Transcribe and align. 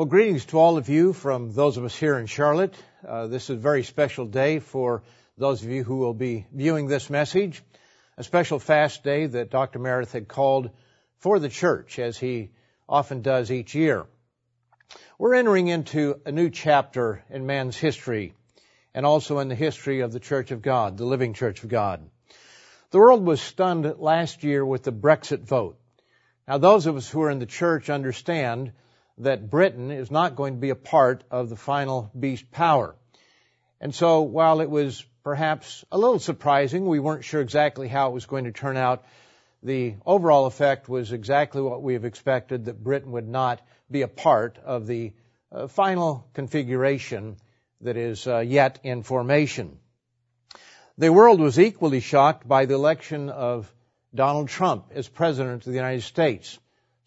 Well, 0.00 0.06
greetings 0.06 0.46
to 0.46 0.58
all 0.58 0.78
of 0.78 0.88
you 0.88 1.12
from 1.12 1.52
those 1.52 1.76
of 1.76 1.84
us 1.84 1.94
here 1.94 2.18
in 2.18 2.24
Charlotte. 2.24 2.74
Uh, 3.06 3.26
this 3.26 3.50
is 3.50 3.50
a 3.50 3.60
very 3.60 3.82
special 3.82 4.24
day 4.24 4.58
for 4.58 5.02
those 5.36 5.62
of 5.62 5.68
you 5.68 5.84
who 5.84 5.96
will 5.98 6.14
be 6.14 6.46
viewing 6.50 6.86
this 6.86 7.10
message. 7.10 7.62
A 8.16 8.24
special 8.24 8.58
fast 8.58 9.04
day 9.04 9.26
that 9.26 9.50
Dr. 9.50 9.78
Meredith 9.78 10.14
had 10.14 10.26
called 10.26 10.70
for 11.18 11.38
the 11.38 11.50
church, 11.50 11.98
as 11.98 12.16
he 12.16 12.48
often 12.88 13.20
does 13.20 13.50
each 13.50 13.74
year. 13.74 14.06
We're 15.18 15.34
entering 15.34 15.68
into 15.68 16.18
a 16.24 16.32
new 16.32 16.48
chapter 16.48 17.22
in 17.28 17.44
man's 17.44 17.76
history 17.76 18.32
and 18.94 19.04
also 19.04 19.38
in 19.40 19.48
the 19.48 19.54
history 19.54 20.00
of 20.00 20.12
the 20.12 20.18
Church 20.18 20.50
of 20.50 20.62
God, 20.62 20.96
the 20.96 21.04
living 21.04 21.34
Church 21.34 21.62
of 21.62 21.68
God. 21.68 22.08
The 22.90 22.98
world 22.98 23.22
was 23.22 23.42
stunned 23.42 23.98
last 23.98 24.44
year 24.44 24.64
with 24.64 24.82
the 24.82 24.92
Brexit 24.92 25.42
vote. 25.42 25.78
Now, 26.48 26.56
those 26.56 26.86
of 26.86 26.96
us 26.96 27.10
who 27.10 27.20
are 27.20 27.30
in 27.30 27.38
the 27.38 27.44
church 27.44 27.90
understand 27.90 28.72
that 29.18 29.50
Britain 29.50 29.90
is 29.90 30.10
not 30.10 30.36
going 30.36 30.54
to 30.54 30.60
be 30.60 30.70
a 30.70 30.76
part 30.76 31.24
of 31.30 31.48
the 31.48 31.56
final 31.56 32.10
beast 32.18 32.50
power. 32.50 32.96
And 33.80 33.94
so, 33.94 34.22
while 34.22 34.60
it 34.60 34.70
was 34.70 35.04
perhaps 35.22 35.84
a 35.90 35.98
little 35.98 36.18
surprising, 36.18 36.86
we 36.86 37.00
weren't 37.00 37.24
sure 37.24 37.40
exactly 37.40 37.88
how 37.88 38.10
it 38.10 38.14
was 38.14 38.26
going 38.26 38.44
to 38.44 38.52
turn 38.52 38.76
out. 38.76 39.04
The 39.62 39.96
overall 40.06 40.46
effect 40.46 40.88
was 40.88 41.12
exactly 41.12 41.60
what 41.60 41.82
we 41.82 41.94
have 41.94 42.04
expected 42.04 42.64
that 42.64 42.82
Britain 42.82 43.12
would 43.12 43.28
not 43.28 43.60
be 43.90 44.02
a 44.02 44.08
part 44.08 44.58
of 44.64 44.86
the 44.86 45.12
uh, 45.52 45.66
final 45.66 46.26
configuration 46.34 47.36
that 47.80 47.96
is 47.96 48.26
uh, 48.26 48.38
yet 48.38 48.80
in 48.84 49.02
formation. 49.02 49.78
The 50.96 51.12
world 51.12 51.40
was 51.40 51.58
equally 51.58 52.00
shocked 52.00 52.46
by 52.46 52.66
the 52.66 52.74
election 52.74 53.30
of 53.30 53.72
Donald 54.14 54.48
Trump 54.48 54.90
as 54.94 55.08
President 55.08 55.66
of 55.66 55.72
the 55.72 55.78
United 55.78 56.02
States, 56.02 56.58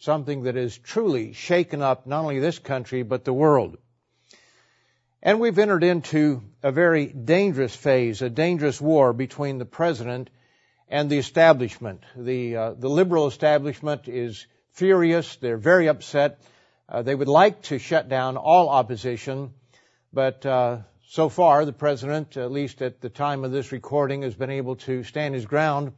something 0.03 0.43
that 0.43 0.55
has 0.55 0.77
truly 0.77 1.31
shaken 1.31 1.81
up 1.81 2.05
not 2.05 2.23
only 2.23 2.39
this 2.39 2.59
country, 2.59 3.03
but 3.03 3.23
the 3.23 3.33
world. 3.33 3.77
And 5.21 5.39
we've 5.39 5.57
entered 5.57 5.83
into 5.83 6.43
a 6.61 6.73
very 6.73 7.05
dangerous 7.05 7.73
phase, 7.73 8.21
a 8.21 8.29
dangerous 8.29 8.81
war 8.81 9.13
between 9.13 9.59
the 9.59 9.65
President 9.65 10.29
and 10.89 11.09
the 11.09 11.17
establishment. 11.17 12.03
The, 12.17 12.55
uh, 12.57 12.73
the 12.73 12.89
liberal 12.89 13.27
establishment 13.27 14.09
is 14.09 14.45
furious. 14.73 15.37
They're 15.37 15.57
very 15.57 15.87
upset. 15.87 16.41
Uh, 16.89 17.01
they 17.01 17.15
would 17.15 17.29
like 17.29 17.61
to 17.63 17.79
shut 17.79 18.09
down 18.09 18.35
all 18.35 18.67
opposition, 18.67 19.53
but 20.11 20.45
uh, 20.45 20.79
so 21.07 21.29
far 21.29 21.63
the 21.63 21.71
president, 21.71 22.35
at 22.35 22.51
least 22.51 22.81
at 22.81 22.99
the 22.99 23.09
time 23.09 23.45
of 23.45 23.51
this 23.51 23.71
recording, 23.71 24.23
has 24.23 24.35
been 24.35 24.49
able 24.49 24.75
to 24.75 25.03
stand 25.03 25.33
his 25.33 25.45
ground 25.45 25.93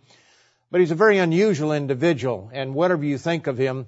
but 0.72 0.82
he's 0.82 0.92
a 0.92 0.96
very 0.96 1.18
unusual 1.18 1.72
individual, 1.72 2.50
and 2.54 2.74
whatever 2.74 3.04
you 3.04 3.18
think 3.18 3.48
of 3.48 3.58
him, 3.58 3.86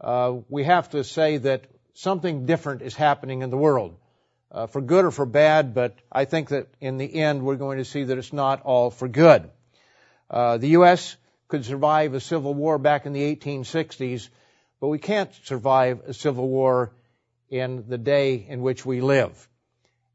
uh, 0.00 0.34
we 0.48 0.64
have 0.64 0.90
to 0.90 1.04
say 1.04 1.38
that 1.38 1.64
something 1.94 2.46
different 2.46 2.82
is 2.82 2.94
happening 2.94 3.42
in 3.42 3.50
the 3.50 3.56
world, 3.56 3.96
uh, 4.52 4.66
for 4.66 4.80
good 4.80 5.04
or 5.04 5.10
for 5.10 5.26
bad. 5.26 5.74
But 5.74 5.96
I 6.10 6.24
think 6.24 6.50
that 6.50 6.68
in 6.80 6.98
the 6.98 7.14
end, 7.14 7.42
we're 7.42 7.56
going 7.56 7.78
to 7.78 7.84
see 7.84 8.04
that 8.04 8.18
it's 8.18 8.32
not 8.32 8.62
all 8.62 8.90
for 8.90 9.08
good. 9.08 9.48
Uh, 10.30 10.58
the 10.58 10.68
U.S. 10.68 11.16
could 11.48 11.64
survive 11.64 12.14
a 12.14 12.20
civil 12.20 12.52
war 12.52 12.78
back 12.78 13.06
in 13.06 13.12
the 13.12 13.36
1860s, 13.36 14.28
but 14.80 14.88
we 14.88 14.98
can't 14.98 15.32
survive 15.44 16.00
a 16.06 16.12
civil 16.12 16.48
war 16.48 16.92
in 17.48 17.84
the 17.88 17.98
day 17.98 18.44
in 18.48 18.60
which 18.60 18.84
we 18.84 19.00
live. 19.00 19.48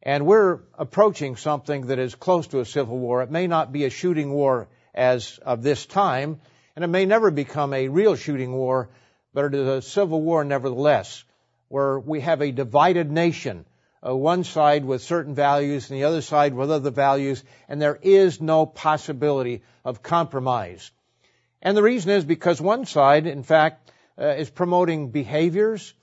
And 0.04 0.26
we're 0.26 0.60
approaching 0.78 1.36
something 1.36 1.88
that 1.88 2.00
is 2.00 2.16
close 2.16 2.48
to 2.48 2.60
a 2.60 2.66
civil 2.66 2.98
war. 2.98 3.22
It 3.22 3.32
may 3.32 3.48
not 3.48 3.72
be 3.72 3.86
a 3.86 3.90
shooting 3.90 4.32
war 4.32 4.68
as 4.94 5.40
of 5.40 5.64
this 5.64 5.86
time, 5.86 6.40
and 6.76 6.84
it 6.84 6.88
may 6.88 7.06
never 7.06 7.32
become 7.32 7.74
a 7.74 7.88
real 7.88 8.16
shooting 8.16 8.54
war, 8.54 8.90
but 9.34 9.46
it 9.46 9.54
is 9.54 9.68
a 9.68 9.82
civil 9.82 10.22
war 10.22 10.44
nevertheless, 10.44 11.24
where 11.68 12.00
we 12.00 12.22
have 12.22 12.42
a 12.42 12.52
divided 12.52 13.12
nation, 13.12 13.66
uh, 14.06 14.16
one 14.16 14.44
side 14.44 14.84
with 14.84 15.02
certain 15.02 15.36
values 15.36 15.90
and 15.90 16.00
the 16.00 16.06
other 16.06 16.22
side 16.22 16.54
with 16.54 16.72
other 16.72 16.92
values, 16.92 17.44
and 17.70 17.82
there 17.82 18.00
is 18.02 18.42
no 18.42 18.66
possibility 18.66 19.64
of 19.86 20.04
compromise. 20.04 20.92
And 21.62 21.78
the 21.78 21.84
reason 21.84 22.12
is 22.12 22.26
because 22.26 22.60
one 22.60 22.86
side, 22.86 23.28
in 23.28 23.44
fact, 23.44 23.92
uh, 24.20 24.28
is 24.28 24.50
promoting 24.50 25.12
behaviors 25.12 25.94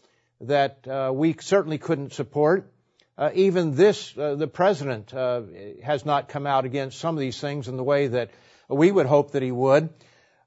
that 0.41 0.87
uh, 0.87 1.11
we 1.13 1.37
certainly 1.41 1.79
couldn't 1.79 2.13
support. 2.13 2.73
Uh, 3.17 3.31
even 3.35 3.75
this, 3.75 4.17
uh, 4.17 4.37
the 4.37 4.47
president 4.47 5.13
uh, 5.13 5.43
has 5.83 6.07
not 6.07 6.29
come 6.29 6.47
out 6.47 6.65
against 6.65 6.99
some 6.99 7.17
of 7.17 7.21
these 7.21 7.41
things 7.41 7.67
in 7.67 7.77
the 7.77 7.83
way 7.83 8.07
that 8.07 8.31
we 8.69 8.93
would 8.93 9.07
hope 9.07 9.33
that 9.33 9.43
he 9.43 9.51
would. 9.51 9.91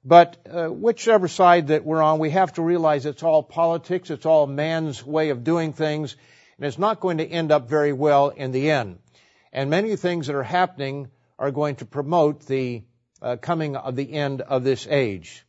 But 0.04 0.36
uh, 0.50 0.68
whichever 0.68 1.28
side 1.28 1.68
that 1.68 1.84
we're 1.84 2.02
on, 2.02 2.18
we 2.18 2.30
have 2.30 2.52
to 2.54 2.62
realize 2.62 3.06
it's 3.06 3.22
all 3.22 3.42
politics, 3.42 4.10
it's 4.10 4.26
all 4.26 4.46
man's 4.46 5.04
way 5.04 5.30
of 5.30 5.44
doing 5.44 5.72
things, 5.72 6.16
and 6.56 6.66
it's 6.66 6.78
not 6.78 7.00
going 7.00 7.18
to 7.18 7.26
end 7.26 7.52
up 7.52 7.68
very 7.68 7.92
well 7.92 8.30
in 8.30 8.50
the 8.50 8.70
end. 8.70 8.98
And 9.52 9.70
many 9.70 9.94
things 9.96 10.26
that 10.26 10.34
are 10.34 10.42
happening 10.42 11.10
are 11.38 11.50
going 11.50 11.76
to 11.76 11.84
promote 11.84 12.46
the 12.46 12.82
uh, 13.20 13.36
coming 13.36 13.76
of 13.76 13.94
the 13.94 14.12
end 14.12 14.40
of 14.40 14.64
this 14.64 14.88
age. 14.90 15.44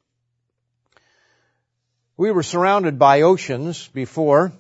We 2.16 2.32
were 2.32 2.44
surrounded 2.44 3.00
by 3.00 3.22
oceans 3.22 3.88
before, 3.88 4.54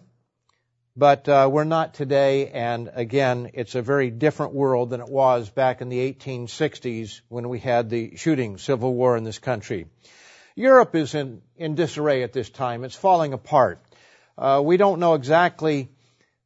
but 0.95 1.27
uh, 1.27 1.49
we're 1.51 1.63
not 1.63 1.95
today, 1.95 2.49
and 2.49 2.91
again, 2.93 3.51
it's 3.55 3.73
a 3.73 3.81
very 3.81 4.11
different 4.11 4.53
world 4.53 4.91
than 4.91 5.01
it 5.01 5.09
was 5.09 5.49
back 5.49 5.81
in 5.81 5.89
the 5.89 6.13
1860s 6.13 7.21
when 7.29 7.49
we 7.49 7.57
had 7.57 7.89
the 7.89 8.15
shooting 8.15 8.57
civil 8.57 8.93
war 8.93 9.17
in 9.17 9.23
this 9.23 9.39
country. 9.39 9.87
Europe 10.55 10.95
is 10.95 11.15
in, 11.15 11.41
in 11.57 11.73
disarray 11.73 12.21
at 12.21 12.31
this 12.31 12.49
time. 12.49 12.83
It's 12.83 12.95
falling 12.95 13.33
apart. 13.33 13.83
Uh, 14.37 14.61
we 14.63 14.77
don't 14.77 14.99
know 14.99 15.15
exactly 15.15 15.89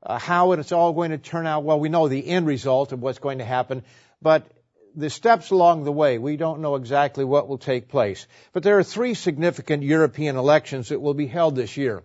uh, 0.02 0.18
how 0.18 0.53
it's 0.53 0.72
all 0.72 0.94
going 0.94 1.12
to 1.12 1.18
turn 1.18 1.46
out. 1.46 1.66
Well, 1.66 1.79
we 1.79 1.90
know 1.90 2.08
the 2.08 2.25
end 2.25 2.47
result 2.47 2.94
of 2.94 3.02
what's 3.02 3.19
going 3.19 3.40
to 3.40 3.46
happen, 3.46 3.84
but 4.22 4.47
the 4.96 5.09
steps 5.09 5.52
along 5.52 5.84
the 5.84 5.91
way, 5.91 6.18
we 6.18 6.38
don't 6.38 6.62
know 6.62 6.75
exactly 6.75 7.25
what 7.25 7.50
will 7.50 7.58
take 7.58 7.90
place. 7.90 8.25
But 8.53 8.64
there 8.64 8.79
are 8.79 8.84
three 8.84 9.14
significant 9.14 9.84
European 9.84 10.38
elections 10.38 10.90
that 10.90 11.02
will 11.02 11.14
be 11.14 11.28
held 11.28 11.56
this 11.56 11.75
year. 11.75 12.03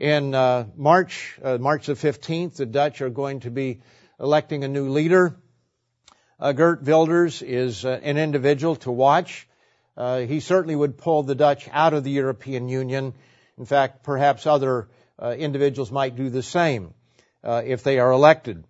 In 0.00 0.34
uh, 0.34 0.64
March, 0.76 1.38
uh, 1.44 1.58
March 1.58 1.84
the 1.84 1.92
15th, 1.92 2.56
the 2.56 2.64
Dutch 2.64 3.02
are 3.02 3.10
going 3.10 3.40
to 3.40 3.50
be 3.50 3.82
electing 4.18 4.64
a 4.64 4.68
new 4.68 4.88
leader. 4.88 5.36
Uh, 6.38 6.52
Geert 6.52 6.82
Wilders 6.84 7.42
is 7.42 7.84
uh, 7.84 8.00
an 8.02 8.16
individual 8.16 8.76
to 8.76 8.90
watch. 8.90 9.46
Uh, 9.98 10.20
he 10.20 10.40
certainly 10.40 10.74
would 10.74 10.96
pull 10.96 11.22
the 11.22 11.34
Dutch 11.34 11.68
out 11.70 11.92
of 11.92 12.02
the 12.02 12.10
European 12.10 12.70
Union. 12.70 13.12
In 13.58 13.66
fact, 13.66 14.02
perhaps 14.02 14.46
other 14.46 14.88
uh, 15.18 15.34
individuals 15.36 15.92
might 15.92 16.16
do 16.16 16.30
the 16.30 16.42
same 16.42 16.94
if 17.44 17.82
they 17.82 17.98
are 17.98 18.10
elected. 18.10 18.64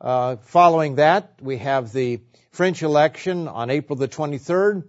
following 0.00 0.94
that, 0.94 1.34
we 1.42 1.58
have 1.58 1.92
the 1.92 2.20
French 2.52 2.82
election 2.82 3.48
on 3.48 3.68
April 3.68 3.98
the 3.98 4.08
23rd, 4.08 4.84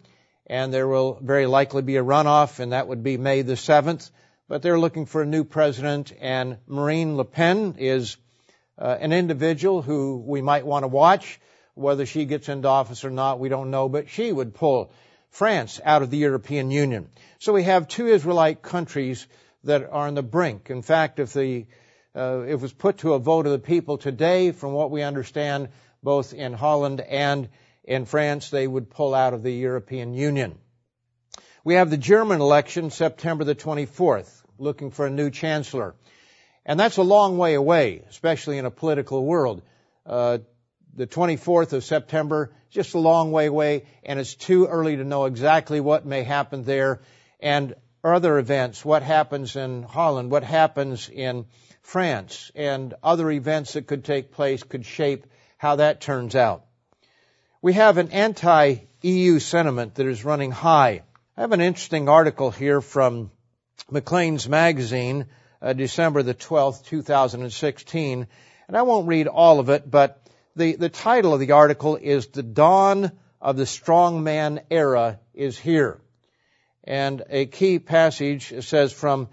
and 0.47 0.73
there 0.73 0.87
will 0.87 1.19
very 1.21 1.47
likely 1.47 1.81
be 1.81 1.97
a 1.97 2.03
runoff, 2.03 2.59
and 2.59 2.71
that 2.71 2.87
would 2.87 3.03
be 3.03 3.17
May 3.17 3.41
the 3.41 3.55
7th 3.55 4.09
but 4.51 4.61
they're 4.61 4.77
looking 4.77 5.05
for 5.05 5.21
a 5.21 5.25
new 5.25 5.45
president, 5.45 6.11
and 6.19 6.57
Marine 6.67 7.15
Le 7.15 7.23
Pen 7.23 7.75
is 7.77 8.17
uh, 8.77 8.97
an 8.99 9.13
individual 9.13 9.81
who 9.81 10.21
we 10.27 10.41
might 10.41 10.65
want 10.65 10.83
to 10.83 10.89
watch. 10.89 11.39
Whether 11.73 12.05
she 12.05 12.25
gets 12.25 12.49
into 12.49 12.67
office 12.67 13.05
or 13.05 13.11
not, 13.11 13.39
we 13.39 13.47
don't 13.47 13.71
know, 13.71 13.87
but 13.87 14.09
she 14.09 14.29
would 14.29 14.53
pull 14.53 14.91
France 15.29 15.79
out 15.85 16.01
of 16.01 16.09
the 16.09 16.17
European 16.17 16.69
Union. 16.69 17.07
So 17.39 17.53
we 17.53 17.63
have 17.63 17.87
two 17.87 18.07
Israelite 18.07 18.61
countries 18.61 19.25
that 19.63 19.83
are 19.83 20.07
on 20.07 20.15
the 20.15 20.21
brink. 20.21 20.69
In 20.69 20.81
fact, 20.81 21.19
if 21.19 21.31
the 21.31 21.65
uh, 22.13 22.41
it 22.45 22.59
was 22.59 22.73
put 22.73 22.97
to 22.97 23.13
a 23.13 23.19
vote 23.19 23.45
of 23.45 23.53
the 23.53 23.59
people 23.59 23.97
today, 23.97 24.51
from 24.51 24.73
what 24.73 24.91
we 24.91 25.01
understand, 25.01 25.69
both 26.03 26.33
in 26.33 26.51
Holland 26.51 26.99
and 26.99 27.47
in 27.85 28.03
France, 28.03 28.49
they 28.49 28.67
would 28.67 28.89
pull 28.89 29.15
out 29.15 29.33
of 29.33 29.43
the 29.43 29.53
European 29.53 30.13
Union. 30.13 30.57
We 31.63 31.75
have 31.75 31.89
the 31.89 31.95
German 31.95 32.41
election 32.41 32.89
September 32.89 33.45
the 33.45 33.55
24th 33.55 34.40
looking 34.61 34.91
for 34.91 35.05
a 35.05 35.09
new 35.09 35.29
chancellor. 35.29 35.95
And 36.65 36.79
that's 36.79 36.97
a 36.97 37.03
long 37.03 37.37
way 37.37 37.55
away, 37.55 38.03
especially 38.09 38.57
in 38.57 38.65
a 38.65 38.71
political 38.71 39.25
world. 39.25 39.63
Uh, 40.05 40.39
the 40.93 41.07
24th 41.07 41.73
of 41.73 41.83
September, 41.83 42.51
just 42.69 42.93
a 42.93 42.99
long 42.99 43.31
way 43.31 43.47
away, 43.47 43.83
and 44.03 44.19
it's 44.19 44.35
too 44.35 44.67
early 44.67 44.97
to 44.97 45.03
know 45.03 45.25
exactly 45.25 45.79
what 45.79 46.05
may 46.05 46.23
happen 46.23 46.63
there. 46.63 47.01
And 47.39 47.73
other 48.03 48.37
events, 48.37 48.85
what 48.85 49.03
happens 49.03 49.55
in 49.55 49.83
Holland, 49.83 50.31
what 50.31 50.43
happens 50.43 51.09
in 51.09 51.45
France, 51.81 52.51
and 52.55 52.93
other 53.03 53.31
events 53.31 53.73
that 53.73 53.87
could 53.87 54.05
take 54.05 54.31
place 54.31 54.63
could 54.63 54.85
shape 54.85 55.25
how 55.57 55.77
that 55.77 56.01
turns 56.01 56.35
out. 56.35 56.65
We 57.61 57.73
have 57.73 57.97
an 57.97 58.11
anti-EU 58.11 59.39
sentiment 59.39 59.95
that 59.95 60.07
is 60.07 60.25
running 60.25 60.51
high. 60.51 61.03
I 61.37 61.41
have 61.41 61.51
an 61.51 61.61
interesting 61.61 62.09
article 62.09 62.51
here 62.51 62.81
from 62.81 63.31
Maclean's 63.91 64.47
Magazine, 64.47 65.25
uh, 65.61 65.73
December 65.73 66.23
the 66.23 66.33
12th, 66.33 66.85
2016. 66.85 68.27
And 68.67 68.77
I 68.77 68.83
won't 68.83 69.07
read 69.07 69.27
all 69.27 69.59
of 69.59 69.69
it, 69.69 69.89
but 69.89 70.25
the, 70.55 70.75
the 70.75 70.89
title 70.89 71.33
of 71.33 71.39
the 71.39 71.51
article 71.51 71.97
is 71.97 72.27
The 72.27 72.43
Dawn 72.43 73.11
of 73.41 73.57
the 73.57 73.65
Strongman 73.65 74.63
Era 74.71 75.19
is 75.33 75.59
Here. 75.59 75.99
And 76.83 77.23
a 77.29 77.45
key 77.47 77.79
passage 77.79 78.65
says 78.65 78.93
from 78.93 79.27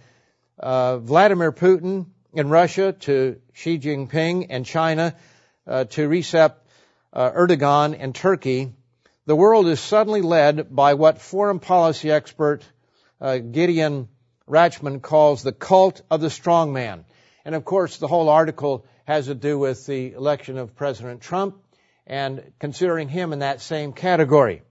uh, 0.59 0.99
Vladimir 0.99 1.53
Putin 1.53 2.07
in 2.33 2.49
Russia 2.49 2.93
to 2.93 3.41
Xi 3.53 3.79
Jinping 3.79 4.47
and 4.51 4.67
China 4.67 5.15
uh, 5.67 5.85
to 5.85 6.09
Recep 6.09 6.55
uh, 7.13 7.31
Erdogan 7.31 7.99
in 7.99 8.13
Turkey, 8.13 8.73
the 9.27 9.37
world 9.37 9.67
is 9.67 9.81
suddenly 9.81 10.23
led 10.23 10.75
by 10.75 10.95
what 10.95 11.21
foreign 11.21 11.59
policy 11.59 12.11
expert 12.11 12.65
uh, 13.21 13.39
Gideon 13.39 14.09
Rachman 14.49 15.01
calls 15.03 15.43
the 15.43 15.53
cult 15.53 16.03
of 16.11 16.21
the 16.21 16.29
strongman. 16.29 17.05
And 17.45 17.55
of 17.55 17.65
course, 17.65 17.99
the 17.99 18.09
whole 18.09 18.29
article 18.29 18.87
has 19.05 19.27
to 19.27 19.35
do 19.35 19.59
with 19.59 19.87
the 19.87 20.13
election 20.13 20.59
of 20.59 20.77
President 20.77 21.21
Trump 21.21 21.57
and 22.07 22.53
considering 22.59 23.09
him 23.09 23.33
in 23.33 23.41
that 23.41 23.61
same 23.61 23.93
category. 23.93 24.63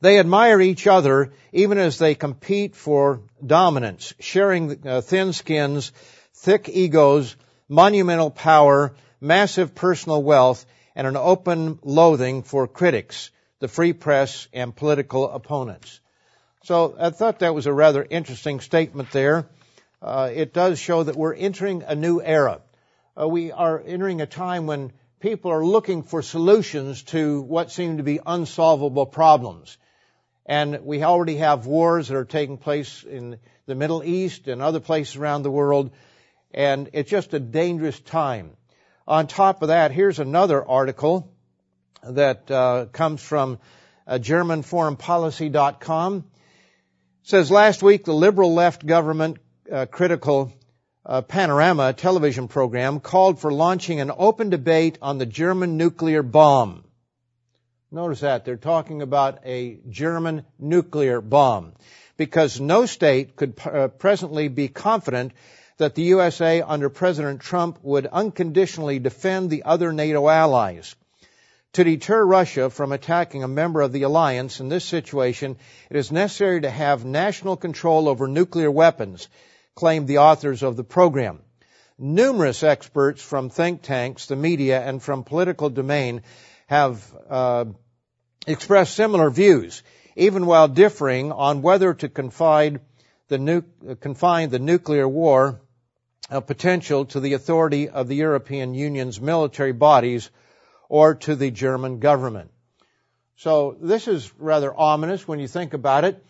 They 0.00 0.18
admire 0.18 0.60
each 0.60 0.86
other 0.86 1.32
even 1.52 1.78
as 1.78 1.98
they 1.98 2.14
compete 2.14 2.76
for 2.76 3.22
dominance, 3.44 4.14
sharing 4.20 4.86
uh, 4.86 5.00
thin 5.00 5.32
skins, 5.32 5.92
thick 6.34 6.68
egos, 6.68 7.36
monumental 7.68 8.30
power, 8.30 8.94
massive 9.20 9.74
personal 9.74 10.22
wealth, 10.22 10.66
and 10.94 11.06
an 11.06 11.16
open 11.16 11.78
loathing 11.82 12.42
for 12.42 12.68
critics, 12.68 13.30
the 13.60 13.68
free 13.68 13.92
press, 13.92 14.46
and 14.52 14.76
political 14.76 15.28
opponents. 15.30 16.00
So 16.64 16.96
I 16.98 17.10
thought 17.10 17.38
that 17.40 17.54
was 17.54 17.66
a 17.66 17.72
rather 17.74 18.06
interesting 18.08 18.60
statement 18.60 19.10
there. 19.10 19.46
Uh, 20.00 20.30
it 20.32 20.54
does 20.54 20.78
show 20.78 21.02
that 21.02 21.14
we're 21.14 21.34
entering 21.34 21.82
a 21.82 21.94
new 21.94 22.22
era. 22.22 22.62
Uh, 23.20 23.28
we 23.28 23.52
are 23.52 23.82
entering 23.84 24.22
a 24.22 24.26
time 24.26 24.66
when 24.66 24.90
people 25.20 25.50
are 25.50 25.62
looking 25.62 26.02
for 26.02 26.22
solutions 26.22 27.02
to 27.02 27.42
what 27.42 27.70
seem 27.70 27.98
to 27.98 28.02
be 28.02 28.18
unsolvable 28.24 29.04
problems. 29.04 29.76
And 30.46 30.86
we 30.86 31.02
already 31.02 31.36
have 31.36 31.66
wars 31.66 32.08
that 32.08 32.16
are 32.16 32.24
taking 32.24 32.56
place 32.56 33.02
in 33.02 33.38
the 33.66 33.74
Middle 33.74 34.02
East 34.02 34.48
and 34.48 34.62
other 34.62 34.80
places 34.80 35.16
around 35.16 35.42
the 35.42 35.50
world. 35.50 35.90
And 36.54 36.88
it's 36.94 37.10
just 37.10 37.34
a 37.34 37.40
dangerous 37.40 38.00
time. 38.00 38.52
On 39.06 39.26
top 39.26 39.60
of 39.60 39.68
that, 39.68 39.90
here's 39.90 40.18
another 40.18 40.66
article 40.66 41.30
that 42.02 42.50
uh, 42.50 42.86
comes 42.90 43.22
from 43.22 43.58
uh, 44.06 44.14
GermanForeignPolicy.com. 44.14 46.24
Says 47.26 47.50
last 47.50 47.82
week 47.82 48.04
the 48.04 48.12
liberal 48.12 48.52
left 48.52 48.84
government 48.84 49.38
uh, 49.72 49.86
critical 49.86 50.52
uh, 51.06 51.22
Panorama 51.22 51.94
television 51.94 52.48
program 52.48 53.00
called 53.00 53.38
for 53.38 53.50
launching 53.50 53.98
an 53.98 54.10
open 54.14 54.50
debate 54.50 54.98
on 55.00 55.16
the 55.16 55.24
German 55.24 55.78
nuclear 55.78 56.22
bomb. 56.22 56.84
Notice 57.90 58.20
that 58.20 58.44
they're 58.44 58.58
talking 58.58 59.00
about 59.00 59.38
a 59.46 59.78
German 59.88 60.44
nuclear 60.58 61.22
bomb 61.22 61.72
because 62.18 62.60
no 62.60 62.84
state 62.84 63.36
could 63.36 63.58
uh, 63.64 63.88
presently 63.88 64.48
be 64.48 64.68
confident 64.68 65.32
that 65.78 65.94
the 65.94 66.02
USA 66.02 66.60
under 66.60 66.90
President 66.90 67.40
Trump 67.40 67.78
would 67.82 68.04
unconditionally 68.04 68.98
defend 68.98 69.48
the 69.48 69.62
other 69.62 69.94
NATO 69.94 70.28
allies. 70.28 70.94
To 71.74 71.82
deter 71.82 72.24
Russia 72.24 72.70
from 72.70 72.92
attacking 72.92 73.42
a 73.42 73.48
member 73.48 73.80
of 73.80 73.90
the 73.90 74.04
alliance 74.04 74.60
in 74.60 74.68
this 74.68 74.84
situation, 74.84 75.56
it 75.90 75.96
is 75.96 76.12
necessary 76.12 76.60
to 76.60 76.70
have 76.70 77.04
national 77.04 77.56
control 77.56 78.08
over 78.08 78.28
nuclear 78.28 78.70
weapons 78.70 79.28
claimed 79.74 80.06
the 80.06 80.18
authors 80.18 80.62
of 80.62 80.76
the 80.76 80.84
program. 80.84 81.40
Numerous 81.98 82.62
experts 82.62 83.20
from 83.20 83.50
think 83.50 83.82
tanks, 83.82 84.26
the 84.26 84.36
media, 84.36 84.80
and 84.80 85.02
from 85.02 85.24
political 85.24 85.68
domain 85.68 86.22
have 86.68 87.02
uh, 87.28 87.64
expressed 88.46 88.94
similar 88.94 89.28
views, 89.28 89.82
even 90.14 90.46
while 90.46 90.68
differing 90.68 91.32
on 91.32 91.60
whether 91.60 91.92
to 91.92 92.08
confide 92.08 92.82
the 93.26 93.38
nu- 93.38 93.96
confine 94.00 94.48
the 94.50 94.60
nuclear 94.60 95.08
war 95.08 95.60
uh, 96.30 96.38
potential 96.38 97.04
to 97.06 97.18
the 97.18 97.32
authority 97.32 97.88
of 97.88 98.06
the 98.06 98.14
European 98.14 98.74
Union's 98.74 99.20
military 99.20 99.72
bodies 99.72 100.30
or 100.88 101.14
to 101.14 101.34
the 101.34 101.50
German 101.50 101.98
government. 101.98 102.50
So 103.36 103.76
this 103.80 104.06
is 104.06 104.32
rather 104.38 104.72
ominous 104.74 105.26
when 105.26 105.40
you 105.40 105.48
think 105.48 105.74
about 105.74 106.04
it. 106.04 106.24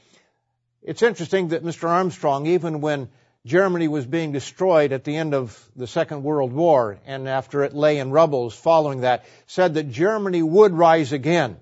It's 0.82 1.02
interesting 1.02 1.48
that 1.48 1.64
Mr. 1.64 1.88
Armstrong, 1.88 2.46
even 2.46 2.80
when 2.80 3.08
Germany 3.46 3.88
was 3.88 4.06
being 4.06 4.32
destroyed 4.32 4.92
at 4.92 5.04
the 5.04 5.16
end 5.16 5.34
of 5.34 5.58
the 5.76 5.86
Second 5.86 6.22
World 6.22 6.52
War, 6.52 6.98
and 7.04 7.28
after 7.28 7.62
it 7.62 7.74
lay 7.74 7.98
in 7.98 8.10
rubbles 8.10 8.54
following 8.54 9.02
that, 9.02 9.26
said 9.46 9.74
that 9.74 9.90
Germany 9.90 10.42
would 10.42 10.72
rise 10.72 11.12
again. 11.12 11.58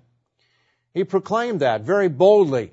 He 0.94 1.05
proclaimed 1.05 1.61
that 1.61 1.81
very 1.81 2.09
boldly. 2.09 2.73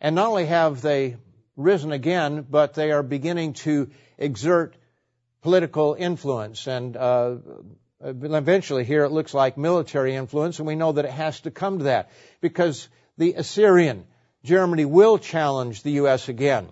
And 0.00 0.14
not 0.14 0.28
only 0.28 0.46
have 0.46 0.80
they 0.80 1.16
risen 1.56 1.92
again, 1.92 2.46
but 2.48 2.74
they 2.74 2.92
are 2.92 3.02
beginning 3.02 3.54
to 3.54 3.90
exert 4.16 4.76
political 5.42 5.94
influence 5.98 6.66
and 6.66 6.96
uh, 6.96 7.36
eventually 8.00 8.84
here 8.84 9.04
it 9.04 9.10
looks 9.10 9.32
like 9.32 9.56
military 9.56 10.14
influence 10.14 10.58
and 10.58 10.66
we 10.66 10.76
know 10.76 10.92
that 10.92 11.04
it 11.04 11.10
has 11.10 11.40
to 11.40 11.50
come 11.50 11.78
to 11.78 11.84
that 11.84 12.10
because 12.40 12.88
the 13.16 13.34
Assyrian 13.34 14.04
Germany 14.44 14.84
will 14.84 15.18
challenge 15.18 15.82
the 15.82 15.92
US 15.92 16.28
again 16.28 16.68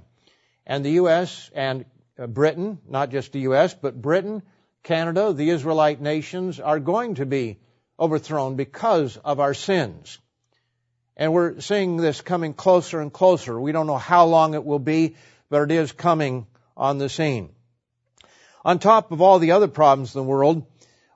and 0.67 0.85
the 0.85 0.93
U.S. 0.93 1.51
and 1.55 1.85
uh, 2.19 2.27
Britain, 2.27 2.79
not 2.89 3.11
just 3.11 3.33
the 3.33 3.41
U.S., 3.41 3.75
but 3.75 4.01
Britain, 4.01 4.43
Canada, 4.83 5.33
the 5.33 5.51
Israelite 5.51 6.01
nations 6.01 6.61
are 6.61 6.79
going 6.79 7.17
to 7.17 7.27
be 7.27 7.59
overthrown 7.99 8.57
because 8.57 9.17
of 9.17 9.41
our 9.41 9.55
sins. 9.55 10.19
And 11.17 11.33
we're 11.33 11.61
seeing 11.61 11.97
this 11.97 12.21
coming 12.21 12.55
closer 12.55 13.01
and 13.01 13.13
closer. 13.13 13.59
We 13.61 13.73
don't 13.73 13.87
know 13.87 13.99
how 13.99 14.27
long 14.27 14.55
it 14.55 14.65
will 14.65 14.79
be, 14.79 15.17
but 15.49 15.63
it 15.63 15.71
is 15.71 15.93
coming 15.93 16.47
on 16.77 16.99
the 16.99 17.09
scene. 17.09 17.51
On 18.65 18.79
top 18.79 19.13
of 19.13 19.21
all 19.21 19.39
the 19.39 19.53
other 19.53 19.69
problems 19.69 20.15
in 20.15 20.21
the 20.21 20.29
world, 20.29 20.67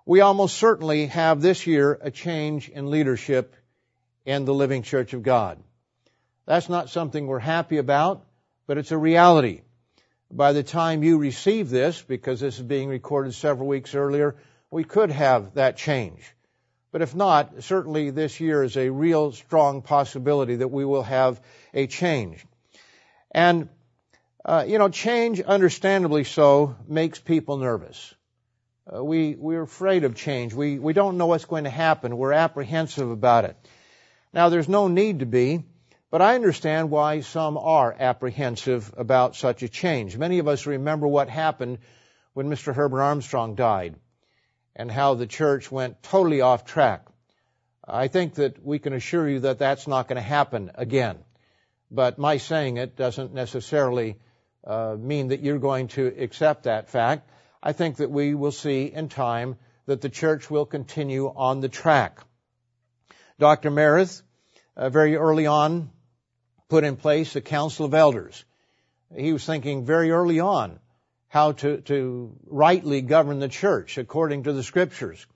we 0.09 0.23
almost 0.23 0.57
certainly 0.57 1.07
have 1.07 1.41
this 1.41 1.67
year 1.67 1.99
a 2.03 2.11
change 2.11 2.69
in 2.69 2.91
leadership 2.91 3.55
in 4.25 4.45
the 4.45 4.55
living 4.55 4.83
church 4.83 5.15
of 5.15 5.23
God. 5.23 5.63
That's 6.47 6.69
not 6.69 6.91
something 6.91 7.27
we're 7.27 7.39
happy 7.39 7.77
about 7.77 8.25
but 8.69 8.79
it's 8.79 8.93
a 8.93 8.99
reality. 8.99 9.63
By 10.31 10.53
the 10.53 10.63
time 10.63 11.03
you 11.03 11.19
receive 11.19 11.71
this, 11.71 12.01
because 12.03 12.39
this 12.39 12.57
is 12.59 12.63
being 12.63 12.89
recorded 12.89 13.35
several 13.35 13.67
weeks 13.67 13.95
earlier, 13.95 14.37
we 14.71 14.85
could 14.85 15.11
have 15.11 15.55
that 15.55 15.79
change. 15.79 16.23
But 16.93 17.01
if 17.01 17.15
not, 17.15 17.65
certainly 17.65 18.11
this 18.11 18.39
year 18.41 18.63
is 18.63 18.77
a 18.77 18.91
real 18.91 19.33
strong 19.33 19.81
possibility 19.81 20.57
that 20.57 20.69
we 20.69 20.85
will 20.85 21.03
have 21.03 21.41
a 21.73 21.87
change. 21.87 22.45
And, 23.31 23.71
uh, 24.45 24.67
you 24.69 24.79
know, 24.79 24.91
change, 24.91 25.41
understandably 25.41 26.25
so, 26.25 26.77
makes 26.87 27.19
people 27.19 27.57
nervous. 27.57 28.15
Uh, 28.91 29.05
we, 29.05 29.35
we're 29.35 29.63
afraid 29.63 30.05
of 30.05 30.15
change. 30.15 30.55
We, 30.55 30.79
we 30.79 30.93
don't 30.93 31.19
know 31.19 31.27
what's 31.27 31.45
going 31.45 31.65
to 31.65 31.71
happen. 31.71 32.17
We're 32.17 32.33
apprehensive 32.33 33.11
about 33.11 33.45
it. 33.45 33.57
Now, 34.33 34.49
there's 34.49 34.69
no 34.69 34.89
need 34.89 35.21
to 35.21 35.27
be. 35.27 35.65
But 36.11 36.23
I 36.23 36.37
understand 36.37 36.91
why 36.91 37.21
some 37.21 37.59
are 37.59 37.95
apprehensive 37.99 38.95
about 38.97 39.37
such 39.37 39.63
a 39.63 39.69
change. 39.69 40.17
Many 40.17 40.39
of 40.39 40.49
us 40.49 40.65
remember 40.65 41.07
what 41.07 41.29
happened 41.29 41.79
when 42.33 42.49
Mr. 42.49 42.75
Herbert 42.75 43.03
Armstrong 43.03 43.57
died 43.57 43.95
and 44.75 44.91
how 44.91 45.15
the 45.15 45.27
church 45.27 45.71
went 45.71 46.03
totally 46.03 46.41
off 46.41 46.65
track. 46.65 47.05
I 47.87 48.09
think 48.09 48.35
that 48.35 48.65
we 48.65 48.79
can 48.79 48.95
assure 48.95 49.29
you 49.29 49.41
that 49.41 49.59
that's 49.59 49.87
not 49.87 50.09
going 50.09 50.17
to 50.17 50.23
happen 50.23 50.71
again. 50.77 51.19
But 51.91 52.19
my 52.19 52.39
saying 52.39 52.79
it 52.79 52.97
doesn't 52.97 53.35
necessarily 53.35 54.17
uh, 54.65 54.97
mean 54.99 55.29
that 55.29 55.41
you're 55.41 55.59
going 55.59 55.89
to 55.89 56.07
accept 56.07 56.63
that 56.63 56.89
fact. 56.89 57.29
I 57.63 57.73
think 57.73 57.97
that 57.97 58.11
we 58.11 58.35
will 58.35 58.53
see 58.53 58.85
in 58.85 59.09
time 59.09 59.57
that 59.87 60.01
the 60.01 60.09
church 60.09 60.51
will 60.51 60.67
continue 60.67 61.27
on 61.27 61.61
the 61.61 61.69
track. 61.69 62.21
Dr. 63.39 63.71
Meredith, 63.71 64.23
uh, 64.77 64.91
very 64.91 65.17
early 65.17 65.47
on, 65.47 65.91
put 66.69 66.85
in 66.85 66.97
place 66.97 67.35
a 67.35 67.41
council 67.41 67.87
of 67.87 67.95
elders. 67.95 68.45
He 69.17 69.33
was 69.33 69.45
thinking 69.45 69.85
very 69.85 70.11
early 70.11 70.41
on 70.41 70.79
how 71.29 71.53
to, 71.53 71.81
to 71.83 72.37
rightly 72.47 73.03
govern 73.03 73.39
the 73.39 73.49
church 73.49 73.99
according 73.99 74.45
to 74.45 74.53
the 74.53 74.63
scriptures. 74.63 75.27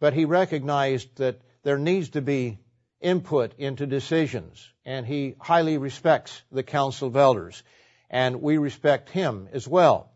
But 0.00 0.14
he 0.14 0.24
recognized 0.24 1.16
that 1.16 1.40
there 1.62 1.78
needs 1.78 2.10
to 2.10 2.22
be 2.22 2.58
input 3.00 3.54
into 3.58 3.86
decisions, 3.86 4.70
and 4.84 5.06
he 5.06 5.36
highly 5.38 5.78
respects 5.78 6.42
the 6.50 6.62
council 6.62 7.08
of 7.08 7.16
elders, 7.16 7.62
and 8.10 8.40
we 8.40 8.58
respect 8.58 9.10
him 9.10 9.48
as 9.52 9.68
well. 9.68 10.10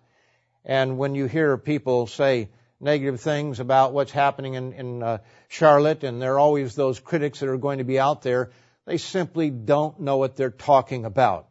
And 0.65 0.99
when 0.99 1.15
you 1.15 1.27
hear 1.27 1.57
people 1.57 2.07
say 2.07 2.51
negative 2.81 3.21
things 3.21 3.61
about 3.61 3.93
what's 3.93 4.13
happening 4.13 4.55
in, 4.55 4.73
in 4.73 5.03
uh, 5.03 5.19
Charlotte, 5.49 6.05
and 6.05 6.21
there 6.21 6.35
are 6.35 6.39
always 6.39 6.75
those 6.75 7.01
critics 7.01 7.41
that 7.41 7.49
are 7.49 7.57
going 7.57 7.79
to 7.79 7.85
be 7.85 7.99
out 7.99 8.23
there, 8.23 8.51
they 8.87 8.99
simply 8.99 9.51
don't 9.51 10.01
know 10.01 10.17
what 10.17 10.37
they're 10.37 10.51
talking 10.51 11.05
about. 11.05 11.49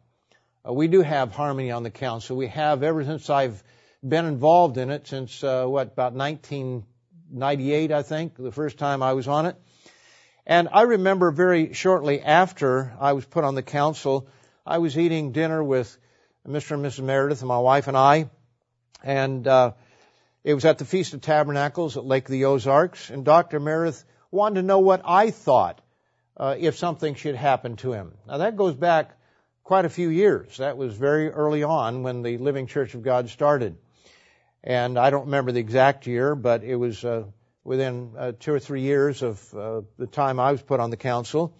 Uh, 0.66 0.72
we 0.72 0.88
do 0.88 1.02
have 1.02 1.32
harmony 1.32 1.70
on 1.70 1.82
the 1.82 1.90
council. 1.90 2.36
We 2.36 2.48
have 2.48 2.82
ever 2.82 3.04
since 3.04 3.30
I've 3.30 3.62
been 4.06 4.24
involved 4.24 4.78
in 4.78 4.90
it 4.90 5.06
since 5.06 5.42
uh, 5.42 5.64
what 5.66 5.88
about 5.88 6.14
1998, 6.14 7.92
I 7.92 8.02
think, 8.02 8.36
the 8.36 8.52
first 8.52 8.78
time 8.78 9.02
I 9.02 9.12
was 9.12 9.28
on 9.28 9.46
it. 9.46 9.56
And 10.46 10.68
I 10.72 10.82
remember 10.82 11.30
very 11.30 11.74
shortly 11.74 12.22
after 12.22 12.94
I 12.98 13.12
was 13.12 13.24
put 13.26 13.44
on 13.44 13.54
the 13.54 13.62
council, 13.62 14.28
I 14.66 14.78
was 14.78 14.96
eating 14.96 15.32
dinner 15.32 15.62
with 15.62 15.96
Mr. 16.46 16.72
and 16.72 16.84
Mrs. 16.84 17.04
Meredith 17.04 17.40
and 17.40 17.48
my 17.48 17.58
wife 17.58 17.88
and 17.88 17.96
I, 17.96 18.30
And 19.02 19.46
uh, 19.46 19.72
it 20.44 20.54
was 20.54 20.64
at 20.64 20.78
the 20.78 20.84
Feast 20.84 21.14
of 21.14 21.20
Tabernacles 21.20 21.96
at 21.96 22.04
Lake 22.04 22.24
of 22.24 22.30
the 22.30 22.46
Ozarks, 22.46 23.10
and 23.10 23.24
Dr. 23.24 23.60
Meredith 23.60 24.04
wanted 24.30 24.60
to 24.60 24.66
know 24.66 24.80
what 24.80 25.02
I 25.04 25.30
thought 25.30 25.80
uh, 26.36 26.56
if 26.58 26.76
something 26.76 27.14
should 27.14 27.34
happen 27.34 27.76
to 27.76 27.92
him. 27.92 28.14
Now 28.26 28.38
that 28.38 28.56
goes 28.56 28.74
back 28.74 29.18
quite 29.64 29.84
a 29.84 29.90
few 29.90 30.08
years. 30.08 30.56
That 30.56 30.78
was 30.78 30.94
very 30.94 31.30
early 31.30 31.62
on 31.62 32.02
when 32.02 32.22
the 32.22 32.38
Living 32.38 32.66
Church 32.66 32.94
of 32.94 33.02
God 33.02 33.28
started. 33.28 33.76
And 34.64 34.98
I 34.98 35.10
don't 35.10 35.26
remember 35.26 35.52
the 35.52 35.60
exact 35.60 36.06
year, 36.06 36.34
but 36.34 36.64
it 36.64 36.76
was 36.76 37.04
uh, 37.04 37.24
within 37.64 38.14
uh, 38.16 38.32
two 38.38 38.52
or 38.52 38.58
three 38.58 38.80
years 38.80 39.22
of 39.22 39.54
uh, 39.54 39.82
the 39.98 40.06
time 40.06 40.40
I 40.40 40.52
was 40.52 40.62
put 40.62 40.80
on 40.80 40.90
the 40.90 40.96
council. 40.96 41.54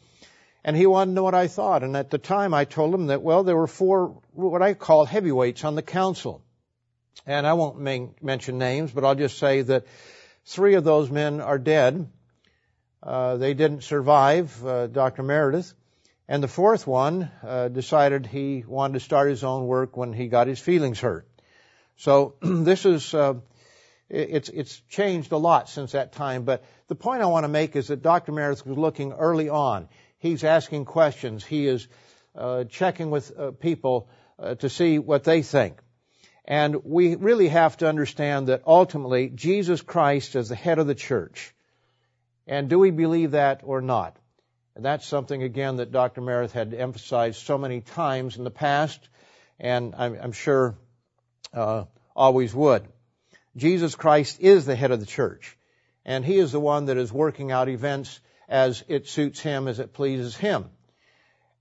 And 0.65 0.77
he 0.77 0.87
wanted 0.87 1.11
to 1.11 1.15
know 1.15 1.23
what 1.23 1.35
I 1.35 1.47
thought. 1.49 1.83
And 1.83 1.97
at 1.97 2.11
the 2.11 2.19
time 2.19 2.55
I 2.55 2.65
told 2.65 2.95
him 2.95 3.09
that, 3.09 3.23
well, 3.23 3.45
there 3.45 3.57
were 3.57 3.67
four, 3.67 4.21
what 4.33 4.63
I 4.63 4.75
call 4.75 5.05
heavyweights 5.05 5.65
on 5.65 5.75
the 5.75 5.83
council. 5.83 6.43
And 7.27 7.47
I 7.47 7.53
won't 7.55 7.81
mention 8.23 8.59
names, 8.59 8.91
but 8.91 9.05
I'll 9.05 9.15
just 9.15 9.39
say 9.39 9.63
that 9.63 9.87
three 10.47 10.75
of 10.75 10.85
those 10.85 11.11
men 11.11 11.41
are 11.41 11.59
dead. 11.59 12.09
Uh, 13.03 13.37
they 13.37 13.55
didn't 13.55 13.83
survive 13.83 14.65
uh, 14.65 14.87
Dr. 14.87 15.23
Meredith. 15.23 15.75
And 16.27 16.43
the 16.43 16.49
fourth 16.49 16.87
one 16.87 17.31
uh, 17.43 17.69
decided 17.69 18.27
he 18.27 18.65
wanted 18.67 18.95
to 18.95 19.01
start 19.01 19.31
his 19.31 19.45
own 19.45 19.67
work 19.67 19.97
when 19.97 20.13
he 20.13 20.29
got 20.29 20.47
his 20.47 20.59
feelings 20.59 21.01
hurt. 21.01 21.27
So 21.97 22.35
this 22.43 22.85
is 22.85 23.15
uh, 23.15 23.35
it's 24.11 24.49
it's 24.49 24.81
changed 24.89 25.33
a 25.33 25.39
lot 25.39 25.69
since 25.69 25.93
that 25.93 26.13
time. 26.13 26.45
But 26.45 26.65
the 26.89 26.95
point 26.95 27.23
I 27.23 27.27
want 27.27 27.45
to 27.45 27.49
make 27.49 27.77
is 27.77 27.89
that 27.89 28.03
Dr. 28.03 28.33
Meredith 28.33 28.67
was 28.67 28.77
looking 28.77 29.13
early 29.13 29.49
on. 29.49 29.89
He's 30.19 30.45
asking 30.45 30.85
questions. 30.85 31.45
He 31.45 31.67
is 31.67 31.89
uh, 32.35 32.65
checking 32.65 33.11
with 33.11 33.39
uh, 33.39 33.51
people 33.53 34.09
to 34.61 34.69
see 34.69 34.99
what 34.99 35.25
they 35.25 35.43
think. 35.43 35.81
And 36.49 36.83
we 36.83 37.15
really 37.15 37.49
have 37.49 37.77
to 37.77 37.87
understand 37.87 38.47
that 38.47 38.63
ultimately 38.67 39.29
Jesus 39.29 39.83
Christ 39.83 40.35
is 40.35 40.49
the 40.49 40.55
head 40.55 40.79
of 40.79 40.87
the 40.87 40.95
church. 40.95 41.55
And 42.47 42.71
do 42.71 42.79
we 42.79 42.91
believe 42.91 43.33
that 43.33 43.61
or 43.65 43.83
not? 43.83 44.17
And 44.75 44.83
that's 44.83 45.07
something 45.07 45.43
again 45.43 45.77
that 45.77 45.93
Dr. 45.93 46.23
Meredith 46.23 46.55
had 46.55 46.73
emphasized 46.73 47.45
so 47.45 47.59
many 47.59 47.83
times 47.83 48.39
in 48.39 48.45
the 48.45 48.51
past, 48.51 48.99
and 49.61 49.95
I'm, 49.99 50.19
I'm 50.19 50.33
sure 50.33 50.79
uh, 51.53 51.85
always 52.17 52.55
would. 52.55 52.89
Jesus 53.55 53.95
Christ 53.95 54.41
is 54.41 54.65
the 54.65 54.77
head 54.77 54.91
of 54.91 55.01
the 55.01 55.07
church, 55.07 55.55
and 56.07 56.25
He 56.25 56.39
is 56.39 56.51
the 56.51 56.61
one 56.61 56.87
that 56.87 56.97
is 56.97 57.13
working 57.13 57.53
out 57.53 57.69
events 57.69 58.21
as 58.49 58.83
it 58.89 59.07
suits 59.07 59.39
Him, 59.39 59.69
as 59.69 59.81
it 59.81 59.93
pleases 59.93 60.35
Him. 60.35 60.71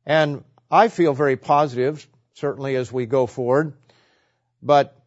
And 0.05 0.45
I 0.71 0.87
feel 0.87 1.13
very 1.13 1.35
positive, 1.35 2.07
certainly 2.35 2.77
as 2.77 2.89
we 2.89 3.05
go 3.05 3.25
forward, 3.27 3.73
but 4.61 4.97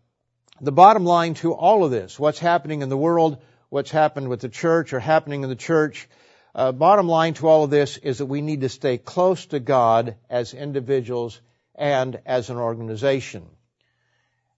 the 0.60 0.72
bottom 0.72 1.04
line 1.04 1.34
to 1.34 1.52
all 1.54 1.84
of 1.84 1.90
this, 1.90 2.18
what's 2.18 2.38
happening 2.38 2.82
in 2.82 2.88
the 2.88 2.96
world, 2.96 3.38
what's 3.68 3.90
happened 3.90 4.28
with 4.28 4.40
the 4.40 4.48
church 4.48 4.92
or 4.92 5.00
happening 5.00 5.42
in 5.42 5.48
the 5.48 5.56
church, 5.56 6.08
uh, 6.54 6.72
bottom 6.72 7.08
line 7.08 7.34
to 7.34 7.48
all 7.48 7.64
of 7.64 7.70
this 7.70 7.96
is 7.96 8.18
that 8.18 8.26
we 8.26 8.40
need 8.40 8.62
to 8.62 8.68
stay 8.68 8.98
close 8.98 9.46
to 9.46 9.60
God 9.60 10.16
as 10.28 10.52
individuals 10.52 11.40
and 11.74 12.20
as 12.26 12.50
an 12.50 12.56
organization. 12.56 13.46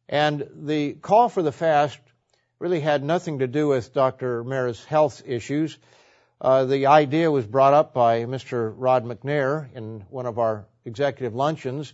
And 0.08 0.48
the 0.54 0.94
call 0.94 1.28
for 1.28 1.42
the 1.42 1.52
fast 1.52 1.98
really 2.58 2.80
had 2.80 3.04
nothing 3.04 3.40
to 3.40 3.46
do 3.46 3.68
with 3.68 3.92
Dr. 3.92 4.42
Meredith's 4.44 4.84
health 4.84 5.22
issues. 5.26 5.78
Uh, 6.40 6.64
the 6.64 6.86
idea 6.86 7.30
was 7.30 7.46
brought 7.46 7.74
up 7.74 7.94
by 7.94 8.24
Mr. 8.24 8.72
Rod 8.76 9.04
McNair 9.04 9.72
in 9.74 10.04
one 10.10 10.26
of 10.26 10.38
our 10.38 10.66
executive 10.84 11.34
luncheons 11.34 11.92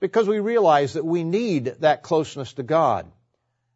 because 0.00 0.28
we 0.28 0.38
realize 0.40 0.94
that 0.94 1.04
we 1.04 1.24
need 1.24 1.66
that 1.80 2.02
closeness 2.02 2.52
to 2.54 2.62
God. 2.62 3.10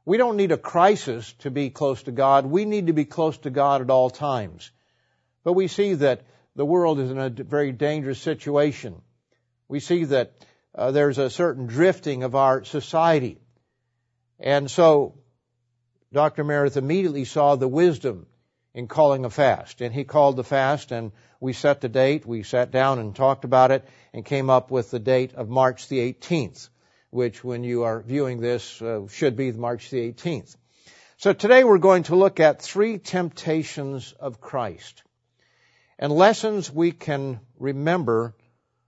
We 0.05 0.17
don't 0.17 0.37
need 0.37 0.53
a 0.53 0.59
crisis 0.59 1.33
to 1.41 1.51
be 1.51 1.71
close 1.71 2.03
to 2.05 2.13
God. 2.13 2.47
We 2.47 2.65
need 2.65 2.87
to 2.87 2.93
be 2.93 3.05
close 3.05 3.37
to 3.39 3.51
God 3.51 3.83
at 3.83 3.91
all 3.91 4.11
times. 4.11 4.71
But 5.45 5.53
we 5.53 5.69
see 5.69 5.95
that 5.95 6.23
the 6.57 6.65
world 6.65 6.99
is 6.99 7.11
in 7.11 7.19
a 7.19 7.29
very 7.31 7.73
dangerous 7.73 8.21
situation. 8.21 9.03
We 9.69 9.81
see 9.81 10.05
that 10.05 10.33
uh, 10.75 10.91
there's 10.93 11.19
a 11.19 11.31
certain 11.31 11.67
drifting 11.67 12.23
of 12.23 12.35
our 12.35 12.65
society. 12.65 13.39
And 14.39 14.71
so 14.71 15.15
Dr. 16.13 16.45
Meredith 16.45 16.77
immediately 16.77 17.25
saw 17.25 17.57
the 17.57 17.69
wisdom 17.69 18.27
in 18.75 18.87
calling 18.87 19.25
a 19.25 19.31
fast. 19.31 19.81
And 19.81 19.95
he 19.95 20.05
called 20.05 20.37
the 20.37 20.45
fast 20.45 20.91
and 20.93 21.13
we 21.40 21.52
set 21.52 21.80
the 21.80 21.88
date. 21.88 22.26
We 22.26 22.42
sat 22.42 22.71
down 22.71 22.99
and 22.99 23.14
talked 23.14 23.45
about 23.45 23.71
it 23.71 23.88
and 24.12 24.25
came 24.25 24.50
up 24.50 24.71
with 24.71 24.90
the 24.90 24.99
date 24.99 25.35
of 25.35 25.49
March 25.49 25.88
the 25.88 26.12
18th, 26.12 26.68
which 27.11 27.45
when 27.45 27.64
you 27.64 27.85
are 27.85 28.00
viewing 28.00 28.40
this 28.40 28.83
uh, 28.83 29.07
should 29.09 29.37
be 29.37 29.52
March 29.52 29.90
the 29.90 30.12
18th. 30.12 30.57
So 31.16 31.33
today 31.33 31.64
we're 31.64 31.78
going 31.78 32.04
to 32.04 32.16
look 32.16 32.40
at 32.40 32.62
three 32.62 32.99
temptations 32.99 34.14
of 34.21 34.40
Christ 34.40 35.02
and 35.99 36.12
lessons 36.12 36.73
we 36.73 36.92
can 36.92 37.40
remember 37.59 38.35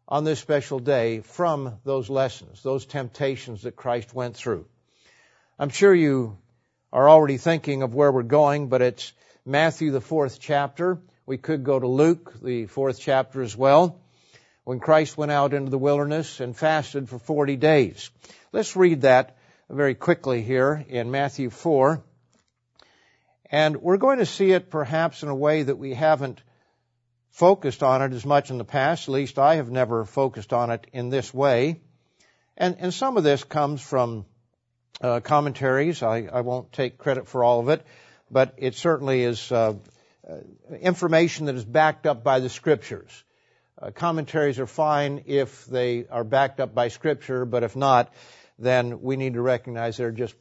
on 0.08 0.24
this 0.24 0.40
special 0.40 0.78
day 0.78 1.20
from 1.20 1.78
those 1.84 2.08
lessons, 2.08 2.62
those 2.62 2.86
temptations 2.86 3.62
that 3.62 3.76
Christ 3.76 4.14
went 4.14 4.36
through. 4.36 4.66
I'm 5.58 5.70
sure 5.70 5.94
you 5.94 6.38
are 6.92 7.08
already 7.08 7.36
thinking 7.36 7.82
of 7.82 7.94
where 7.94 8.10
we're 8.10 8.22
going, 8.22 8.68
but 8.68 8.82
it's 8.82 9.12
Matthew, 9.44 9.90
the 9.90 10.00
fourth 10.00 10.38
chapter. 10.40 11.00
We 11.30 11.38
could 11.38 11.62
go 11.62 11.78
to 11.78 11.86
Luke, 11.86 12.42
the 12.42 12.66
fourth 12.66 12.98
chapter 12.98 13.40
as 13.40 13.56
well, 13.56 14.00
when 14.64 14.80
Christ 14.80 15.16
went 15.16 15.30
out 15.30 15.54
into 15.54 15.70
the 15.70 15.78
wilderness 15.78 16.40
and 16.40 16.56
fasted 16.56 17.08
for 17.08 17.20
40 17.20 17.54
days. 17.54 18.10
Let's 18.50 18.74
read 18.74 19.02
that 19.02 19.36
very 19.68 19.94
quickly 19.94 20.42
here 20.42 20.84
in 20.88 21.12
Matthew 21.12 21.50
4. 21.50 22.02
And 23.48 23.76
we're 23.76 23.96
going 23.96 24.18
to 24.18 24.26
see 24.26 24.50
it 24.50 24.70
perhaps 24.70 25.22
in 25.22 25.28
a 25.28 25.34
way 25.36 25.62
that 25.62 25.78
we 25.78 25.94
haven't 25.94 26.42
focused 27.30 27.84
on 27.84 28.02
it 28.02 28.12
as 28.12 28.26
much 28.26 28.50
in 28.50 28.58
the 28.58 28.64
past. 28.64 29.06
At 29.08 29.12
least 29.12 29.38
I 29.38 29.54
have 29.54 29.70
never 29.70 30.04
focused 30.04 30.52
on 30.52 30.72
it 30.72 30.88
in 30.92 31.10
this 31.10 31.32
way. 31.32 31.80
And, 32.56 32.74
and 32.80 32.92
some 32.92 33.16
of 33.16 33.22
this 33.22 33.44
comes 33.44 33.80
from 33.80 34.24
uh, 35.00 35.20
commentaries. 35.20 36.02
I, 36.02 36.22
I 36.22 36.40
won't 36.40 36.72
take 36.72 36.98
credit 36.98 37.28
for 37.28 37.44
all 37.44 37.60
of 37.60 37.68
it 37.68 37.86
but 38.30 38.54
it 38.58 38.74
certainly 38.74 39.22
is 39.22 39.50
uh, 39.50 39.74
information 40.80 41.46
that 41.46 41.54
is 41.54 41.64
backed 41.64 42.06
up 42.06 42.22
by 42.24 42.40
the 42.40 42.48
scriptures. 42.48 43.24
Uh, 43.80 43.90
commentaries 43.90 44.58
are 44.58 44.66
fine 44.66 45.24
if 45.26 45.64
they 45.66 46.06
are 46.10 46.24
backed 46.24 46.60
up 46.60 46.74
by 46.74 46.88
scripture, 46.88 47.44
but 47.44 47.62
if 47.62 47.76
not, 47.76 48.12
then 48.58 49.00
we 49.00 49.16
need 49.16 49.34
to 49.34 49.40
recognize 49.40 49.96
they're 49.96 50.10
just 50.10 50.34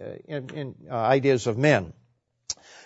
uh, 0.00 0.04
in, 0.26 0.50
in, 0.50 0.74
uh, 0.90 0.94
ideas 0.94 1.46
of 1.46 1.58
men. 1.58 1.92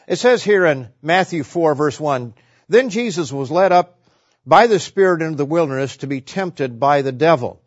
It 0.08 0.16
says 0.16 0.42
here 0.42 0.64
in 0.66 0.88
Matthew 1.02 1.44
4 1.44 1.74
verse 1.74 2.00
1, 2.00 2.34
Then 2.68 2.88
Jesus 2.88 3.30
was 3.30 3.50
led 3.50 3.72
up 3.72 4.00
by 4.46 4.66
the 4.66 4.80
Spirit 4.80 5.22
into 5.22 5.36
the 5.36 5.44
wilderness 5.44 5.98
to 5.98 6.06
be 6.06 6.20
tempted 6.20 6.80
by 6.80 7.02
the 7.02 7.12
devil. 7.12 7.62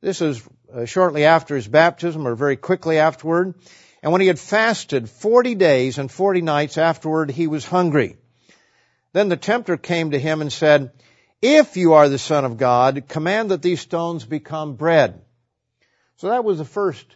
This 0.00 0.20
is 0.22 0.42
uh, 0.74 0.86
shortly 0.86 1.24
after 1.24 1.56
his 1.56 1.68
baptism 1.68 2.26
or 2.26 2.34
very 2.34 2.56
quickly 2.56 2.98
afterward. 2.98 3.54
And 4.02 4.12
when 4.12 4.20
he 4.20 4.26
had 4.26 4.38
fasted 4.38 5.10
forty 5.10 5.54
days 5.54 5.98
and 5.98 6.10
forty 6.10 6.40
nights 6.40 6.78
afterward, 6.78 7.30
he 7.30 7.46
was 7.46 7.64
hungry. 7.66 8.16
Then 9.12 9.28
the 9.28 9.36
tempter 9.36 9.76
came 9.76 10.12
to 10.12 10.18
him 10.18 10.40
and 10.40 10.52
said, 10.52 10.92
If 11.42 11.76
you 11.76 11.94
are 11.94 12.08
the 12.08 12.18
Son 12.18 12.44
of 12.44 12.56
God, 12.56 13.08
command 13.08 13.50
that 13.50 13.62
these 13.62 13.80
stones 13.80 14.24
become 14.24 14.76
bread. 14.76 15.20
So 16.16 16.28
that 16.28 16.44
was 16.44 16.58
the 16.58 16.64
first 16.64 17.06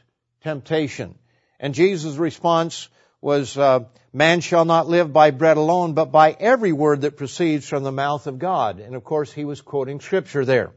temptation. 0.43 1.15
And 1.61 1.75
Jesus' 1.75 2.17
response 2.17 2.89
was, 3.21 3.57
uh, 3.57 3.85
Man 4.13 4.41
shall 4.41 4.65
not 4.65 4.87
live 4.87 5.13
by 5.13 5.31
bread 5.31 5.57
alone, 5.57 5.95
but 5.95 6.13
by 6.13 6.37
every 6.39 6.73
word 6.73 7.01
that 7.01 7.17
proceeds 7.17 7.69
from 7.69 7.83
the 7.83 7.93
mouth 7.93 8.27
of 8.27 8.39
God. 8.39 8.79
And 8.81 8.95
of 8.95 9.03
course, 9.03 9.33
he 9.33 9.45
was 9.45 9.61
quoting 9.61 10.01
scripture 10.01 10.45
there. 10.45 10.73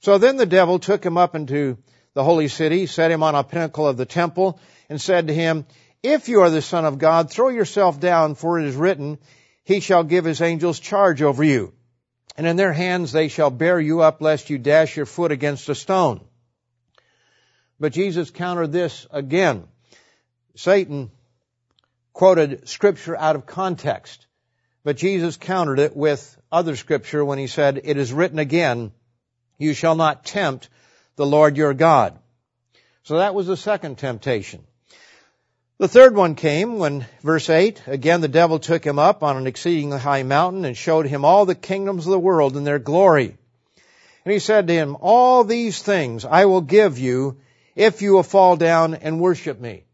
So 0.00 0.18
then 0.18 0.36
the 0.36 0.46
devil 0.46 0.78
took 0.78 1.04
him 1.04 1.16
up 1.16 1.34
into 1.34 1.78
the 2.14 2.22
holy 2.22 2.48
city, 2.48 2.86
set 2.86 3.10
him 3.10 3.22
on 3.22 3.34
a 3.34 3.42
pinnacle 3.42 3.88
of 3.88 3.96
the 3.96 4.06
temple, 4.06 4.60
and 4.88 5.00
said 5.00 5.26
to 5.26 5.34
him, 5.34 5.66
If 6.02 6.28
you 6.28 6.40
are 6.42 6.50
the 6.50 6.62
Son 6.62 6.84
of 6.84 6.98
God, 6.98 7.30
throw 7.30 7.48
yourself 7.48 8.00
down, 8.00 8.34
for 8.34 8.58
it 8.58 8.66
is 8.66 8.76
written, 8.76 9.18
He 9.64 9.80
shall 9.80 10.04
give 10.04 10.24
His 10.24 10.40
angels 10.40 10.80
charge 10.80 11.22
over 11.22 11.44
you. 11.44 11.72
And 12.36 12.46
in 12.46 12.56
their 12.56 12.72
hands 12.72 13.12
they 13.12 13.28
shall 13.28 13.50
bear 13.50 13.80
you 13.80 14.00
up, 14.00 14.22
lest 14.22 14.48
you 14.48 14.58
dash 14.58 14.96
your 14.96 15.06
foot 15.06 15.32
against 15.32 15.68
a 15.68 15.74
stone. 15.74 16.20
But 17.80 17.92
Jesus 17.92 18.30
countered 18.30 18.72
this 18.72 19.06
again. 19.10 19.66
Satan 20.54 21.10
quoted 22.12 22.68
scripture 22.68 23.16
out 23.16 23.36
of 23.36 23.46
context. 23.46 24.26
But 24.84 24.96
Jesus 24.96 25.36
countered 25.36 25.78
it 25.78 25.96
with 25.96 26.36
other 26.50 26.76
scripture 26.76 27.24
when 27.24 27.38
he 27.38 27.46
said, 27.46 27.80
It 27.84 27.96
is 27.96 28.12
written 28.12 28.38
again, 28.38 28.92
You 29.58 29.74
shall 29.74 29.94
not 29.94 30.24
tempt 30.24 30.68
the 31.16 31.26
Lord 31.26 31.56
your 31.56 31.74
God. 31.74 32.18
So 33.02 33.18
that 33.18 33.34
was 33.34 33.46
the 33.46 33.56
second 33.56 33.98
temptation. 33.98 34.64
The 35.78 35.86
third 35.86 36.16
one 36.16 36.34
came 36.34 36.78
when, 36.78 37.06
verse 37.22 37.48
8, 37.48 37.84
again 37.86 38.20
the 38.20 38.26
devil 38.26 38.58
took 38.58 38.84
him 38.84 38.98
up 38.98 39.22
on 39.22 39.36
an 39.36 39.46
exceedingly 39.46 40.00
high 40.00 40.24
mountain 40.24 40.64
and 40.64 40.76
showed 40.76 41.06
him 41.06 41.24
all 41.24 41.46
the 41.46 41.54
kingdoms 41.54 42.04
of 42.04 42.10
the 42.10 42.18
world 42.18 42.56
and 42.56 42.66
their 42.66 42.80
glory. 42.80 43.36
And 44.24 44.32
he 44.32 44.40
said 44.40 44.66
to 44.66 44.74
him, 44.74 44.96
All 45.00 45.44
these 45.44 45.80
things 45.80 46.24
I 46.24 46.46
will 46.46 46.62
give 46.62 46.98
you 46.98 47.38
if 47.76 48.02
you 48.02 48.14
will 48.14 48.24
fall 48.24 48.56
down 48.56 48.94
and 48.94 49.20
worship 49.20 49.60
me. 49.60 49.84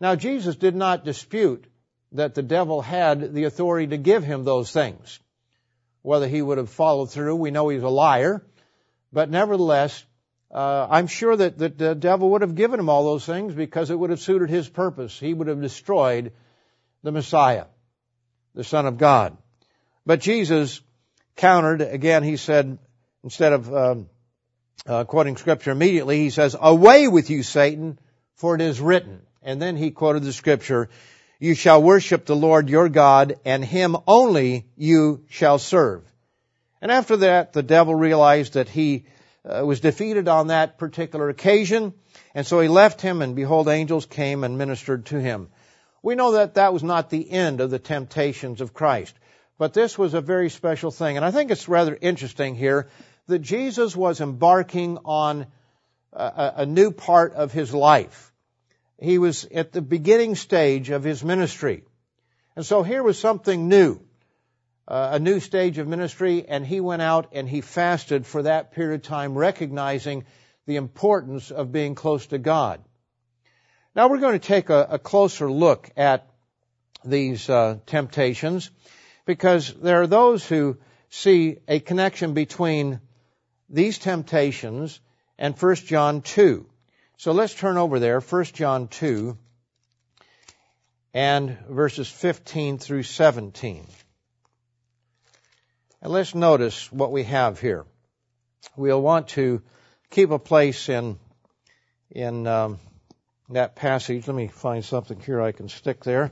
Now 0.00 0.16
Jesus 0.16 0.56
did 0.56 0.74
not 0.74 1.04
dispute 1.04 1.64
that 2.10 2.34
the 2.34 2.42
devil 2.42 2.82
had 2.82 3.34
the 3.34 3.44
authority 3.44 3.86
to 3.88 3.96
give 3.96 4.24
him 4.24 4.42
those 4.42 4.72
things. 4.72 5.20
Whether 6.02 6.26
he 6.26 6.42
would 6.42 6.58
have 6.58 6.70
followed 6.70 7.12
through, 7.12 7.36
we 7.36 7.52
know 7.52 7.68
he's 7.68 7.84
a 7.84 7.88
liar, 7.88 8.44
but 9.12 9.30
nevertheless, 9.30 10.04
uh, 10.54 10.86
I'm 10.88 11.08
sure 11.08 11.34
that, 11.34 11.58
that 11.58 11.76
the 11.78 11.96
devil 11.96 12.30
would 12.30 12.42
have 12.42 12.54
given 12.54 12.78
him 12.78 12.88
all 12.88 13.04
those 13.04 13.26
things 13.26 13.54
because 13.54 13.90
it 13.90 13.98
would 13.98 14.10
have 14.10 14.20
suited 14.20 14.48
his 14.48 14.68
purpose. 14.68 15.18
He 15.18 15.34
would 15.34 15.48
have 15.48 15.60
destroyed 15.60 16.32
the 17.02 17.10
Messiah, 17.10 17.64
the 18.54 18.62
Son 18.62 18.86
of 18.86 18.96
God. 18.96 19.36
But 20.06 20.20
Jesus 20.20 20.80
countered, 21.34 21.80
again, 21.80 22.22
he 22.22 22.36
said, 22.36 22.78
instead 23.24 23.52
of 23.52 23.74
um, 23.74 24.08
uh, 24.86 25.02
quoting 25.02 25.36
scripture 25.36 25.72
immediately, 25.72 26.18
he 26.18 26.30
says, 26.30 26.54
Away 26.58 27.08
with 27.08 27.30
you, 27.30 27.42
Satan, 27.42 27.98
for 28.36 28.54
it 28.54 28.60
is 28.60 28.80
written. 28.80 29.22
And 29.42 29.60
then 29.60 29.76
he 29.76 29.90
quoted 29.90 30.22
the 30.22 30.32
scripture, 30.32 30.88
You 31.40 31.56
shall 31.56 31.82
worship 31.82 32.26
the 32.26 32.36
Lord 32.36 32.68
your 32.68 32.88
God, 32.88 33.40
and 33.44 33.64
him 33.64 33.96
only 34.06 34.66
you 34.76 35.24
shall 35.30 35.58
serve. 35.58 36.04
And 36.80 36.92
after 36.92 37.16
that, 37.18 37.54
the 37.54 37.62
devil 37.64 37.94
realized 37.94 38.52
that 38.52 38.68
he 38.68 39.06
uh, 39.44 39.64
was 39.64 39.80
defeated 39.80 40.28
on 40.28 40.48
that 40.48 40.78
particular 40.78 41.28
occasion, 41.28 41.92
and 42.34 42.46
so 42.46 42.60
he 42.60 42.68
left 42.68 43.00
him, 43.00 43.22
and 43.22 43.36
behold, 43.36 43.68
angels 43.68 44.06
came 44.06 44.44
and 44.44 44.58
ministered 44.58 45.06
to 45.06 45.20
him. 45.20 45.48
We 46.02 46.14
know 46.14 46.32
that 46.32 46.54
that 46.54 46.72
was 46.72 46.82
not 46.82 47.10
the 47.10 47.30
end 47.30 47.60
of 47.60 47.70
the 47.70 47.78
temptations 47.78 48.60
of 48.60 48.74
Christ. 48.74 49.14
But 49.56 49.72
this 49.72 49.96
was 49.96 50.14
a 50.14 50.20
very 50.20 50.50
special 50.50 50.90
thing. 50.90 51.16
And 51.16 51.24
I 51.24 51.30
think 51.30 51.50
it's 51.50 51.68
rather 51.68 51.96
interesting 52.00 52.54
here 52.54 52.88
that 53.26 53.38
Jesus 53.38 53.94
was 53.94 54.20
embarking 54.20 54.98
on 55.04 55.46
a, 56.12 56.52
a 56.56 56.66
new 56.66 56.90
part 56.90 57.34
of 57.34 57.52
his 57.52 57.72
life. 57.72 58.32
He 59.00 59.18
was 59.18 59.44
at 59.46 59.72
the 59.72 59.82
beginning 59.82 60.34
stage 60.34 60.90
of 60.90 61.04
his 61.04 61.24
ministry. 61.24 61.84
And 62.56 62.66
so 62.66 62.82
here 62.82 63.02
was 63.02 63.18
something 63.18 63.68
new, 63.68 64.00
a 64.86 65.18
new 65.18 65.40
stage 65.40 65.78
of 65.78 65.88
ministry, 65.88 66.44
and 66.46 66.66
he 66.66 66.80
went 66.80 67.02
out 67.02 67.30
and 67.32 67.48
he 67.48 67.60
fasted 67.60 68.26
for 68.26 68.42
that 68.42 68.72
period 68.72 69.00
of 69.00 69.02
time, 69.02 69.36
recognizing 69.36 70.24
the 70.66 70.76
importance 70.76 71.50
of 71.50 71.72
being 71.72 71.94
close 71.94 72.26
to 72.26 72.38
God. 72.38 72.82
Now 73.94 74.08
we're 74.08 74.18
going 74.18 74.38
to 74.38 74.46
take 74.46 74.70
a, 74.70 74.86
a 74.90 74.98
closer 74.98 75.50
look 75.50 75.90
at 75.96 76.28
these 77.04 77.48
uh, 77.48 77.78
temptations 77.86 78.70
because 79.24 79.72
there 79.74 80.02
are 80.02 80.06
those 80.06 80.46
who 80.46 80.78
see 81.10 81.58
a 81.68 81.80
connection 81.80 82.34
between 82.34 83.00
these 83.68 83.98
temptations 83.98 85.00
and 85.38 85.56
1 85.56 85.74
John 85.76 86.22
2. 86.22 86.66
So 87.16 87.32
let's 87.32 87.54
turn 87.54 87.76
over 87.76 88.00
there, 88.00 88.20
1 88.20 88.44
John 88.46 88.88
2 88.88 89.38
and 91.14 91.56
verses 91.68 92.08
15 92.08 92.78
through 92.78 93.04
17. 93.04 93.86
And 96.04 96.12
let's 96.12 96.34
notice 96.34 96.92
what 96.92 97.12
we 97.12 97.22
have 97.22 97.58
here. 97.58 97.86
We'll 98.76 99.00
want 99.00 99.28
to 99.28 99.62
keep 100.10 100.30
a 100.30 100.38
place 100.38 100.90
in, 100.90 101.18
in 102.10 102.46
um, 102.46 102.78
that 103.48 103.74
passage. 103.74 104.26
Let 104.26 104.36
me 104.36 104.48
find 104.48 104.84
something 104.84 105.18
here 105.18 105.40
I 105.40 105.52
can 105.52 105.70
stick 105.70 106.04
there 106.04 106.30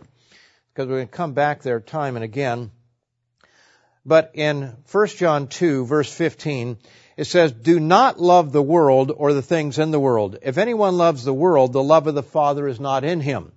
because 0.69 0.89
we're 0.89 0.97
going 0.97 1.09
to 1.09 1.13
come 1.13 1.33
back 1.33 1.63
there 1.63 1.81
time 1.81 2.17
and 2.17 2.25
again. 2.25 2.71
But 4.05 4.33
in 4.35 4.77
1 4.91 5.07
John 5.07 5.47
2 5.47 5.87
verse 5.87 6.13
15, 6.13 6.77
it 7.17 7.25
says, 7.25 7.53
Do 7.53 7.81
not 7.81 8.21
love 8.21 8.53
the 8.53 8.61
world 8.61 9.11
or 9.17 9.33
the 9.33 9.41
things 9.41 9.79
in 9.79 9.91
the 9.91 9.99
world. 9.99 10.37
If 10.43 10.59
anyone 10.59 10.99
loves 10.99 11.25
the 11.25 11.33
world, 11.33 11.73
the 11.73 11.83
love 11.83 12.07
of 12.07 12.15
the 12.15 12.23
Father 12.23 12.69
is 12.69 12.79
not 12.79 13.05
in 13.05 13.21
him. 13.21 13.53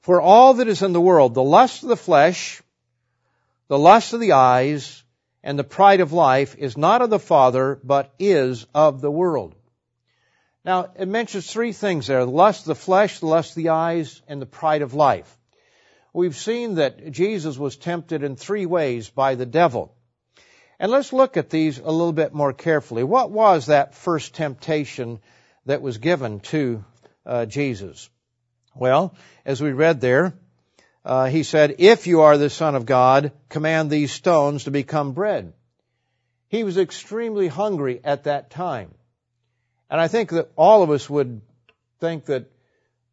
For 0.00 0.20
all 0.20 0.54
that 0.54 0.66
is 0.66 0.82
in 0.82 0.92
the 0.92 1.00
world, 1.00 1.34
the 1.34 1.42
lust 1.44 1.84
of 1.84 1.88
the 1.88 1.96
flesh, 1.96 2.60
the 3.68 3.78
lust 3.78 4.12
of 4.12 4.18
the 4.18 4.32
eyes, 4.32 4.99
and 5.42 5.58
the 5.58 5.64
pride 5.64 6.00
of 6.00 6.12
life 6.12 6.56
is 6.58 6.76
not 6.76 7.02
of 7.02 7.10
the 7.10 7.18
Father, 7.18 7.80
but 7.82 8.12
is 8.18 8.66
of 8.74 9.00
the 9.00 9.10
world. 9.10 9.54
Now, 10.64 10.90
it 10.98 11.08
mentions 11.08 11.50
three 11.50 11.72
things 11.72 12.06
there. 12.06 12.24
The 12.24 12.30
lust 12.30 12.62
of 12.62 12.66
the 12.66 12.74
flesh, 12.74 13.20
the 13.20 13.26
lust 13.26 13.50
of 13.50 13.56
the 13.56 13.70
eyes, 13.70 14.20
and 14.28 14.40
the 14.40 14.46
pride 14.46 14.82
of 14.82 14.94
life 14.94 15.36
we've 16.12 16.36
seen 16.36 16.76
that 16.76 17.10
Jesus 17.10 17.56
was 17.56 17.76
tempted 17.76 18.22
in 18.22 18.36
three 18.36 18.66
ways 18.66 19.10
by 19.10 19.34
the 19.34 19.46
devil. 19.46 19.94
And 20.78 20.90
let's 20.90 21.12
look 21.12 21.36
at 21.36 21.50
these 21.50 21.78
a 21.78 21.90
little 21.90 22.12
bit 22.12 22.32
more 22.32 22.52
carefully. 22.52 23.04
What 23.04 23.30
was 23.30 23.66
that 23.66 23.94
first 23.94 24.34
temptation 24.34 25.20
that 25.66 25.82
was 25.82 25.98
given 25.98 26.40
to 26.40 26.84
uh, 27.26 27.46
Jesus? 27.46 28.08
Well, 28.74 29.14
as 29.44 29.60
we 29.60 29.72
read 29.72 30.00
there, 30.00 30.34
uh, 31.04 31.26
he 31.26 31.42
said, 31.42 31.76
If 31.78 32.06
you 32.06 32.22
are 32.22 32.38
the 32.38 32.50
Son 32.50 32.74
of 32.74 32.86
God, 32.86 33.32
command 33.48 33.90
these 33.90 34.12
stones 34.12 34.64
to 34.64 34.70
become 34.70 35.12
bread. 35.12 35.52
He 36.48 36.64
was 36.64 36.78
extremely 36.78 37.48
hungry 37.48 38.00
at 38.02 38.24
that 38.24 38.50
time. 38.50 38.92
And 39.88 40.00
I 40.00 40.08
think 40.08 40.30
that 40.30 40.50
all 40.56 40.82
of 40.82 40.90
us 40.90 41.08
would 41.08 41.40
think 42.00 42.26
that 42.26 42.50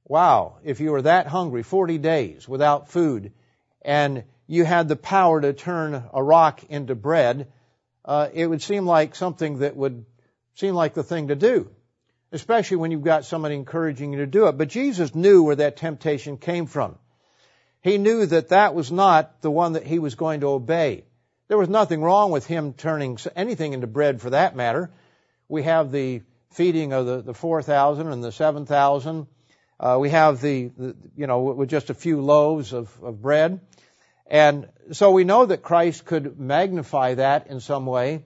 Wow, 0.10 0.60
if 0.63 0.80
you 0.80 0.91
were 0.91 1.02
that 1.02 1.28
hungry, 1.28 1.63
40 1.63 1.97
days 1.97 2.47
without 2.47 2.89
food, 2.89 3.34
and 3.82 4.23
you 4.47 4.63
had 4.63 4.88
the 4.88 4.95
power 4.95 5.41
to 5.41 5.52
turn 5.52 6.02
a 6.13 6.23
rock 6.23 6.63
into 6.69 6.95
bread, 6.95 7.47
uh, 8.06 8.30
it 8.34 8.47
would 8.47 8.62
seem 8.62 8.86
like 8.86 9.15
something 9.15 9.60
that 9.60 9.76
would 9.76 10.06
seem 10.56 10.76
like 10.76 10.93
the 10.93 11.04
thing 11.04 11.28
to 11.28 11.36
do, 11.36 11.69
especially 12.32 12.78
when 12.78 12.91
you've 12.91 13.04
got 13.04 13.26
somebody 13.26 13.56
encouraging 13.56 14.13
you 14.13 14.19
to 14.19 14.28
do 14.28 14.47
it. 14.47 14.58
But 14.58 14.69
Jesus 14.69 15.13
knew 15.13 15.43
where 15.43 15.58
that 15.58 15.76
temptation 15.76 16.38
came 16.38 16.67
from. 16.67 16.97
He 17.88 17.97
knew 17.97 18.26
that 18.26 18.50
that 18.50 18.76
was 18.76 18.91
not 18.91 19.41
the 19.41 19.50
one 19.50 19.73
that 19.73 19.86
he 19.86 19.97
was 19.97 20.15
going 20.15 20.41
to 20.41 20.50
obey. 20.50 21.06
There 21.47 21.58
was 21.58 21.69
nothing 21.69 22.02
wrong 22.02 22.32
with 22.32 22.45
him 22.45 22.73
turning 22.73 23.17
anything 23.34 23.71
into 23.71 23.88
bread 23.88 24.19
for 24.19 24.32
that 24.32 24.58
matter. 24.58 24.91
We 25.47 25.63
have 25.63 25.91
the 25.91 26.21
feeding 26.52 26.91
of 26.91 27.06
the, 27.06 27.21
the 27.21 27.34
4,000 27.34 28.12
and 28.12 28.21
the 28.21 28.34
7,000 28.34 29.28
uh, 29.80 29.97
we 30.00 30.10
have 30.10 30.41
the, 30.41 30.69
the, 30.76 30.95
you 31.15 31.28
know, 31.28 31.39
with 31.41 31.69
just 31.69 31.89
a 31.89 31.93
few 31.93 32.19
loaves 32.19 32.73
of, 32.73 32.91
of 33.02 33.21
bread. 33.21 33.62
And 34.26 34.67
so 34.91 35.12
we 35.12 35.23
know 35.23 35.45
that 35.45 35.62
Christ 35.62 36.04
could 36.04 36.38
magnify 36.39 37.13
that 37.13 37.47
in 37.47 37.62
some 37.62 37.86
way, 37.86 38.26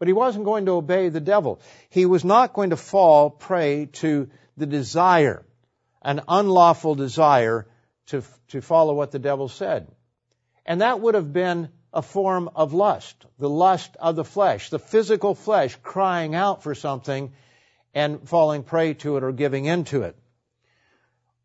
but 0.00 0.08
he 0.08 0.14
wasn't 0.14 0.44
going 0.44 0.66
to 0.66 0.72
obey 0.72 1.08
the 1.08 1.20
devil. 1.20 1.60
He 1.90 2.06
was 2.06 2.24
not 2.24 2.52
going 2.52 2.70
to 2.70 2.76
fall 2.76 3.30
prey 3.30 3.86
to 4.00 4.28
the 4.56 4.66
desire, 4.66 5.44
an 6.02 6.22
unlawful 6.26 6.96
desire 6.96 7.67
to, 8.08 8.22
to 8.48 8.60
follow 8.60 8.94
what 8.94 9.10
the 9.10 9.18
devil 9.18 9.48
said. 9.48 9.86
And 10.66 10.80
that 10.80 11.00
would 11.00 11.14
have 11.14 11.32
been 11.32 11.70
a 11.92 12.02
form 12.02 12.50
of 12.54 12.74
lust, 12.74 13.24
the 13.38 13.48
lust 13.48 13.96
of 13.98 14.16
the 14.16 14.24
flesh, 14.24 14.70
the 14.70 14.78
physical 14.78 15.34
flesh 15.34 15.76
crying 15.82 16.34
out 16.34 16.62
for 16.62 16.74
something 16.74 17.32
and 17.94 18.28
falling 18.28 18.62
prey 18.62 18.94
to 18.94 19.16
it 19.16 19.24
or 19.24 19.32
giving 19.32 19.64
into 19.64 20.02
it. 20.02 20.16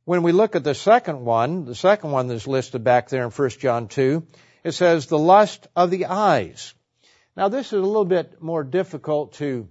When 0.06 0.24
we 0.24 0.34
look 0.34 0.58
at 0.58 0.66
the 0.66 0.76
second 0.76 1.24
one, 1.24 1.64
the 1.64 1.76
second 1.76 2.12
one 2.12 2.28
that's 2.28 2.48
listed 2.48 2.84
back 2.84 3.08
there 3.08 3.24
in 3.24 3.32
1 3.32 3.50
John 3.52 3.88
2, 3.88 4.28
it 4.66 4.74
says 4.74 5.06
the 5.06 5.18
lust 5.18 5.68
of 5.76 5.90
the 5.90 6.08
eyes. 6.08 6.74
Now 7.38 7.48
this 7.48 7.68
is 7.68 7.74
a 7.74 7.86
little 7.86 8.06
bit 8.06 8.42
more 8.42 8.66
difficult 8.66 9.34
to 9.36 9.70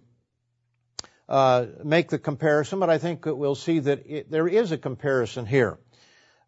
uh, 1.29 1.67
make 1.85 2.09
the 2.09 2.19
comparison, 2.19 2.81
but 2.81 2.89
I 2.89 2.99
think 2.99 3.25
that 3.25 3.37
we'll 3.37 3.55
see 3.55 3.81
that 3.81 4.07
it, 4.07 4.31
there 4.31 4.49
is 4.49 4.73
a 4.73 4.79
comparison 4.79 5.45
here 5.45 5.79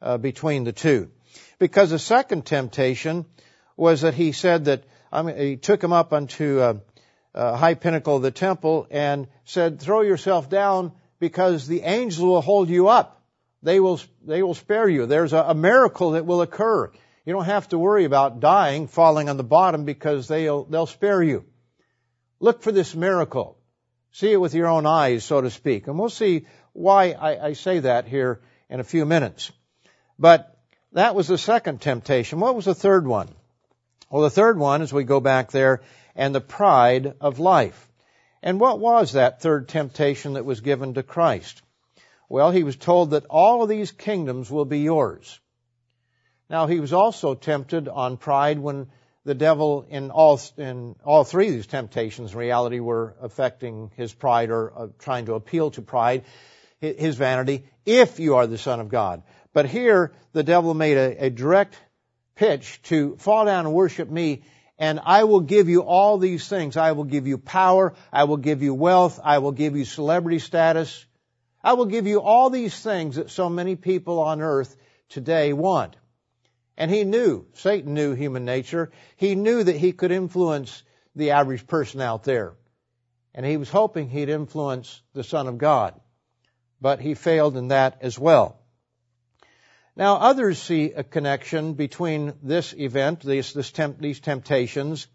uh, 0.05 0.19
between 0.19 0.63
the 0.63 0.73
two. 0.73 1.11
Because 1.59 1.91
the 1.91 1.99
second 1.99 2.47
temptation 2.47 3.25
was 3.77 4.03
that 4.03 4.15
he 4.15 4.31
said 4.31 4.67
that 4.67 4.85
I 5.11 5.23
mean, 5.23 5.37
he 5.37 5.57
took 5.57 5.83
him 5.83 5.93
up 5.93 6.13
unto 6.13 6.61
a, 6.61 6.81
a 7.35 7.57
high 7.57 7.75
pinnacle 7.75 8.17
of 8.17 8.23
the 8.23 8.31
temple 8.31 8.87
and 8.91 9.27
said, 9.45 9.81
"Throw 9.81 10.03
yourself 10.03 10.49
down, 10.49 10.93
because 11.19 11.67
the 11.67 11.81
angels 11.81 12.25
will 12.25 12.41
hold 12.41 12.69
you 12.69 12.87
up." 12.89 13.25
they 13.65 13.81
will, 13.81 13.99
they 14.25 14.43
will 14.43 14.55
spare 14.55 14.89
you. 14.89 15.07
There's 15.07 15.33
a, 15.33 15.39
a 15.39 15.55
miracle 15.55 16.13
that 16.13 16.27
will 16.27 16.43
occur. 16.43 16.93
You 17.25 17.33
don't 17.33 17.47
have 17.47 17.69
to 17.71 17.79
worry 17.79 18.05
about 18.05 18.41
dying, 18.41 18.87
falling 18.87 19.31
on 19.31 19.39
the 19.39 19.43
bottom 19.43 19.87
because 19.87 20.29
they'll, 20.29 20.65
they'll 20.65 20.87
spare 20.87 21.23
you. 21.23 21.45
Look 22.39 22.63
for 22.63 22.71
this 22.71 22.95
miracle. 22.95 23.57
See 24.13 24.31
it 24.31 24.37
with 24.37 24.55
your 24.55 24.69
own 24.69 24.87
eyes, 24.87 25.25
so 25.25 25.41
to 25.41 25.51
speak. 25.51 25.87
And 25.89 25.99
we'll 25.99 26.11
see 26.11 26.47
why 26.75 27.13
I, 27.13 27.47
I 27.47 27.53
say 27.55 27.81
that 27.81 28.07
here 28.07 28.43
in 28.69 28.81
a 28.81 28.85
few 28.85 29.07
minutes. 29.07 29.51
But 30.25 30.57
that 30.93 31.15
was 31.15 31.29
the 31.29 31.37
second 31.37 31.83
temptation. 31.83 32.41
What 32.41 32.55
was 32.55 32.65
the 32.65 32.75
third 32.75 33.07
one? 33.07 33.29
Well, 34.09 34.23
the 34.23 34.31
third 34.31 34.59
one, 34.59 34.81
as 34.81 34.91
we 34.91 35.05
go 35.05 35.21
back 35.21 35.51
there, 35.51 35.83
and 36.17 36.35
the 36.35 36.41
pride 36.41 37.13
of 37.21 37.41
life. 37.41 37.87
And 38.43 38.59
what 38.59 38.81
was 38.81 39.13
that 39.13 39.43
third 39.43 39.69
temptation 39.69 40.33
that 40.33 40.47
was 40.47 40.63
given 40.63 40.95
to 40.95 41.03
Christ? 41.03 41.61
Well, 42.31 42.51
he 42.53 42.63
was 42.63 42.77
told 42.77 43.11
that 43.11 43.27
all 43.27 43.63
of 43.63 43.69
these 43.69 43.93
kingdoms 43.93 44.51
will 44.51 44.65
be 44.65 44.79
yours. 44.79 45.39
Now, 46.49 46.69
he 46.69 46.81
was 46.81 46.95
also 46.95 47.35
tempted 47.35 47.87
on 47.87 48.17
pride 48.17 48.59
when 48.59 48.87
the 49.27 49.35
devil 49.35 49.85
in 49.91 50.11
all, 50.11 50.41
in 50.57 50.97
all 51.05 51.25
three 51.25 51.49
of 51.49 51.53
these 51.53 51.67
temptations 51.67 52.33
in 52.33 52.39
reality 52.39 52.81
were 52.81 53.15
affecting 53.21 53.91
his 53.95 54.15
pride 54.15 54.49
or 54.49 54.73
uh, 54.75 54.87
trying 54.99 55.27
to 55.27 55.35
appeal 55.35 55.71
to 55.73 55.83
pride. 55.83 56.25
his 56.81 57.17
vanity, 57.17 57.67
if 57.85 58.19
you 58.19 58.37
are 58.37 58.47
the 58.47 58.57
Son 58.57 58.81
of 58.81 58.89
God. 58.89 59.23
But 59.55 59.67
here, 59.67 60.13
the 60.35 60.43
devil 60.43 60.75
made 60.75 60.99
a, 60.99 61.27
a 61.27 61.31
direct 61.31 61.77
pitch 62.35 62.83
to 62.83 63.17
fall 63.17 63.47
down 63.47 63.65
and 63.65 63.75
worship 63.75 64.11
me 64.11 64.43
and 64.79 65.01
I 65.05 65.25
will 65.25 65.41
give 65.41 65.69
you 65.69 65.83
all 65.83 66.19
these 66.19 66.49
things. 66.49 66.77
I 66.77 66.93
will 66.93 67.05
give 67.05 67.27
you 67.27 67.39
power. 67.39 67.95
I 68.13 68.25
will 68.25 68.39
give 68.39 68.63
you 68.63 68.75
wealth. 68.75 69.21
I 69.23 69.39
will 69.39 69.53
give 69.53 69.77
you 69.77 69.85
celebrity 69.85 70.41
status. 70.41 71.07
I 71.63 71.75
will 71.75 71.87
give 71.87 72.07
you 72.07 72.21
all 72.21 72.51
these 72.51 72.79
things 72.79 73.17
that 73.17 73.31
so 73.31 73.49
many 73.49 73.77
people 73.77 74.19
on 74.21 74.41
earth 74.41 74.77
today 75.09 75.53
want. 75.53 75.97
And 76.77 76.91
he 76.91 77.05
knew, 77.05 77.47
Satan 77.55 77.95
knew 77.95 78.15
human 78.15 78.45
nature. 78.45 78.91
He 79.17 79.37
knew 79.37 79.63
that 79.63 79.77
he 79.77 79.93
could 79.93 80.11
influence 80.11 80.83
the 81.15 81.31
average 81.31 81.69
person 81.69 82.01
out 82.01 82.25
there. 82.25 82.55
And 83.33 83.47
he 83.47 83.57
was 83.57 83.71
hoping 83.71 84.09
he'd 84.09 84.29
influence 84.29 85.01
the 85.13 85.25
Son 85.25 85.47
of 85.47 85.57
God. 85.57 85.95
But 86.81 87.01
he 87.01 87.15
failed 87.15 87.57
in 87.57 87.69
that 87.69 87.99
as 88.01 88.19
well. 88.19 88.59
Now, 89.97 90.17
others 90.17 90.61
see 90.61 90.93
a 90.93 91.05
connection 91.05 91.75
between 91.75 92.35
this 92.43 92.75
event, 92.77 93.21
this, 93.21 93.53
this 93.53 93.71
temp, 93.71 94.01
these 94.01 94.19
temptations, 94.19 95.07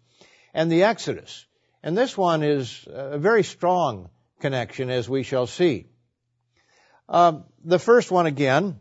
and 0.54 0.72
the 0.72 0.84
Exodus. 0.84 1.44
And 1.82 1.96
this 1.96 2.16
one 2.16 2.42
is 2.42 2.86
a 2.90 3.18
very 3.18 3.42
strong 3.42 4.08
connection, 4.40 4.88
as 4.88 5.08
we 5.08 5.22
shall 5.22 5.46
see. 5.46 5.86
Uh, 7.08 7.40
the 7.62 7.78
first 7.78 8.10
one 8.10 8.26
again, 8.26 8.78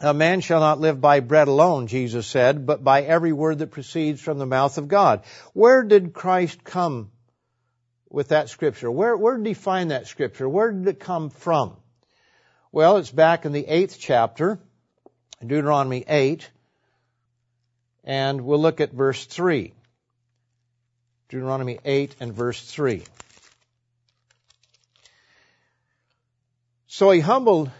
a 0.00 0.14
man 0.14 0.40
shall 0.40 0.60
not 0.60 0.80
live 0.80 1.00
by 1.00 1.20
bread 1.20 1.46
alone, 1.46 1.86
Jesus 1.86 2.26
said, 2.26 2.66
but 2.66 2.82
by 2.82 3.02
every 3.02 3.32
word 3.32 3.58
that 3.58 3.70
proceeds 3.70 4.20
from 4.20 4.38
the 4.38 4.46
mouth 4.46 4.78
of 4.78 4.88
God. 4.88 5.22
Where 5.52 5.84
did 5.84 6.12
Christ 6.12 6.64
come 6.64 7.10
with 8.08 8.28
that 8.28 8.48
scripture? 8.48 8.90
Where, 8.90 9.16
where 9.16 9.36
did 9.36 9.46
he 9.46 9.54
find 9.54 9.92
that 9.92 10.08
scripture? 10.08 10.48
Where 10.48 10.72
did 10.72 10.88
it 10.88 10.98
come 10.98 11.30
from? 11.30 11.76
Well, 12.72 12.96
it's 12.96 13.10
back 13.10 13.44
in 13.44 13.52
the 13.52 13.66
eighth 13.66 13.98
chapter 14.00 14.58
Deuteronomy 15.44 16.04
8, 16.06 16.50
and 18.04 18.42
we'll 18.42 18.60
look 18.60 18.80
at 18.80 18.92
verse 18.92 19.24
3. 19.24 19.72
Deuteronomy 21.30 21.78
8 21.84 22.16
and 22.20 22.34
verse 22.34 22.60
3. 22.60 23.02
So 26.88 27.10
he 27.10 27.20
humbled, 27.20 27.70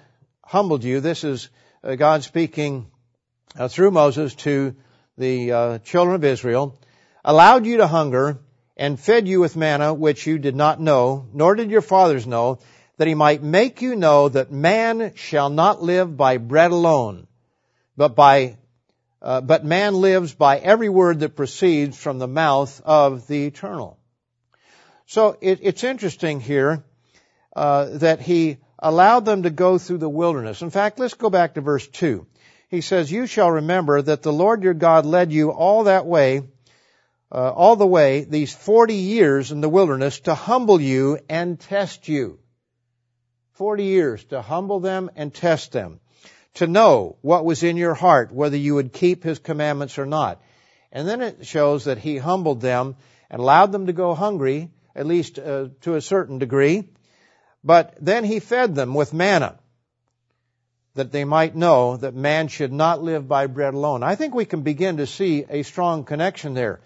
humbled 0.42 0.85
you. 0.85 1.01
This 1.01 1.25
is 1.25 1.51
uh, 1.85 1.96
God 1.96 2.23
speaking 2.23 2.90
uh, 3.59 3.68
through 3.68 3.90
Moses 3.90 4.35
to 4.37 4.75
the 5.18 5.53
uh, 5.53 5.79
children 5.79 6.14
of 6.14 6.25
Israel, 6.25 6.79
allowed 7.25 7.66
you 7.66 7.79
to 7.79 7.87
hunger 7.87 8.38
and 8.77 8.99
fed 8.99 9.29
you 9.29 9.40
with 9.40 9.57
manna 9.57 9.92
which 9.92 10.27
you 10.27 10.38
did 10.38 10.57
not 10.57 10.81
know, 10.81 11.27
nor 11.35 11.55
did 11.57 11.70
your 11.70 11.83
fathers 11.83 12.27
know, 12.27 12.61
that 12.96 13.09
he 13.09 13.14
might 13.14 13.42
make 13.42 13.83
you 13.83 13.96
know 13.96 14.29
that 14.29 14.51
man 14.51 15.12
shall 15.16 15.51
not 15.51 15.83
live 15.83 16.16
by 16.16 16.38
bread 16.38 16.70
alone, 16.70 17.27
but 18.01 18.17
by 18.17 18.57
uh, 19.21 19.43
but 19.43 19.63
man 19.63 19.95
lives 19.95 20.33
by 20.33 20.57
every 20.57 20.89
word 20.89 21.21
that 21.21 21.37
proceeds 21.37 21.99
from 21.99 22.19
the 22.19 22.27
mouth 22.27 22.81
of 22.87 23.27
the 23.27 23.45
eternal. 23.45 23.99
So 25.05 25.37
it, 25.43 25.59
it's 25.61 25.85
interesting 25.85 26.41
here 26.41 26.83
uh, 27.55 27.99
that 27.99 28.23
he 28.23 28.57
allowed 28.79 29.27
them 29.27 29.43
to 29.43 29.51
go 29.51 29.77
through 29.77 29.99
the 29.99 30.09
wilderness. 30.09 30.63
In 30.63 30.71
fact, 30.71 30.99
let's 30.99 31.13
go 31.13 31.29
back 31.29 31.55
to 31.55 31.61
verse 31.61 31.87
two. 31.87 32.27
He 32.71 32.81
says, 32.81 33.13
"You 33.13 33.27
shall 33.27 33.51
remember 33.51 34.01
that 34.01 34.23
the 34.23 34.33
Lord 34.33 34.63
your 34.63 34.73
God 34.73 35.05
led 35.05 35.31
you 35.31 35.51
all 35.51 35.85
that 35.85 36.07
way, 36.07 36.41
uh, 37.31 37.53
all 37.53 37.77
the 37.77 37.87
way 37.99 38.25
these 38.25 38.55
forty 38.55 38.95
years 38.95 39.53
in 39.53 39.61
the 39.61 39.69
wilderness 39.69 40.21
to 40.21 40.35
humble 40.35 40.81
you 40.81 41.19
and 41.29 41.61
test 41.61 42.09
you." 42.09 42.39
Forty 43.53 43.85
years 43.85 44.25
to 44.33 44.41
humble 44.41 44.81
them 44.81 45.11
and 45.17 45.35
test 45.35 45.73
them 45.73 46.01
to 46.61 46.66
know 46.66 47.16
what 47.23 47.44
was 47.44 47.62
in 47.62 47.79
your 47.79 47.94
heart, 47.94 48.33
whether 48.33 48.57
you 48.57 48.75
would 48.75 48.92
keep 48.92 49.25
his 49.25 49.38
commandments 49.38 49.99
or 49.99 50.05
not. 50.05 50.42
And 50.92 51.09
then 51.09 51.23
it 51.23 51.46
shows 51.46 51.85
that 51.85 51.96
he 51.96 52.18
humbled 52.18 52.61
them 52.61 52.96
and 53.31 53.40
allowed 53.40 53.73
them 53.73 53.87
to 53.87 53.94
go 53.94 54.14
hungry, 54.14 54.70
at 54.94 55.07
least 55.07 55.38
uh, 55.38 55.68
to 55.81 55.94
a 55.94 56.03
certain 56.03 56.38
degree. 56.38 56.88
But 57.64 57.96
then 57.99 58.25
he 58.25 58.40
fed 58.40 58.75
them 58.75 58.92
with 58.92 59.14
manna, 59.14 59.59
that 60.96 61.12
they 61.12 61.25
might 61.25 61.57
know 61.57 61.96
that 61.96 62.14
man 62.14 62.49
should 62.49 62.73
not 62.73 63.03
live 63.03 63.27
by 63.27 63.46
bread 63.46 63.73
alone. 63.73 64.03
I 64.03 64.14
think 64.14 64.35
we 64.35 64.44
can 64.44 64.61
begin 64.61 64.99
to 64.99 65.07
see 65.07 65.46
a 65.49 65.62
strong 65.62 66.05
connection 66.05 66.53
there 66.53 66.81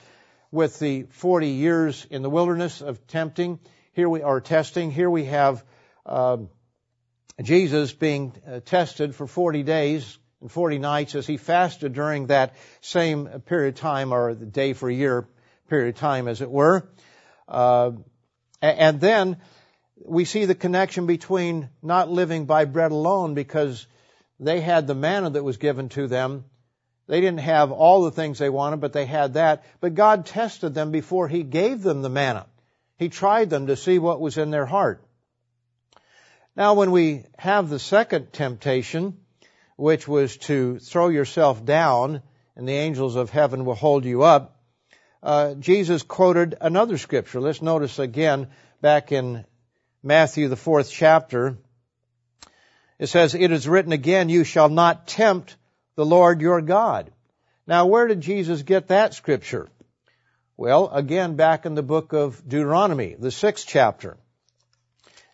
with 0.52 0.78
the 0.78 1.02
40 1.10 1.48
years 1.48 2.06
in 2.10 2.22
the 2.22 2.30
wilderness 2.30 2.80
of 2.80 3.04
tempting. 3.08 3.58
Here 3.92 4.08
we 4.08 4.22
are 4.22 4.40
testing. 4.40 4.92
Here 4.92 5.10
we 5.10 5.24
have 5.24 5.64
um, 6.06 6.48
Jesus 7.42 7.92
being 7.92 8.32
uh, 8.46 8.60
tested 8.60 9.14
for 9.14 9.26
40 9.26 9.62
days 9.64 10.18
and 10.40 10.50
40 10.50 10.78
nights 10.78 11.14
as 11.14 11.26
he 11.26 11.36
fasted 11.36 11.92
during 11.92 12.28
that 12.28 12.54
same 12.80 13.26
period 13.46 13.74
of 13.74 13.80
time, 13.80 14.12
or 14.12 14.34
the 14.34 14.46
day 14.46 14.72
for 14.72 14.88
year 14.90 15.26
period 15.68 15.94
of 15.94 16.00
time, 16.00 16.28
as 16.28 16.42
it 16.42 16.50
were. 16.50 16.88
Uh, 17.48 17.92
and 18.62 19.00
then 19.00 19.38
we 20.04 20.24
see 20.24 20.44
the 20.44 20.54
connection 20.54 21.06
between 21.06 21.70
not 21.82 22.10
living 22.10 22.46
by 22.46 22.64
bread 22.64 22.92
alone 22.92 23.34
because 23.34 23.86
they 24.38 24.60
had 24.60 24.86
the 24.86 24.94
manna 24.94 25.30
that 25.30 25.44
was 25.44 25.56
given 25.56 25.88
to 25.90 26.06
them. 26.06 26.44
They 27.06 27.20
didn't 27.20 27.40
have 27.40 27.70
all 27.70 28.02
the 28.02 28.10
things 28.10 28.38
they 28.38 28.48
wanted, 28.48 28.80
but 28.80 28.92
they 28.92 29.06
had 29.06 29.34
that. 29.34 29.64
But 29.80 29.94
God 29.94 30.26
tested 30.26 30.72
them 30.72 30.90
before 30.90 31.28
He 31.28 31.42
gave 31.42 31.82
them 31.82 32.02
the 32.02 32.08
manna. 32.08 32.46
He 32.96 33.08
tried 33.08 33.50
them 33.50 33.66
to 33.66 33.76
see 33.76 33.98
what 33.98 34.20
was 34.20 34.38
in 34.38 34.50
their 34.50 34.66
heart. 34.66 35.03
Now, 36.56 36.74
when 36.74 36.92
we 36.92 37.24
have 37.36 37.68
the 37.68 37.80
second 37.80 38.32
temptation, 38.32 39.18
which 39.76 40.06
was 40.06 40.36
to 40.36 40.78
throw 40.78 41.08
yourself 41.08 41.64
down 41.64 42.22
and 42.54 42.68
the 42.68 42.74
angels 42.74 43.16
of 43.16 43.30
heaven 43.30 43.64
will 43.64 43.74
hold 43.74 44.04
you 44.04 44.22
up, 44.22 44.56
uh, 45.20 45.54
Jesus 45.54 46.04
quoted 46.04 46.54
another 46.60 46.96
scripture. 46.96 47.40
Let's 47.40 47.60
notice 47.60 47.98
again 47.98 48.48
back 48.80 49.10
in 49.10 49.44
Matthew, 50.02 50.46
the 50.46 50.56
fourth 50.56 50.90
chapter. 50.90 51.56
It 53.00 53.08
says, 53.08 53.34
It 53.34 53.50
is 53.50 53.66
written 53.66 53.92
again, 53.92 54.28
you 54.28 54.44
shall 54.44 54.68
not 54.68 55.08
tempt 55.08 55.56
the 55.96 56.06
Lord 56.06 56.40
your 56.40 56.60
God. 56.60 57.10
Now, 57.66 57.86
where 57.86 58.06
did 58.06 58.20
Jesus 58.20 58.62
get 58.62 58.88
that 58.88 59.14
scripture? 59.14 59.68
Well, 60.56 60.88
again, 60.90 61.34
back 61.34 61.66
in 61.66 61.74
the 61.74 61.82
book 61.82 62.12
of 62.12 62.46
Deuteronomy, 62.46 63.16
the 63.18 63.32
sixth 63.32 63.66
chapter. 63.66 64.18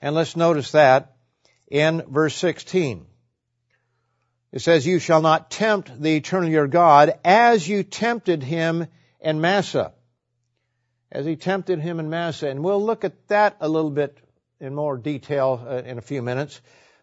And 0.02 0.14
let's 0.14 0.36
notice 0.36 0.72
that 0.72 1.16
in 1.68 2.02
verse 2.08 2.34
16. 2.36 3.06
It 4.52 4.60
says, 4.60 4.86
You 4.86 4.98
shall 4.98 5.20
not 5.20 5.50
tempt 5.50 6.00
the 6.00 6.16
eternal 6.16 6.48
your 6.48 6.66
God 6.66 7.18
as 7.24 7.68
you 7.68 7.82
tempted 7.82 8.42
him 8.42 8.86
in 9.20 9.40
Massah. 9.40 9.92
As 11.12 11.26
he 11.26 11.36
tempted 11.36 11.80
him 11.80 12.00
in 12.00 12.10
Massah. 12.10 12.48
And 12.48 12.64
we'll 12.64 12.84
look 12.84 13.04
at 13.04 13.28
that 13.28 13.56
a 13.60 13.68
little 13.68 13.90
bit 13.90 14.18
in 14.58 14.74
more 14.74 14.96
detail 14.96 15.64
uh, 15.68 15.82
in 15.84 15.98
a 15.98 16.02
few 16.02 16.22
minutes. 16.22 16.60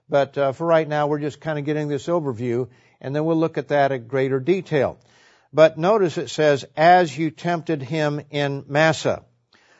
But 0.09 0.37
uh, 0.37 0.51
for 0.53 0.65
right 0.65 0.87
now, 0.87 1.07
we're 1.07 1.19
just 1.19 1.41
kind 1.41 1.59
of 1.59 1.65
getting 1.65 1.89
this 1.89 2.07
overview, 2.07 2.69
and 3.01 3.15
then 3.15 3.25
we'll 3.25 3.37
look 3.37 3.57
at 3.57 3.69
that 3.69 3.91
in 3.91 4.07
greater 4.07 4.39
detail. 4.39 4.97
But 5.51 5.77
notice 5.77 6.17
it 6.17 6.29
says, 6.29 6.65
as 6.75 7.17
you 7.17 7.31
tempted 7.31 7.81
him 7.81 8.21
in 8.29 8.65
Massah. 8.67 9.23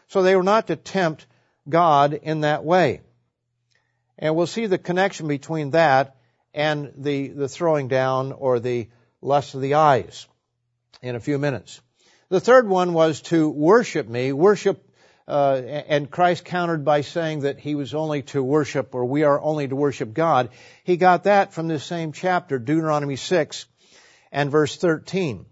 So 0.08 0.24
they 0.24 0.36
were 0.36 0.44
not 0.44 0.68
to 0.68 0.76
tempt 0.76 1.26
God 1.68 2.14
in 2.14 2.42
that 2.42 2.64
way. 2.64 3.02
And 4.20 4.36
we'll 4.36 4.48
see 4.48 4.66
the 4.66 4.78
connection 4.78 5.28
between 5.28 5.72
that 5.72 6.16
and 6.54 6.92
the, 6.98 7.28
the 7.30 7.48
throwing 7.48 7.88
down 7.88 8.32
or 8.32 8.60
the 8.60 8.90
lust 9.22 9.54
of 9.56 9.62
the 9.62 9.76
eyes 9.76 10.28
in 11.02 11.16
a 11.16 11.20
few 11.20 11.38
minutes. 11.38 11.82
The 12.30 12.40
third 12.40 12.68
one 12.68 12.94
was 12.94 13.22
to 13.24 13.50
worship 13.50 14.08
me, 14.08 14.34
worship, 14.34 14.84
uh, 15.28 15.62
and 15.88 16.10
Christ 16.10 16.46
countered 16.46 16.84
by 16.84 17.02
saying 17.02 17.42
that 17.42 17.60
he 17.60 17.76
was 17.76 17.94
only 17.94 18.24
to 18.24 18.44
worship, 18.44 18.96
or 18.96 19.06
we 19.06 19.24
are 19.24 19.40
only 19.40 19.68
to 19.68 19.76
worship 19.76 20.14
God. 20.14 20.50
He 20.84 20.98
got 20.98 21.24
that 21.24 21.54
from 21.54 21.68
this 21.68 21.84
same 21.84 22.12
chapter, 22.12 22.60
Deuteronomy 22.60 23.18
6 23.18 23.66
and 24.32 24.52
verse 24.52 24.76
13. 24.78 25.46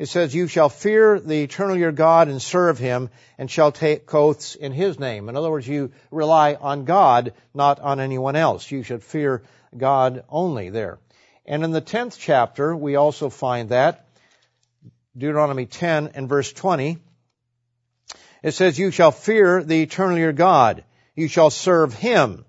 It 0.00 0.08
says, 0.08 0.34
You 0.34 0.46
shall 0.46 0.70
fear 0.70 1.20
the 1.20 1.42
eternal 1.42 1.76
your 1.76 1.92
God 1.92 2.28
and 2.28 2.40
serve 2.40 2.78
him, 2.78 3.10
and 3.36 3.50
shall 3.50 3.70
take 3.70 4.12
oaths 4.14 4.54
in 4.54 4.72
his 4.72 4.98
name. 4.98 5.28
In 5.28 5.36
other 5.36 5.50
words, 5.50 5.68
you 5.68 5.92
rely 6.10 6.54
on 6.54 6.86
God, 6.86 7.34
not 7.52 7.80
on 7.80 8.00
anyone 8.00 8.34
else. 8.34 8.70
You 8.70 8.82
should 8.82 9.04
fear 9.04 9.42
God 9.76 10.24
only 10.30 10.70
there. 10.70 11.00
And 11.44 11.64
in 11.64 11.72
the 11.72 11.82
10th 11.82 12.16
chapter, 12.18 12.74
we 12.74 12.96
also 12.96 13.28
find 13.28 13.68
that, 13.68 14.06
Deuteronomy 15.14 15.66
10 15.66 16.12
and 16.14 16.30
verse 16.30 16.50
20, 16.50 16.96
it 18.42 18.52
says, 18.52 18.78
You 18.78 18.90
shall 18.90 19.12
fear 19.12 19.62
the 19.62 19.82
eternal 19.82 20.16
your 20.16 20.32
God. 20.32 20.82
You 21.14 21.28
shall 21.28 21.50
serve 21.50 21.92
him, 21.92 22.46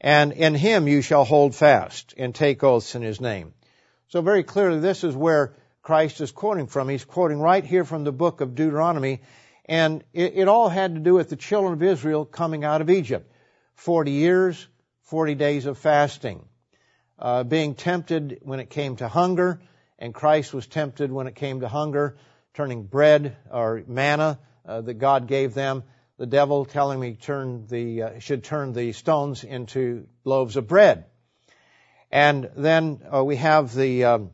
and 0.00 0.32
in 0.32 0.54
him 0.54 0.86
you 0.86 1.02
shall 1.02 1.24
hold 1.24 1.56
fast 1.56 2.14
and 2.16 2.32
take 2.32 2.62
oaths 2.62 2.94
in 2.94 3.02
his 3.02 3.20
name. 3.20 3.52
So 4.10 4.22
very 4.22 4.44
clearly, 4.44 4.78
this 4.78 5.02
is 5.02 5.16
where 5.16 5.56
Christ 5.88 6.20
is 6.20 6.30
quoting 6.30 6.66
from. 6.66 6.90
He's 6.90 7.06
quoting 7.06 7.40
right 7.40 7.64
here 7.64 7.82
from 7.82 8.04
the 8.04 8.12
book 8.12 8.42
of 8.42 8.54
Deuteronomy. 8.54 9.22
And 9.64 10.04
it, 10.12 10.34
it 10.36 10.46
all 10.46 10.68
had 10.68 10.96
to 10.96 11.00
do 11.00 11.14
with 11.14 11.30
the 11.30 11.36
children 11.36 11.72
of 11.72 11.82
Israel 11.82 12.26
coming 12.26 12.62
out 12.62 12.82
of 12.82 12.90
Egypt. 12.90 13.32
40 13.76 14.10
years, 14.10 14.68
40 15.04 15.34
days 15.34 15.64
of 15.64 15.78
fasting. 15.78 16.44
Uh, 17.18 17.42
being 17.42 17.74
tempted 17.74 18.40
when 18.42 18.60
it 18.60 18.68
came 18.68 18.96
to 18.96 19.08
hunger, 19.08 19.62
and 19.98 20.12
Christ 20.12 20.52
was 20.52 20.66
tempted 20.66 21.10
when 21.10 21.26
it 21.26 21.34
came 21.34 21.60
to 21.60 21.68
hunger, 21.68 22.18
turning 22.52 22.82
bread 22.82 23.38
or 23.50 23.82
manna 23.86 24.38
uh, 24.66 24.82
that 24.82 24.98
God 24.98 25.26
gave 25.26 25.54
them. 25.54 25.84
The 26.18 26.26
devil 26.26 26.66
telling 26.66 27.00
me 27.00 27.14
turn 27.14 27.66
the 27.66 28.02
uh, 28.02 28.18
should 28.18 28.44
turn 28.44 28.74
the 28.74 28.92
stones 28.92 29.42
into 29.42 30.06
loaves 30.22 30.58
of 30.58 30.68
bread. 30.68 31.06
And 32.10 32.50
then 32.54 33.00
uh, 33.10 33.24
we 33.24 33.36
have 33.36 33.74
the 33.74 34.04
um, 34.04 34.30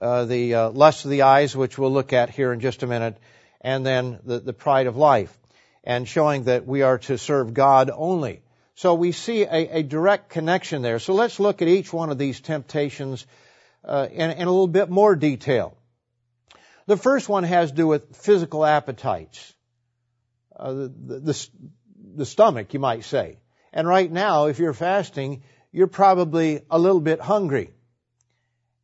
uh, 0.00 0.24
the 0.24 0.54
uh, 0.54 0.70
lust 0.70 1.04
of 1.04 1.10
the 1.10 1.22
eyes, 1.22 1.56
which 1.56 1.78
we'll 1.78 1.92
look 1.92 2.12
at 2.12 2.30
here 2.30 2.52
in 2.52 2.60
just 2.60 2.82
a 2.82 2.86
minute, 2.86 3.16
and 3.60 3.84
then 3.84 4.18
the, 4.24 4.38
the 4.40 4.52
pride 4.52 4.86
of 4.86 4.96
life, 4.96 5.36
and 5.84 6.06
showing 6.06 6.44
that 6.44 6.66
we 6.66 6.82
are 6.82 6.98
to 6.98 7.18
serve 7.18 7.54
God 7.54 7.90
only. 7.92 8.42
So 8.74 8.94
we 8.94 9.12
see 9.12 9.44
a, 9.44 9.78
a 9.78 9.82
direct 9.82 10.28
connection 10.28 10.82
there. 10.82 10.98
So 10.98 11.14
let's 11.14 11.40
look 11.40 11.62
at 11.62 11.68
each 11.68 11.92
one 11.92 12.10
of 12.10 12.18
these 12.18 12.40
temptations 12.40 13.26
uh, 13.84 14.06
in, 14.10 14.30
in 14.30 14.46
a 14.46 14.50
little 14.50 14.66
bit 14.66 14.90
more 14.90 15.16
detail. 15.16 15.76
The 16.86 16.96
first 16.96 17.28
one 17.28 17.44
has 17.44 17.70
to 17.70 17.76
do 17.76 17.86
with 17.86 18.16
physical 18.16 18.64
appetites. 18.64 19.54
Uh, 20.54 20.72
the, 20.72 20.88
the, 21.20 21.48
the, 22.16 22.26
stomach, 22.26 22.72
you 22.74 22.80
might 22.80 23.04
say. 23.04 23.38
And 23.72 23.86
right 23.86 24.10
now, 24.10 24.46
if 24.46 24.58
you're 24.58 24.72
fasting, 24.72 25.42
you're 25.72 25.86
probably 25.86 26.62
a 26.70 26.78
little 26.78 27.00
bit 27.00 27.20
hungry. 27.20 27.70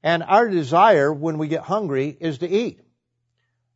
And 0.02 0.22
our 0.22 0.48
desire 0.48 1.12
when 1.12 1.38
we 1.38 1.48
get 1.48 1.62
hungry 1.62 2.16
is 2.18 2.38
to 2.38 2.48
eat. 2.48 2.80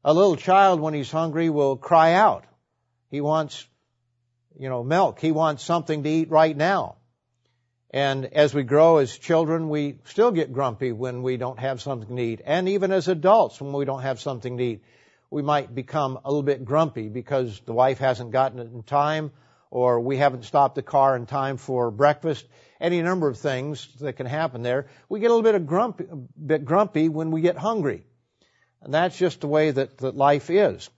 A 0.05 0.12
little 0.12 0.37
child, 0.37 0.81
when 0.81 0.95
he's 0.95 1.11
hungry, 1.11 1.51
will 1.51 1.77
cry 1.77 2.15
out. 2.15 2.45
He 3.11 3.21
wants, 3.21 3.67
you 4.59 4.69
know, 4.69 4.83
milk. 4.83 5.21
He 5.21 5.33
wants 5.33 5.62
something 5.62 6.03
to 6.03 6.09
eat 6.09 6.31
right 6.31 6.57
now. 6.57 6.97
And 7.91 8.27
as 8.27 8.53
we 8.53 8.62
grow 8.62 8.99
as 8.99 9.17
children, 9.17 9.69
we 9.69 10.01
still 10.05 10.33
get 10.33 10.53
grumpy 10.53 10.93
when 10.93 11.23
we 11.23 11.37
don't 11.37 11.59
have 11.59 11.81
something 11.81 12.17
to 12.17 12.23
eat. 12.23 12.41
And 12.45 12.69
even 12.69 12.93
as 12.93 13.09
adults, 13.09 13.61
when 13.61 13.73
we 13.73 13.85
don't 13.85 14.03
have 14.03 14.21
something 14.21 14.59
to 14.59 14.65
eat, 14.65 14.85
we 15.31 15.43
might 15.43 15.75
become 15.75 16.19
a 16.25 16.29
little 16.29 16.43
bit 16.43 16.65
grumpy 16.65 17.09
because 17.09 17.61
the 17.65 17.73
wife 17.73 17.99
hasn't 17.99 18.33
gotten 18.33 18.59
it 18.59 18.73
in 18.73 18.83
time 18.83 19.33
or 19.71 20.01
we 20.01 20.17
haven't 20.17 20.45
stopped 20.45 20.75
the 20.75 20.83
car 20.83 21.17
in 21.17 21.27
time 21.27 21.57
for 21.57 21.91
breakfast. 21.91 22.47
Any 22.81 23.01
number 23.03 23.29
of 23.29 23.39
things 23.39 23.89
that 24.01 24.15
can 24.15 24.27
happen 24.27 24.62
there. 24.62 24.89
We 25.09 25.21
get 25.21 25.31
a 25.31 25.35
little 25.35 25.43
bit 25.43 25.55
of 25.55 25.67
grumpy, 25.67 26.05
bit 26.45 26.65
grumpy 26.65 27.09
when 27.09 27.31
we 27.31 27.41
get 27.41 27.57
hungry. 27.57 28.05
And 28.83 28.93
that's 28.93 29.17
just 29.17 29.41
the 29.41 29.49
way 29.49 29.71
that, 29.71 29.99
that 29.99 30.17
life 30.17 30.51
is. 30.51 30.91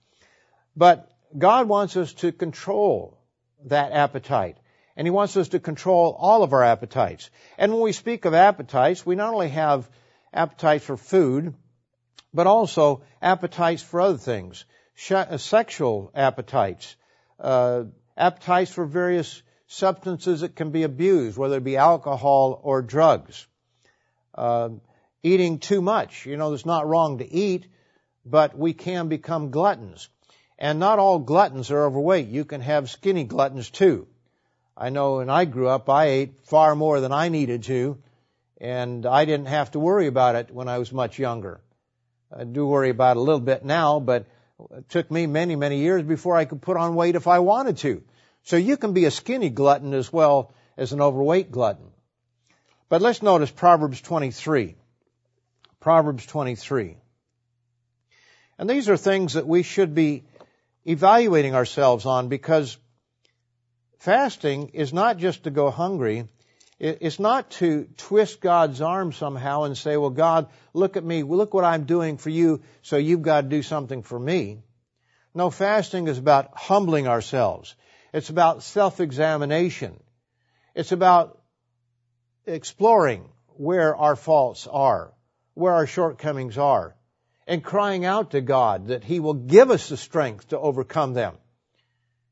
But 0.76 1.10
God 1.36 1.68
wants 1.68 1.96
us 1.96 2.12
to 2.14 2.32
control 2.32 3.18
that 3.66 3.92
appetite. 3.92 4.56
And 4.96 5.06
He 5.06 5.10
wants 5.10 5.36
us 5.36 5.48
to 5.48 5.60
control 5.60 6.16
all 6.18 6.42
of 6.42 6.52
our 6.52 6.64
appetites. 6.64 7.30
And 7.56 7.72
when 7.72 7.82
we 7.82 7.92
speak 7.92 8.24
of 8.24 8.34
appetites, 8.34 9.06
we 9.06 9.14
not 9.14 9.32
only 9.32 9.50
have 9.50 9.88
appetites 10.32 10.84
for 10.84 10.96
food, 10.96 11.54
but 12.34 12.46
also 12.46 13.02
appetites 13.22 13.82
for 13.82 14.00
other 14.00 14.18
things. 14.18 14.64
Sexual 14.96 16.10
appetites, 16.14 16.96
uh, 17.38 17.84
appetites 18.16 18.72
for 18.72 18.84
various 18.84 19.42
substances 19.68 20.40
that 20.40 20.56
can 20.56 20.70
be 20.70 20.82
abused, 20.82 21.38
whether 21.38 21.58
it 21.58 21.64
be 21.64 21.76
alcohol 21.76 22.58
or 22.62 22.82
drugs. 22.82 23.46
Uh, 24.34 24.70
eating 25.22 25.58
too 25.58 25.80
much. 25.80 26.26
You 26.26 26.36
know, 26.36 26.52
it's 26.54 26.66
not 26.66 26.86
wrong 26.86 27.18
to 27.18 27.30
eat, 27.30 27.66
but 28.24 28.56
we 28.58 28.72
can 28.72 29.08
become 29.08 29.50
gluttons. 29.50 30.08
And 30.58 30.80
not 30.80 30.98
all 30.98 31.18
gluttons 31.18 31.70
are 31.70 31.84
overweight. 31.84 32.28
You 32.28 32.44
can 32.44 32.60
have 32.62 32.90
skinny 32.90 33.24
gluttons 33.24 33.70
too. 33.70 34.08
I 34.76 34.90
know 34.90 35.16
when 35.16 35.30
I 35.30 35.44
grew 35.44 35.68
up, 35.68 35.88
I 35.88 36.06
ate 36.06 36.46
far 36.46 36.74
more 36.74 37.00
than 37.00 37.12
I 37.12 37.28
needed 37.28 37.64
to, 37.64 37.98
and 38.60 39.04
I 39.04 39.24
didn't 39.24 39.46
have 39.46 39.72
to 39.72 39.78
worry 39.78 40.06
about 40.06 40.34
it 40.34 40.50
when 40.52 40.68
I 40.68 40.78
was 40.78 40.92
much 40.92 41.18
younger. 41.18 41.60
I 42.34 42.44
do 42.44 42.66
worry 42.66 42.90
about 42.90 43.16
it 43.16 43.20
a 43.20 43.22
little 43.22 43.40
bit 43.40 43.64
now, 43.64 44.00
but 44.00 44.26
it 44.76 44.88
took 44.88 45.10
me 45.10 45.26
many, 45.26 45.56
many 45.56 45.78
years 45.78 46.02
before 46.02 46.36
I 46.36 46.44
could 46.44 46.62
put 46.62 46.76
on 46.76 46.94
weight 46.94 47.16
if 47.16 47.26
I 47.26 47.40
wanted 47.40 47.78
to. 47.78 48.02
So 48.48 48.56
you 48.56 48.78
can 48.78 48.94
be 48.94 49.04
a 49.04 49.10
skinny 49.10 49.50
glutton 49.50 49.92
as 49.92 50.10
well 50.10 50.54
as 50.78 50.94
an 50.94 51.02
overweight 51.02 51.50
glutton. 51.50 51.90
But 52.88 53.02
let's 53.02 53.20
notice 53.20 53.50
Proverbs 53.50 54.00
23. 54.00 54.74
Proverbs 55.80 56.24
23. 56.24 56.96
And 58.56 58.70
these 58.70 58.88
are 58.88 58.96
things 58.96 59.34
that 59.34 59.46
we 59.46 59.62
should 59.62 59.94
be 59.94 60.24
evaluating 60.86 61.54
ourselves 61.54 62.06
on 62.06 62.28
because 62.28 62.78
fasting 63.98 64.70
is 64.72 64.94
not 64.94 65.18
just 65.18 65.44
to 65.44 65.50
go 65.50 65.68
hungry. 65.68 66.26
It's 66.78 67.18
not 67.18 67.50
to 67.58 67.86
twist 67.98 68.40
God's 68.40 68.80
arm 68.80 69.12
somehow 69.12 69.64
and 69.64 69.76
say, 69.76 69.98
well, 69.98 70.08
God, 70.08 70.48
look 70.72 70.96
at 70.96 71.04
me. 71.04 71.22
Look 71.22 71.52
what 71.52 71.64
I'm 71.64 71.84
doing 71.84 72.16
for 72.16 72.30
you, 72.30 72.62
so 72.80 72.96
you've 72.96 73.20
got 73.20 73.42
to 73.42 73.48
do 73.48 73.62
something 73.62 74.02
for 74.02 74.18
me. 74.18 74.62
No, 75.34 75.50
fasting 75.50 76.08
is 76.08 76.16
about 76.16 76.56
humbling 76.56 77.08
ourselves. 77.08 77.74
It's 78.12 78.30
about 78.30 78.62
self-examination. 78.62 80.00
It's 80.74 80.92
about 80.92 81.40
exploring 82.46 83.28
where 83.56 83.94
our 83.96 84.16
faults 84.16 84.66
are, 84.66 85.12
where 85.54 85.74
our 85.74 85.86
shortcomings 85.86 86.56
are, 86.56 86.96
and 87.46 87.64
crying 87.64 88.04
out 88.04 88.30
to 88.30 88.40
God 88.40 88.88
that 88.88 89.04
He 89.04 89.20
will 89.20 89.34
give 89.34 89.70
us 89.70 89.88
the 89.88 89.96
strength 89.96 90.48
to 90.48 90.58
overcome 90.58 91.14
them. 91.14 91.36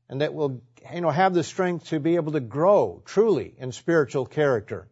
And 0.09 0.21
that 0.21 0.33
we'll 0.33 0.61
you 0.93 1.01
know, 1.01 1.09
have 1.09 1.33
the 1.33 1.43
strength 1.43 1.89
to 1.89 1.99
be 1.99 2.15
able 2.15 2.31
to 2.31 2.39
grow 2.39 3.01
truly 3.05 3.53
in 3.57 3.71
spiritual 3.71 4.25
character. 4.25 4.87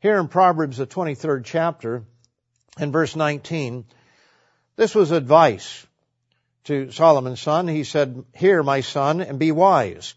Here 0.00 0.18
in 0.18 0.28
Proverbs, 0.28 0.76
the 0.76 0.86
23rd 0.86 1.44
chapter, 1.44 2.04
in 2.78 2.92
verse 2.92 3.16
19, 3.16 3.86
this 4.74 4.94
was 4.94 5.10
advice 5.10 5.85
to 6.66 6.90
Solomon's 6.92 7.40
son. 7.40 7.66
He 7.66 7.84
said, 7.84 8.24
Hear, 8.34 8.62
my 8.62 8.80
son, 8.80 9.20
and 9.20 9.38
be 9.38 9.50
wise, 9.50 10.14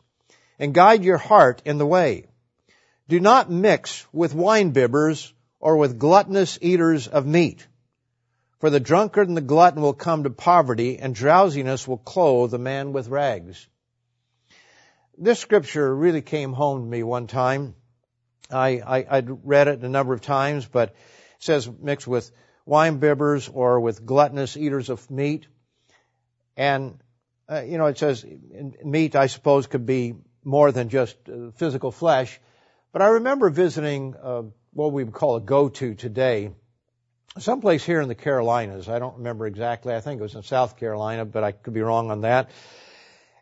and 0.60 0.74
guide 0.74 1.04
your 1.04 1.18
heart 1.18 1.62
in 1.66 1.78
the 1.78 1.86
way. 1.86 2.26
Do 3.08 3.20
not 3.20 3.50
mix 3.50 4.06
with 4.14 4.36
winebibbers 4.36 5.32
or 5.60 5.78
with 5.78 5.98
gluttonous 5.98 6.60
eaters 6.62 7.08
of 7.08 7.26
meat. 7.26 7.66
For 8.60 8.70
the 8.70 8.80
drunkard 8.80 9.28
and 9.28 9.38
the 9.38 9.42
glutton 9.42 9.82
will 9.82 9.94
come 9.94 10.24
to 10.24 10.30
poverty, 10.30 11.00
and 11.00 11.16
drowsiness 11.16 11.88
will 11.88 11.98
clothe 11.98 12.54
a 12.54 12.60
man 12.60 12.94
with 12.94 13.08
rags 13.08 13.68
this 15.20 15.40
scripture 15.40 15.94
really 15.94 16.22
came 16.22 16.54
home 16.54 16.84
to 16.84 16.90
me 16.90 17.04
one 17.04 17.28
time. 17.28 17.76
I, 18.50 18.80
I, 18.80 19.06
I'd 19.10 19.46
read 19.46 19.68
it 19.68 19.84
a 19.84 19.90
number 19.90 20.14
of 20.14 20.22
times, 20.22 20.66
but 20.66 20.90
it 20.90 20.96
says 21.40 21.70
mixed 21.70 22.08
with 22.08 22.32
winebibbers 22.68 23.50
or 23.54 23.82
with 23.82 24.06
gluttonous 24.06 24.56
eaters 24.56 24.90
of 24.90 25.12
meat. 25.12 25.48
And, 26.60 27.00
uh, 27.48 27.62
you 27.62 27.78
know, 27.78 27.86
it 27.86 27.98
says 27.98 28.26
meat, 28.84 29.16
I 29.16 29.28
suppose, 29.28 29.66
could 29.68 29.86
be 29.86 30.16
more 30.44 30.74
than 30.74 30.90
just 30.90 31.16
uh, 31.30 31.52
physical 31.56 31.90
flesh. 31.90 32.38
But 32.92 33.02
I 33.02 33.08
remember 33.08 33.50
visiting 33.50 34.14
uh, 34.22 34.42
what 34.74 34.92
we 34.92 35.06
would 35.06 35.14
call 35.14 35.38
a 35.38 35.40
go-to 35.40 35.96
today, 35.96 36.52
someplace 37.38 37.86
here 37.86 38.02
in 38.02 38.10
the 38.10 38.16
Carolinas. 38.16 38.90
I 38.90 39.00
don't 39.00 39.20
remember 39.20 39.48
exactly. 39.48 39.96
I 39.96 40.02
think 40.02 40.20
it 40.20 40.24
was 40.24 40.36
in 40.36 40.44
South 40.44 40.76
Carolina, 40.76 41.24
but 41.24 41.46
I 41.46 41.54
could 41.54 41.74
be 41.74 41.82
wrong 41.82 42.12
on 42.12 42.22
that. 42.22 42.50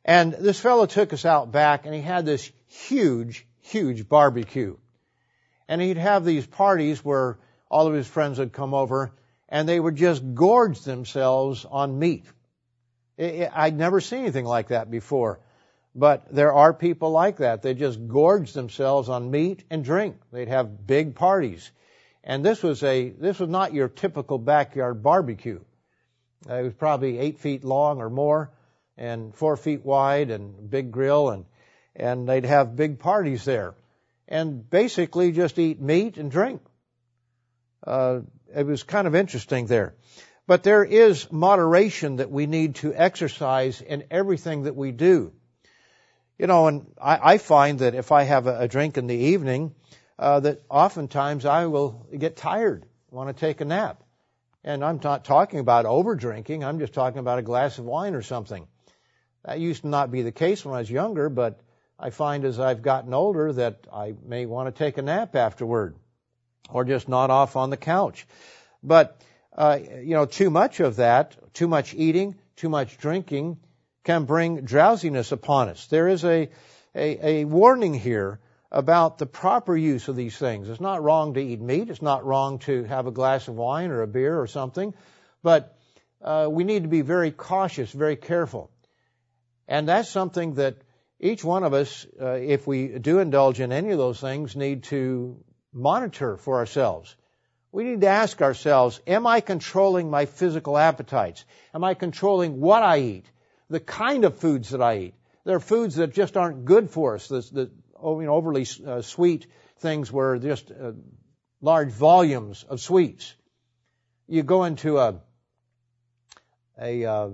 And 0.06 0.34
this 0.34 0.60
fellow 0.60 0.86
took 0.86 1.12
us 1.12 1.25
out 1.25 1.51
back 1.51 1.88
and 1.88 1.95
he 1.95 2.01
had 2.01 2.23
this 2.23 2.51
huge, 2.67 3.47
huge 3.62 4.08
barbecue. 4.08 4.77
And 5.67 5.82
he'd 5.82 5.97
have 5.97 6.23
these 6.23 6.45
parties 6.45 7.03
where 7.03 7.39
all 7.67 7.88
of 7.88 7.95
his 7.95 8.06
friends 8.06 8.38
would 8.38 8.53
come 8.53 8.75
over 8.75 9.12
and 9.49 9.67
they 9.67 9.80
would 9.80 9.95
just 9.95 10.21
gorge 10.36 10.82
themselves 10.82 11.65
on 11.65 11.97
meat. 11.97 12.25
I'd 13.19 13.77
never 13.77 14.01
seen 14.01 14.19
anything 14.19 14.45
like 14.45 14.69
that 14.69 14.91
before. 14.91 15.39
But 15.95 16.34
there 16.34 16.53
are 16.53 16.73
people 16.73 17.10
like 17.10 17.38
that. 17.38 17.63
They 17.63 17.73
just 17.73 18.08
gorge 18.08 18.53
themselves 18.53 19.10
on 19.10 19.32
meat 19.32 19.63
and 19.69 19.84
drink. 19.84 20.17
They'd 20.32 20.47
have 20.47 20.86
big 20.86 21.15
parties. 21.15 21.71
And 22.23 22.45
this 22.45 22.62
was 22.62 22.84
a, 22.84 23.10
this 23.10 23.39
was 23.39 23.49
not 23.49 23.73
your 23.73 23.88
typical 23.88 24.38
backyard 24.38 25.01
barbecue. 25.01 25.60
It 26.47 26.63
was 26.63 26.73
probably 26.73 27.17
eight 27.17 27.39
feet 27.39 27.63
long 27.63 27.99
or 27.99 28.10
more 28.10 28.51
and 28.97 29.34
four 29.34 29.58
feet 29.58 29.84
wide 29.84 30.30
and 30.30 30.69
big 30.69 30.91
grill 30.91 31.30
and 31.30 31.45
and 31.95 32.30
they'd 32.30 32.45
have 32.45 32.75
big 32.75 32.99
parties 32.99 33.43
there 33.43 33.73
and 34.27 34.69
basically 34.69 35.32
just 35.32 35.58
eat 35.58 35.82
meat 35.82 36.17
and 36.17 36.30
drink. 36.30 36.62
Uh, 37.86 38.19
it 38.56 38.65
was 38.65 38.84
kind 38.84 39.08
of 39.08 39.15
interesting 39.15 39.65
there. 39.65 39.95
But 40.48 40.64
there 40.64 40.84
is 40.84 41.32
moderation 41.32 42.18
that 42.18 42.32
we 42.32 42.48
need 42.48 42.76
to 42.76 42.94
exercise 42.96 43.82
in 43.82 44.06
everything 44.10 44.64
that 44.64 44.76
we 44.76 44.92
do. 44.92 45.34
You 46.40 46.48
know, 46.48 46.68
and 46.68 46.88
I, 47.02 47.34
I 47.34 47.38
find 47.38 47.80
that 47.80 47.96
if 47.96 48.12
I 48.12 48.24
have 48.24 48.48
a, 48.48 48.62
a 48.62 48.68
drink 48.68 48.98
in 48.98 49.08
the 49.08 49.16
evening, 49.16 49.76
uh, 50.18 50.40
that 50.40 50.62
oftentimes 50.70 51.46
I 51.46 51.66
will 51.66 52.08
get 52.18 52.38
tired, 52.38 52.86
want 53.12 53.36
to 53.36 53.40
take 53.40 53.62
a 53.62 53.66
nap. 53.66 54.04
And 54.64 54.84
I'm 54.84 55.00
not 55.04 55.26
talking 55.26 55.60
about 55.60 55.86
over 55.86 56.16
drinking. 56.16 56.64
I'm 56.64 56.80
just 56.80 56.94
talking 56.94 57.20
about 57.20 57.40
a 57.40 57.44
glass 57.44 57.78
of 57.78 57.86
wine 57.86 58.16
or 58.16 58.22
something. 58.22 58.68
That 59.46 59.60
used 59.60 59.84
to 59.84 59.88
not 59.88 60.12
be 60.12 60.24
the 60.24 60.32
case 60.32 60.66
when 60.66 60.76
I 60.76 60.80
was 60.80 60.92
younger, 60.92 61.30
but 61.30 61.60
I 62.00 62.10
find 62.10 62.46
as 62.46 62.60
I've 62.60 62.82
gotten 62.82 63.14
older 63.14 63.54
that 63.54 63.88
I 63.92 64.14
may 64.26 64.46
want 64.46 64.74
to 64.74 64.78
take 64.78 64.98
a 64.98 65.02
nap 65.02 65.36
afterward 65.36 65.96
or 66.70 66.84
just 66.84 67.08
nod 67.08 67.30
off 67.30 67.56
on 67.56 67.70
the 67.70 67.78
couch. 67.78 68.28
But, 68.84 69.22
uh, 69.58 69.80
you 69.82 70.13
know, 70.13 70.26
too 70.26 70.50
much 70.50 70.80
of 70.80 70.98
that, 70.98 71.36
too 71.54 71.67
much 71.67 71.93
eating, 71.93 72.36
too 72.56 72.70
much 72.70 72.98
drinking 72.98 73.58
can 74.04 74.26
bring 74.26 74.62
drowsiness 74.62 75.32
upon 75.32 75.70
us. 75.70 75.88
There 75.88 76.08
is 76.08 76.24
a, 76.24 76.50
a, 76.96 77.28
a 77.28 77.46
warning 77.46 77.93
here 77.93 78.39
about 78.72 79.17
the 79.17 79.26
proper 79.26 79.76
use 79.76 80.08
of 80.08 80.15
these 80.15 80.38
things. 80.38 80.70
It's 80.70 80.82
not 80.82 81.04
wrong 81.04 81.34
to 81.34 81.41
eat 81.41 81.60
meat. 81.60 81.89
It's 81.89 82.02
not 82.02 82.26
wrong 82.26 82.60
to 82.60 82.84
have 82.84 83.08
a 83.08 83.12
glass 83.12 83.48
of 83.48 83.56
wine 83.56 83.91
or 83.91 84.02
a 84.02 84.08
beer 84.08 84.39
or 84.39 84.48
something. 84.48 84.93
But 85.41 85.76
uh, 86.22 86.48
we 86.50 86.63
need 86.63 86.84
to 86.84 86.89
be 86.89 87.02
very 87.02 87.32
cautious, 87.32 87.91
very 87.91 88.15
careful. 88.15 88.72
And 89.67 89.88
that's 89.88 90.10
something 90.10 90.56
that 90.56 90.78
each 91.20 91.43
one 91.43 91.63
of 91.63 91.74
us, 91.74 92.06
uh, 92.22 92.34
if 92.34 92.67
we 92.67 93.00
do 93.00 93.20
indulge 93.20 93.60
in 93.60 93.72
any 93.72 93.91
of 93.91 93.98
those 93.98 94.20
things, 94.20 94.56
need 94.56 94.84
to 94.84 95.43
monitor 95.74 96.38
for 96.38 96.58
ourselves. 96.58 97.15
We 97.78 97.84
need 97.84 98.02
to 98.02 98.08
ask 98.08 98.42
ourselves, 98.42 99.00
am 99.06 99.28
I 99.28 99.40
controlling 99.40 100.10
my 100.10 100.26
physical 100.26 100.80
appetites? 100.80 101.46
Am 101.76 101.84
I 101.84 101.94
controlling 101.94 102.60
what 102.60 102.82
I 102.82 102.98
eat? 102.98 103.26
The 103.70 103.80
kind 103.80 104.26
of 104.26 104.40
foods 104.40 104.72
that 104.72 104.82
I 104.82 104.98
eat? 104.98 105.13
There 105.46 105.56
are 105.56 105.60
foods 105.60 105.98
that 105.98 106.12
just 106.12 106.38
aren't 106.38 106.66
good 106.66 106.90
for 106.90 107.13
us. 107.13 107.28
The, 107.28 107.42
the 107.42 107.72
you 108.02 108.24
know, 108.24 108.34
overly 108.34 108.66
uh, 108.84 109.04
sweet 109.04 109.46
things 109.78 110.12
where 110.12 110.40
just 110.40 110.72
uh, 110.72 110.94
large 111.62 111.92
volumes 111.92 112.66
of 112.68 112.82
sweets. 112.82 113.36
You 114.28 114.42
go 114.42 114.63
into 114.63 114.98
a 114.98 115.22
a, 116.82 117.06
uh, 117.06 117.30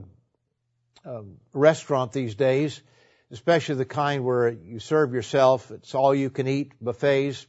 a 1.05 1.21
restaurant 1.53 2.11
these 2.11 2.35
days 2.35 2.81
especially 3.31 3.75
the 3.75 3.85
kind 3.85 4.23
where 4.23 4.49
you 4.49 4.79
serve 4.79 5.13
yourself. 5.13 5.71
It's 5.71 5.95
all 5.95 6.13
you 6.13 6.29
can 6.29 6.47
eat 6.47 6.73
buffets. 6.79 7.47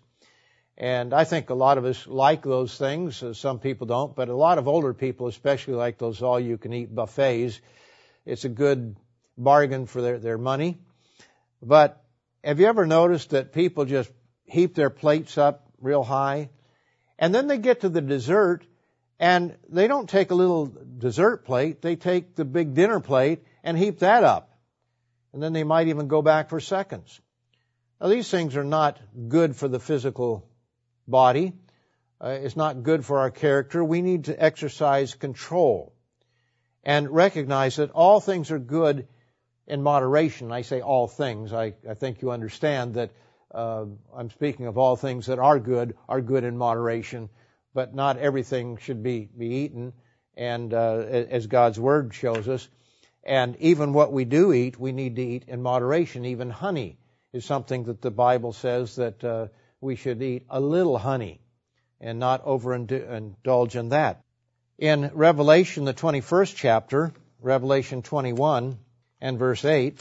And 0.76 1.14
I 1.14 1.24
think 1.24 1.50
a 1.50 1.54
lot 1.54 1.78
of 1.78 1.84
us 1.84 2.06
like 2.06 2.42
those 2.42 2.76
things. 2.76 3.22
Uh, 3.22 3.32
some 3.32 3.60
people 3.60 3.86
don't, 3.86 4.14
but 4.14 4.28
a 4.28 4.34
lot 4.34 4.58
of 4.58 4.66
older 4.66 4.92
people 4.92 5.28
especially 5.28 5.74
like 5.74 5.98
those 5.98 6.22
all 6.22 6.40
you 6.40 6.58
can 6.58 6.72
eat 6.72 6.94
buffets. 6.94 7.60
It's 8.26 8.44
a 8.44 8.48
good 8.48 8.96
bargain 9.38 9.86
for 9.86 10.02
their, 10.02 10.18
their 10.18 10.38
money. 10.38 10.78
But 11.62 12.02
have 12.42 12.58
you 12.58 12.66
ever 12.66 12.86
noticed 12.86 13.30
that 13.30 13.52
people 13.52 13.84
just 13.84 14.10
heap 14.44 14.74
their 14.74 14.90
plates 14.90 15.38
up 15.38 15.66
real 15.80 16.02
high? 16.02 16.50
And 17.18 17.34
then 17.34 17.46
they 17.46 17.58
get 17.58 17.82
to 17.82 17.88
the 17.88 18.00
dessert 18.00 18.66
and 19.20 19.56
they 19.68 19.86
don't 19.86 20.08
take 20.08 20.32
a 20.32 20.34
little 20.34 20.66
dessert 20.98 21.44
plate. 21.44 21.82
They 21.82 21.94
take 21.94 22.34
the 22.34 22.44
big 22.44 22.74
dinner 22.74 22.98
plate 22.98 23.44
and 23.62 23.78
heap 23.78 24.00
that 24.00 24.24
up 24.24 24.54
and 25.34 25.42
then 25.42 25.52
they 25.52 25.64
might 25.64 25.88
even 25.88 26.06
go 26.06 26.22
back 26.22 26.48
for 26.48 26.60
seconds. 26.60 27.20
Now, 28.00 28.06
these 28.08 28.30
things 28.30 28.56
are 28.56 28.64
not 28.64 29.00
good 29.28 29.56
for 29.56 29.66
the 29.66 29.80
physical 29.80 30.48
body. 31.06 31.52
Uh, 32.20 32.38
not 32.56 32.82
good 32.82 33.04
for 33.04 33.18
our 33.18 33.30
character. 33.30 33.84
We 33.84 34.00
need 34.00 34.24
to 34.24 34.42
exercise 34.42 35.14
control 35.14 35.94
and 36.82 37.10
recognize 37.10 37.76
that 37.76 37.90
all 37.90 38.20
things 38.20 38.50
are 38.50 38.58
good 38.58 39.06
in 39.66 39.82
moderation. 39.82 40.52
I 40.52 40.62
say 40.62 40.80
all 40.80 41.08
things. 41.08 41.52
I, 41.52 41.74
I 41.88 41.94
think 41.94 42.22
you 42.22 42.30
understand 42.30 42.94
that 42.94 43.10
uh, 43.54 43.86
I'm 44.14 44.30
speaking 44.30 44.66
of 44.66 44.78
all 44.78 44.96
things 44.96 45.26
that 45.26 45.38
are 45.38 45.58
good, 45.58 45.96
are 46.08 46.20
good 46.20 46.44
in 46.44 46.56
moderation, 46.56 47.30
but 47.72 47.94
not 47.94 48.18
everything 48.18 48.76
should 48.78 49.02
be, 49.02 49.28
be 49.36 49.46
eaten. 49.46 49.92
And 50.36 50.74
uh, 50.74 50.98
as 50.98 51.46
God's 51.46 51.78
Word 51.78 52.12
shows 52.14 52.48
us, 52.48 52.68
and 53.22 53.56
even 53.60 53.92
what 53.92 54.12
we 54.12 54.24
do 54.24 54.52
eat, 54.52 54.78
we 54.78 54.92
need 54.92 55.16
to 55.16 55.22
eat 55.22 55.44
in 55.48 55.62
moderation. 55.62 56.26
Even 56.26 56.50
honey 56.50 56.98
is 57.32 57.44
something 57.44 57.84
that 57.84 58.02
the 58.02 58.10
Bible 58.10 58.52
says 58.52 58.96
that 58.96 59.24
uh, 59.24 59.46
we 59.84 59.96
should 59.96 60.22
eat 60.22 60.46
a 60.48 60.58
little 60.58 60.96
honey 60.96 61.38
and 62.00 62.18
not 62.18 62.44
overindulge 62.46 63.76
in 63.76 63.90
that. 63.90 64.22
In 64.78 65.10
Revelation, 65.12 65.84
the 65.84 65.92
21st 65.92 66.54
chapter, 66.56 67.12
Revelation 67.40 68.00
21 68.02 68.78
and 69.20 69.38
verse 69.38 69.64
8, 69.64 70.00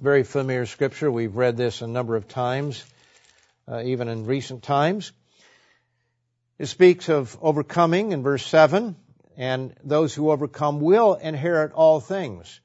very 0.00 0.22
familiar 0.22 0.64
scripture. 0.64 1.10
We've 1.10 1.34
read 1.34 1.56
this 1.56 1.82
a 1.82 1.88
number 1.88 2.14
of 2.14 2.28
times, 2.28 2.84
uh, 3.66 3.82
even 3.84 4.08
in 4.08 4.26
recent 4.26 4.62
times. 4.62 5.10
It 6.58 6.66
speaks 6.66 7.08
of 7.08 7.36
overcoming 7.42 8.12
in 8.12 8.22
verse 8.22 8.46
7 8.46 8.94
and 9.36 9.74
those 9.82 10.14
who 10.14 10.30
overcome 10.30 10.80
will 10.80 11.14
inherit 11.14 11.72
all 11.72 11.98
things. 11.98 12.60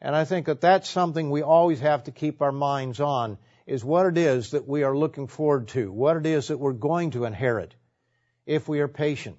And 0.00 0.14
I 0.14 0.24
think 0.24 0.46
that 0.46 0.60
that's 0.60 0.88
something 0.88 1.30
we 1.30 1.42
always 1.42 1.80
have 1.80 2.04
to 2.04 2.12
keep 2.12 2.42
our 2.42 2.52
minds 2.52 3.00
on 3.00 3.38
is 3.66 3.84
what 3.84 4.06
it 4.06 4.18
is 4.18 4.50
that 4.50 4.68
we 4.68 4.82
are 4.82 4.96
looking 4.96 5.26
forward 5.26 5.68
to, 5.68 5.90
what 5.90 6.16
it 6.16 6.26
is 6.26 6.48
that 6.48 6.58
we're 6.58 6.72
going 6.72 7.12
to 7.12 7.24
inherit 7.24 7.74
if 8.46 8.68
we 8.68 8.80
are 8.80 8.88
patient. 8.88 9.36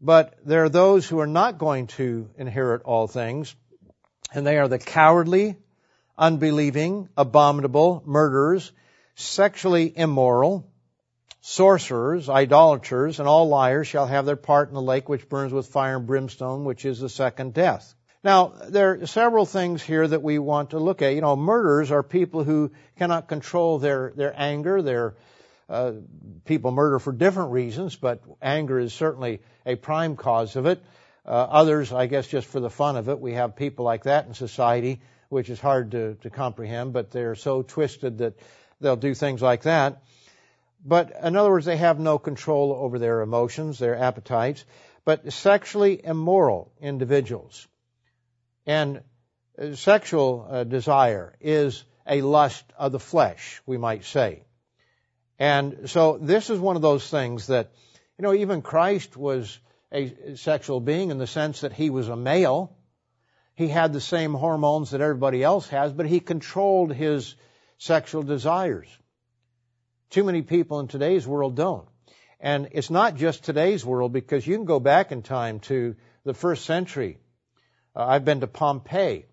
But 0.00 0.34
there 0.44 0.64
are 0.64 0.68
those 0.68 1.08
who 1.08 1.20
are 1.20 1.26
not 1.26 1.58
going 1.58 1.86
to 1.88 2.28
inherit 2.36 2.82
all 2.82 3.06
things, 3.06 3.54
and 4.32 4.46
they 4.46 4.58
are 4.58 4.68
the 4.68 4.78
cowardly, 4.78 5.56
unbelieving, 6.18 7.08
abominable, 7.16 8.02
murderers, 8.04 8.72
sexually 9.14 9.92
immoral, 9.96 10.70
sorcerers, 11.40 12.28
idolaters, 12.28 13.20
and 13.20 13.28
all 13.28 13.48
liars 13.48 13.86
shall 13.86 14.06
have 14.06 14.26
their 14.26 14.36
part 14.36 14.68
in 14.68 14.74
the 14.74 14.82
lake 14.82 15.08
which 15.08 15.28
burns 15.28 15.52
with 15.52 15.68
fire 15.68 15.96
and 15.96 16.06
brimstone, 16.06 16.64
which 16.64 16.84
is 16.84 17.00
the 17.00 17.08
second 17.08 17.54
death. 17.54 17.94
Now, 18.26 18.54
there 18.70 18.94
are 18.94 19.06
several 19.06 19.46
things 19.46 19.84
here 19.84 20.04
that 20.04 20.20
we 20.20 20.40
want 20.40 20.70
to 20.70 20.80
look 20.80 21.00
at. 21.00 21.14
You 21.14 21.20
know, 21.20 21.36
murderers 21.36 21.92
are 21.92 22.02
people 22.02 22.42
who 22.42 22.72
cannot 22.98 23.28
control 23.28 23.78
their, 23.78 24.12
their 24.16 24.34
anger. 24.36 24.82
Their, 24.82 25.14
uh, 25.68 25.92
people 26.44 26.72
murder 26.72 26.98
for 26.98 27.12
different 27.12 27.52
reasons, 27.52 27.94
but 27.94 28.24
anger 28.42 28.80
is 28.80 28.92
certainly 28.92 29.42
a 29.64 29.76
prime 29.76 30.16
cause 30.16 30.56
of 30.56 30.66
it. 30.66 30.82
Uh, 31.24 31.30
others, 31.30 31.92
I 31.92 32.06
guess, 32.06 32.26
just 32.26 32.48
for 32.48 32.58
the 32.58 32.68
fun 32.68 32.96
of 32.96 33.08
it. 33.08 33.20
We 33.20 33.34
have 33.34 33.54
people 33.54 33.84
like 33.84 34.02
that 34.02 34.26
in 34.26 34.34
society, 34.34 35.02
which 35.28 35.48
is 35.48 35.60
hard 35.60 35.92
to, 35.92 36.14
to 36.22 36.28
comprehend, 36.28 36.92
but 36.92 37.12
they're 37.12 37.36
so 37.36 37.62
twisted 37.62 38.18
that 38.18 38.34
they'll 38.80 38.96
do 38.96 39.14
things 39.14 39.40
like 39.40 39.62
that. 39.62 40.02
But 40.84 41.12
in 41.22 41.36
other 41.36 41.50
words, 41.50 41.66
they 41.66 41.76
have 41.76 42.00
no 42.00 42.18
control 42.18 42.72
over 42.72 42.98
their 42.98 43.20
emotions, 43.20 43.78
their 43.78 43.94
appetites, 43.94 44.64
but 45.04 45.32
sexually 45.32 46.04
immoral 46.04 46.72
individuals. 46.80 47.68
And 48.66 49.02
sexual 49.74 50.46
uh, 50.50 50.64
desire 50.64 51.34
is 51.40 51.84
a 52.06 52.20
lust 52.22 52.64
of 52.76 52.92
the 52.92 52.98
flesh, 52.98 53.62
we 53.66 53.78
might 53.78 54.04
say. 54.04 54.42
And 55.38 55.88
so 55.88 56.18
this 56.20 56.50
is 56.50 56.58
one 56.58 56.76
of 56.76 56.82
those 56.82 57.08
things 57.08 57.48
that, 57.48 57.70
you 58.18 58.22
know, 58.22 58.34
even 58.34 58.62
Christ 58.62 59.16
was 59.16 59.58
a 59.92 60.36
sexual 60.36 60.80
being 60.80 61.10
in 61.10 61.18
the 61.18 61.26
sense 61.26 61.60
that 61.60 61.72
he 61.72 61.90
was 61.90 62.08
a 62.08 62.16
male. 62.16 62.76
He 63.54 63.68
had 63.68 63.92
the 63.92 64.00
same 64.00 64.34
hormones 64.34 64.90
that 64.90 65.00
everybody 65.00 65.42
else 65.42 65.68
has, 65.68 65.92
but 65.92 66.06
he 66.06 66.20
controlled 66.20 66.92
his 66.92 67.34
sexual 67.78 68.22
desires. 68.22 68.88
Too 70.10 70.24
many 70.24 70.42
people 70.42 70.80
in 70.80 70.88
today's 70.88 71.26
world 71.26 71.56
don't. 71.56 71.86
And 72.40 72.68
it's 72.72 72.90
not 72.90 73.16
just 73.16 73.44
today's 73.44 73.84
world 73.84 74.12
because 74.12 74.46
you 74.46 74.56
can 74.56 74.66
go 74.66 74.80
back 74.80 75.12
in 75.12 75.22
time 75.22 75.60
to 75.60 75.96
the 76.24 76.34
first 76.34 76.64
century. 76.64 77.18
Uh, 77.96 78.04
I've 78.04 78.24
been 78.24 78.40
to 78.40 78.46
Pompeii 78.46 79.24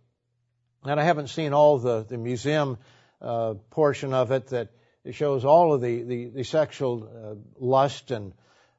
and 0.85 0.99
I 0.99 1.03
haven't 1.03 1.27
seen 1.27 1.53
all 1.53 1.79
the, 1.79 2.05
the 2.07 2.17
museum 2.17 2.77
uh, 3.21 3.55
portion 3.71 4.13
of 4.13 4.31
it 4.31 4.47
that 4.47 4.69
shows 5.11 5.43
all 5.43 5.73
of 5.73 5.81
the, 5.81 6.03
the, 6.03 6.25
the 6.29 6.43
sexual 6.43 7.03
uh, 7.03 7.35
lust 7.59 8.11
and 8.11 8.33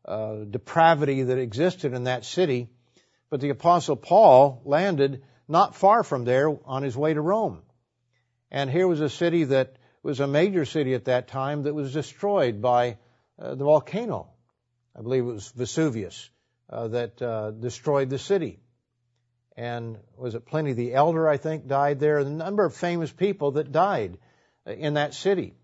uh, 0.06 0.36
depravity 0.50 1.24
that 1.24 1.38
existed 1.38 1.92
in 1.92 2.04
that 2.04 2.24
city. 2.24 2.70
But 3.28 3.40
the 3.40 3.50
apostle 3.50 3.96
Paul 3.96 4.62
landed 4.64 5.22
not 5.48 5.76
far 5.76 6.02
from 6.02 6.24
there 6.24 6.56
on 6.64 6.82
his 6.82 6.96
way 6.96 7.12
to 7.12 7.20
Rome. 7.20 7.62
And 8.50 8.70
here 8.70 8.88
was 8.88 9.00
a 9.00 9.10
city 9.10 9.44
that 9.44 9.76
was 10.02 10.20
a 10.20 10.26
major 10.26 10.64
city 10.64 10.94
at 10.94 11.06
that 11.06 11.28
time 11.28 11.64
that 11.64 11.74
was 11.74 11.92
destroyed 11.92 12.62
by 12.62 12.96
uh, 13.38 13.54
the 13.54 13.64
volcano. 13.64 14.28
I 14.96 15.02
believe 15.02 15.24
it 15.24 15.32
was 15.32 15.48
Vesuvius 15.48 16.30
uh, 16.70 16.88
that 16.88 17.20
uh, 17.20 17.50
destroyed 17.50 18.08
the 18.08 18.18
city. 18.18 18.60
And 19.56 19.98
was 20.16 20.34
it 20.34 20.46
Pliny 20.46 20.72
the 20.72 20.94
Elder, 20.94 21.28
I 21.28 21.36
think, 21.36 21.66
died 21.66 22.00
there? 22.00 22.18
A 22.18 22.24
number 22.24 22.64
of 22.64 22.74
famous 22.74 23.12
people 23.12 23.52
that 23.52 23.70
died 23.70 24.18
in 24.66 24.94
that 24.94 25.14
city. 25.14 25.54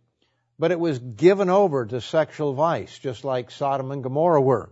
But 0.58 0.70
it 0.70 0.78
was 0.78 0.98
given 0.98 1.50
over 1.50 1.86
to 1.86 2.00
sexual 2.00 2.52
vice, 2.54 2.98
just 2.98 3.24
like 3.24 3.50
Sodom 3.50 3.90
and 3.90 4.02
Gomorrah 4.02 4.40
were. 4.42 4.70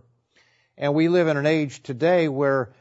And 0.77 0.93
we 0.93 1.09
live 1.09 1.27
in 1.27 1.35
an 1.35 1.45
age 1.45 1.83
today 1.83 2.29
where 2.29 2.71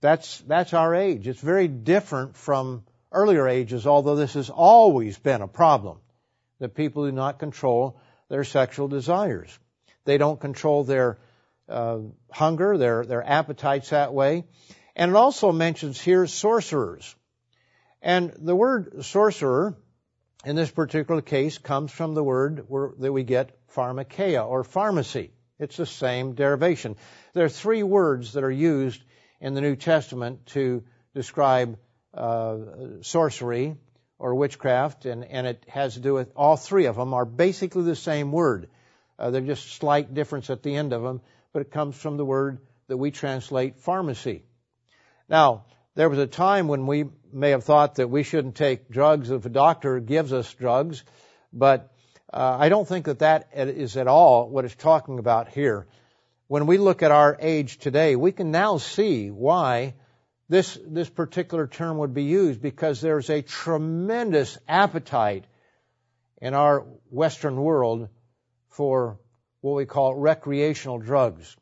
that's, 0.00 0.38
that's 0.42 0.74
our 0.74 0.94
age. 0.94 1.26
It's 1.26 1.40
very 1.40 1.66
different 1.66 2.36
from 2.36 2.84
earlier 3.10 3.48
ages, 3.48 3.86
although 3.86 4.14
this 4.14 4.34
has 4.34 4.50
always 4.50 5.18
been 5.18 5.42
a 5.42 5.48
problem, 5.48 5.98
that 6.60 6.74
people 6.74 7.06
do 7.06 7.12
not 7.12 7.38
control 7.38 8.00
their 8.28 8.44
sexual 8.44 8.86
desires. 8.86 9.58
They 10.04 10.18
don't 10.18 10.38
control 10.38 10.84
their 10.84 11.18
uh, 11.68 11.98
hunger, 12.30 12.78
their, 12.78 13.04
their 13.04 13.26
appetites 13.26 13.90
that 13.90 14.12
way. 14.12 14.44
And 14.98 15.12
it 15.12 15.16
also 15.16 15.52
mentions 15.52 16.00
here 16.00 16.26
sorcerers. 16.26 17.14
And 18.02 18.32
the 18.36 18.56
word 18.56 19.04
sorcerer 19.04 19.76
in 20.44 20.56
this 20.56 20.72
particular 20.72 21.22
case 21.22 21.56
comes 21.56 21.92
from 21.92 22.14
the 22.14 22.24
word 22.24 22.66
that 22.98 23.12
we 23.12 23.22
get 23.22 23.56
pharmakeia 23.68 24.44
or 24.44 24.64
pharmacy. 24.64 25.30
It's 25.60 25.76
the 25.76 25.86
same 25.86 26.34
derivation. 26.34 26.96
There 27.32 27.44
are 27.44 27.48
three 27.48 27.84
words 27.84 28.32
that 28.32 28.42
are 28.42 28.50
used 28.50 29.00
in 29.40 29.54
the 29.54 29.60
New 29.60 29.76
Testament 29.76 30.46
to 30.46 30.82
describe 31.14 31.78
uh, 32.12 32.58
sorcery 33.02 33.76
or 34.18 34.34
witchcraft, 34.34 35.04
and, 35.06 35.24
and 35.24 35.46
it 35.46 35.64
has 35.68 35.94
to 35.94 36.00
do 36.00 36.14
with 36.14 36.32
all 36.34 36.56
three 36.56 36.86
of 36.86 36.96
them 36.96 37.14
are 37.14 37.24
basically 37.24 37.84
the 37.84 37.94
same 37.94 38.32
word. 38.32 38.68
Uh, 39.16 39.30
they're 39.30 39.42
just 39.42 39.76
slight 39.76 40.12
difference 40.12 40.50
at 40.50 40.64
the 40.64 40.74
end 40.74 40.92
of 40.92 41.02
them, 41.02 41.20
but 41.52 41.62
it 41.62 41.70
comes 41.70 41.96
from 41.96 42.16
the 42.16 42.24
word 42.24 42.58
that 42.88 42.96
we 42.96 43.12
translate 43.12 43.78
pharmacy. 43.78 44.44
Now, 45.28 45.64
there 45.94 46.08
was 46.08 46.18
a 46.18 46.26
time 46.26 46.68
when 46.68 46.86
we 46.86 47.04
may 47.32 47.50
have 47.50 47.64
thought 47.64 47.96
that 47.96 48.08
we 48.08 48.22
shouldn't 48.22 48.54
take 48.54 48.88
drugs 48.88 49.30
if 49.30 49.44
a 49.44 49.50
doctor 49.50 50.00
gives 50.00 50.32
us 50.32 50.52
drugs, 50.54 51.04
but 51.52 51.92
uh, 52.32 52.56
I 52.58 52.68
don't 52.68 52.88
think 52.88 53.06
that 53.06 53.18
that 53.20 53.48
is 53.52 53.96
at 53.96 54.06
all 54.06 54.48
what 54.48 54.64
it's 54.64 54.74
talking 54.74 55.18
about 55.18 55.48
here. 55.48 55.86
When 56.46 56.66
we 56.66 56.78
look 56.78 57.02
at 57.02 57.10
our 57.10 57.36
age 57.40 57.78
today, 57.78 58.16
we 58.16 58.32
can 58.32 58.50
now 58.50 58.78
see 58.78 59.30
why 59.30 59.94
this, 60.48 60.78
this 60.86 61.10
particular 61.10 61.66
term 61.66 61.98
would 61.98 62.14
be 62.14 62.24
used 62.24 62.62
because 62.62 63.02
there's 63.02 63.28
a 63.28 63.42
tremendous 63.42 64.56
appetite 64.66 65.44
in 66.40 66.54
our 66.54 66.86
Western 67.10 67.56
world 67.56 68.08
for 68.70 69.18
what 69.60 69.74
we 69.74 69.84
call 69.84 70.14
recreational 70.14 70.98
drugs. 70.98 71.54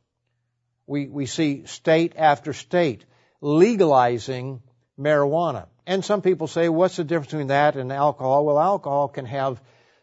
We, 0.86 1.08
we 1.08 1.26
see 1.26 1.66
state 1.66 2.12
after 2.16 2.52
state 2.52 3.04
legalizing 3.40 4.62
marijuana. 4.98 5.66
And 5.86 6.04
some 6.04 6.22
people 6.22 6.46
say, 6.46 6.68
what's 6.68 6.96
the 6.96 7.04
difference 7.04 7.30
between 7.30 7.48
that 7.48 7.76
and 7.76 7.92
alcohol? 7.92 8.44
Well, 8.44 8.58
alcohol 8.58 9.08
can 9.08 9.26
have 9.26 9.62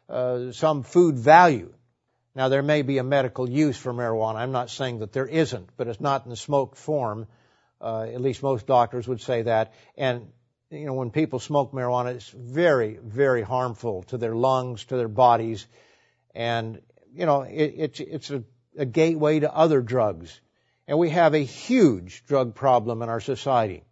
uh, 0.10 0.52
some 0.52 0.84
food 0.84 1.18
value. 1.18 1.74
Now, 2.36 2.50
there 2.50 2.64
may 2.64 2.82
be 2.82 2.98
a 2.98 3.04
medical 3.04 3.50
use 3.50 3.78
for 3.78 3.94
marijuana. 3.94 4.36
I'm 4.36 4.52
not 4.52 4.70
saying 4.70 5.00
that 5.00 5.12
there 5.12 5.28
isn't, 5.28 5.70
but 5.78 5.88
it's 5.88 6.02
not 6.02 6.24
in 6.24 6.30
the 6.30 6.36
smoked 6.36 6.78
form. 6.78 7.28
Uh, 7.80 8.04
at 8.04 8.22
least 8.22 8.42
most 8.42 8.66
doctors 8.66 9.08
would 9.08 9.22
say 9.22 9.44
that. 9.44 9.74
And, 9.98 10.32
you 10.72 10.86
know, 10.86 10.94
when 10.94 11.12
people 11.12 11.40
smoke 11.40 11.74
marijuana, 11.74 12.16
it's 12.16 12.30
very, 12.30 12.98
very 13.04 13.44
harmful 13.44 14.04
to 14.04 14.18
their 14.18 14.34
lungs, 14.34 14.86
to 14.86 14.98
their 14.98 15.10
bodies. 15.10 15.68
And, 16.34 16.82
you 17.14 17.26
know, 17.26 17.42
it, 17.42 17.74
it's, 17.78 18.00
it's 18.00 18.32
a, 18.32 18.44
a 18.78 18.86
gateway 18.86 19.42
to 19.42 19.54
other 19.54 19.82
drugs. 19.82 20.40
And 20.88 21.00
we 21.00 21.10
have 21.10 21.34
a 21.34 21.44
huge 21.44 22.26
drug 22.26 22.56
problem 22.56 23.02
in 23.02 23.10
our 23.10 23.22
society. 23.22 23.84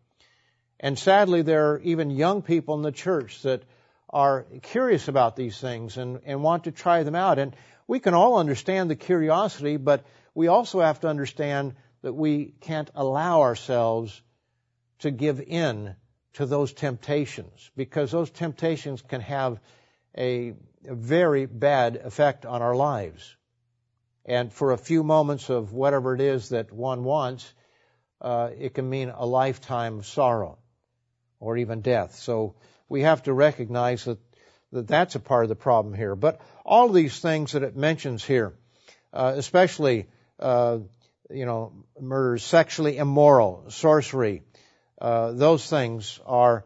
And 0.79 0.97
sadly, 0.97 1.41
there 1.41 1.71
are 1.71 1.79
even 1.79 2.09
young 2.09 2.41
people 2.41 2.75
in 2.75 2.81
the 2.81 2.91
church 2.91 3.41
that 3.43 3.63
are 4.09 4.45
curious 4.61 5.07
about 5.07 5.35
these 5.35 5.59
things 5.59 5.97
and, 5.97 6.19
and 6.25 6.43
want 6.43 6.65
to 6.65 6.71
try 6.71 7.03
them 7.03 7.15
out. 7.15 7.39
And 7.39 7.55
we 7.87 7.99
can 7.99 8.13
all 8.13 8.37
understand 8.37 8.89
the 8.89 8.95
curiosity, 8.95 9.77
but 9.77 10.05
we 10.33 10.47
also 10.47 10.81
have 10.81 10.99
to 11.01 11.07
understand 11.07 11.75
that 12.01 12.13
we 12.13 12.53
can't 12.61 12.89
allow 12.95 13.41
ourselves 13.41 14.21
to 14.99 15.11
give 15.11 15.39
in 15.39 15.95
to 16.33 16.45
those 16.45 16.73
temptations 16.73 17.69
because 17.75 18.11
those 18.11 18.29
temptations 18.29 19.01
can 19.01 19.21
have 19.21 19.59
a, 20.17 20.53
a 20.87 20.95
very 20.95 21.45
bad 21.45 21.95
effect 21.97 22.45
on 22.45 22.61
our 22.61 22.75
lives. 22.75 23.35
And 24.31 24.53
for 24.53 24.71
a 24.71 24.77
few 24.77 25.03
moments 25.03 25.49
of 25.49 25.73
whatever 25.73 26.15
it 26.15 26.21
is 26.21 26.49
that 26.49 26.71
one 26.71 27.03
wants, 27.03 27.53
uh, 28.21 28.51
it 28.57 28.73
can 28.73 28.89
mean 28.89 29.09
a 29.09 29.25
lifetime 29.25 29.99
of 29.99 30.05
sorrow 30.05 30.57
or 31.41 31.57
even 31.57 31.81
death. 31.81 32.15
So 32.15 32.55
we 32.87 33.01
have 33.01 33.23
to 33.23 33.33
recognize 33.33 34.05
that, 34.05 34.19
that 34.71 34.87
that's 34.87 35.15
a 35.15 35.19
part 35.19 35.43
of 35.43 35.49
the 35.49 35.57
problem 35.57 35.93
here. 35.93 36.15
But 36.15 36.39
all 36.63 36.87
these 36.87 37.19
things 37.19 37.51
that 37.51 37.63
it 37.63 37.75
mentions 37.75 38.23
here, 38.23 38.53
uh, 39.11 39.33
especially, 39.35 40.07
uh, 40.39 40.77
you 41.29 41.45
know, 41.45 41.73
murders, 41.99 42.45
sexually 42.45 42.95
immoral, 42.95 43.65
sorcery, 43.67 44.43
uh, 45.01 45.33
those 45.33 45.69
things 45.69 46.21
are 46.25 46.63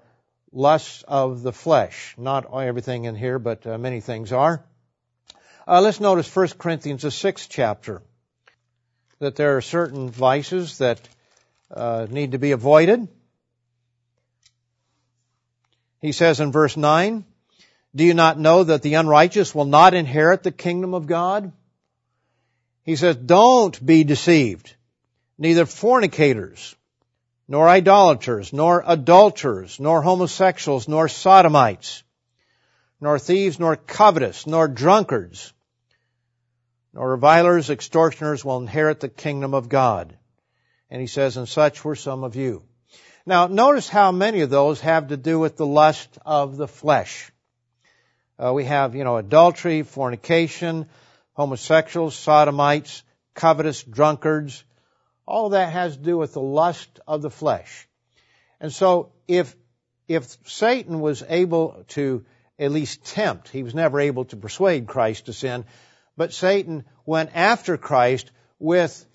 lusts 0.51 1.03
of 1.07 1.41
the 1.41 1.51
flesh. 1.51 2.13
Not 2.15 2.45
everything 2.53 3.05
in 3.05 3.15
here, 3.15 3.39
but 3.39 3.65
uh, 3.65 3.79
many 3.79 4.01
things 4.01 4.31
are. 4.31 4.63
Uh, 5.67 5.81
let's 5.81 5.99
notice 5.99 6.33
1 6.33 6.49
Corinthians, 6.59 7.01
the 7.01 7.09
sixth 7.09 7.47
chapter, 7.49 8.03
that 9.17 9.35
there 9.35 9.57
are 9.57 9.61
certain 9.61 10.11
vices 10.11 10.77
that 10.77 11.01
uh, 11.71 12.05
need 12.07 12.33
to 12.33 12.37
be 12.37 12.51
avoided. 12.51 13.07
He 16.01 16.11
says 16.11 16.39
in 16.39 16.51
verse 16.51 16.77
9, 16.77 17.25
Do 17.95 18.03
you 18.03 18.13
not 18.13 18.37
know 18.37 18.63
that 18.63 18.83
the 18.83 18.93
unrighteous 18.93 19.55
will 19.55 19.65
not 19.65 19.95
inherit 19.95 20.43
the 20.43 20.51
kingdom 20.51 20.93
of 20.93 21.07
God? 21.07 21.51
He 22.83 22.95
says, 22.95 23.15
Don't 23.15 23.83
be 23.83 24.03
deceived. 24.03 24.75
Neither 25.39 25.65
fornicators, 25.65 26.75
nor 27.47 27.67
idolaters, 27.67 28.53
nor 28.53 28.83
adulterers, 28.85 29.79
nor 29.79 30.03
homosexuals, 30.03 30.87
nor 30.87 31.07
sodomites, 31.07 32.03
nor 33.01 33.17
thieves, 33.17 33.59
nor 33.59 33.75
covetous, 33.75 34.45
nor 34.45 34.67
drunkards, 34.67 35.53
nor 36.95 37.09
revilers, 37.09 37.69
extortioners 37.69 38.45
will 38.45 38.57
inherit 38.57 39.01
the 39.01 39.09
kingdom 39.09 39.53
of 39.53 39.67
God. 39.67 40.17
And 40.89 41.01
he 41.01 41.07
says, 41.07 41.35
and 41.35 41.47
such 41.47 41.83
were 41.83 41.95
some 41.95 42.23
of 42.23 42.37
you. 42.37 42.63
Now, 43.25 43.47
notice 43.47 43.89
how 43.89 44.13
many 44.13 44.41
of 44.41 44.49
those 44.49 44.79
have 44.79 45.09
to 45.09 45.17
do 45.17 45.37
with 45.37 45.57
the 45.57 45.65
lust 45.65 46.17
of 46.25 46.55
the 46.55 46.69
flesh. 46.69 47.31
Uh, 48.41 48.53
we 48.53 48.63
have, 48.65 48.95
you 48.95 49.03
know, 49.03 49.17
adultery, 49.17 49.81
fornication, 49.81 50.87
homosexuals, 51.33 52.15
sodomites, 52.15 53.03
covetous, 53.33 53.83
drunkards. 53.83 54.63
All 55.25 55.49
that 55.49 55.73
has 55.73 55.97
to 55.97 56.03
do 56.03 56.17
with 56.17 56.33
the 56.33 56.41
lust 56.41 56.99
of 57.07 57.21
the 57.21 57.31
flesh. 57.31 57.87
And 58.61 58.71
so, 58.71 59.11
if, 59.27 59.53
if 60.07 60.37
Satan 60.45 61.01
was 61.01 61.23
able 61.27 61.83
to 61.89 62.23
at 62.57 62.71
least 62.71 63.03
tempt, 63.03 63.49
he 63.49 63.63
was 63.63 63.75
never 63.75 63.99
able 63.99 64.25
to 64.25 64.37
persuade 64.37 64.87
Christ 64.87 65.25
to 65.25 65.33
sin, 65.33 65.65
but 66.17 66.33
Satan 66.33 66.85
went 67.05 67.31
after 67.33 67.77
Christ 67.77 68.31
with 68.59 69.05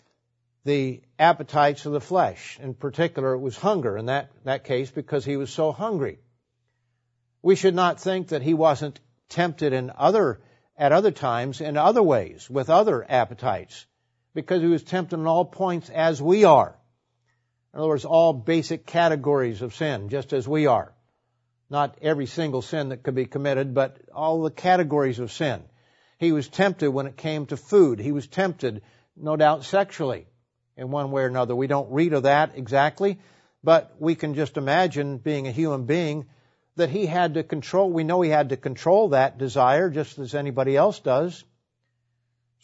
the 0.64 1.03
appetites 1.18 1.86
of 1.86 1.92
the 1.92 2.01
flesh. 2.01 2.59
In 2.62 2.74
particular, 2.74 3.32
it 3.34 3.40
was 3.40 3.57
hunger 3.57 3.96
in 3.96 4.07
that, 4.07 4.30
that 4.44 4.64
case 4.64 4.90
because 4.90 5.24
he 5.24 5.36
was 5.36 5.51
so 5.51 5.72
hungry. 5.72 6.18
We 7.42 7.57
should 7.57 7.74
not 7.74 8.01
think 8.01 8.28
that 8.28 8.42
he 8.42 8.55
wasn't 8.55 9.01
tempted 9.30 9.72
in 9.72 9.90
other, 9.96 10.40
at 10.76 10.92
other 10.92 11.11
times 11.11 11.61
in 11.61 11.76
other 11.76 12.03
ways 12.03 12.51
with 12.51 12.68
other 12.68 13.05
appetites 13.09 13.86
because 14.34 14.61
he 14.61 14.68
was 14.68 14.82
tempted 14.82 15.18
in 15.18 15.26
all 15.26 15.44
points 15.44 15.88
as 15.88 16.20
we 16.20 16.44
are. 16.44 16.76
In 17.72 17.80
other 17.80 17.88
words, 17.88 18.05
all 18.05 18.32
basic 18.32 18.84
categories 18.84 19.62
of 19.62 19.74
sin, 19.74 20.09
just 20.09 20.32
as 20.32 20.46
we 20.46 20.66
are. 20.66 20.92
Not 21.70 21.96
every 22.03 22.26
single 22.26 22.62
sin 22.62 22.88
that 22.88 23.05
could 23.05 23.14
be 23.14 23.26
committed, 23.26 23.74
but 23.74 23.96
all 24.12 24.42
the 24.42 24.51
categories 24.51 25.20
of 25.20 25.30
sin. 25.30 25.62
He 26.20 26.32
was 26.32 26.48
tempted 26.48 26.90
when 26.90 27.06
it 27.06 27.16
came 27.16 27.46
to 27.46 27.56
food. 27.56 27.98
He 27.98 28.12
was 28.12 28.26
tempted, 28.26 28.82
no 29.16 29.36
doubt, 29.36 29.64
sexually 29.64 30.26
in 30.76 30.90
one 30.90 31.10
way 31.10 31.22
or 31.22 31.26
another. 31.26 31.56
We 31.56 31.66
don't 31.66 31.90
read 31.90 32.12
of 32.12 32.24
that 32.24 32.52
exactly, 32.56 33.18
but 33.64 33.96
we 33.98 34.14
can 34.14 34.34
just 34.34 34.58
imagine 34.58 35.16
being 35.16 35.48
a 35.48 35.50
human 35.50 35.86
being 35.86 36.26
that 36.76 36.90
he 36.90 37.06
had 37.06 37.34
to 37.34 37.42
control. 37.42 37.90
We 37.90 38.04
know 38.04 38.20
he 38.20 38.28
had 38.28 38.50
to 38.50 38.58
control 38.58 39.08
that 39.08 39.38
desire 39.38 39.88
just 39.88 40.18
as 40.18 40.34
anybody 40.34 40.76
else 40.76 41.00
does. 41.00 41.42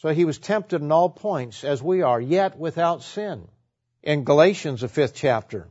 So 0.01 0.09
he 0.09 0.25
was 0.25 0.37
tempted 0.37 0.83
in 0.83 0.91
all 0.91 1.09
points 1.09 1.63
as 1.63 1.81
we 1.81 2.03
are, 2.03 2.21
yet 2.21 2.59
without 2.59 3.01
sin. 3.01 3.47
In 4.03 4.23
Galatians, 4.23 4.81
the 4.81 4.87
fifth 4.87 5.15
chapter, 5.15 5.67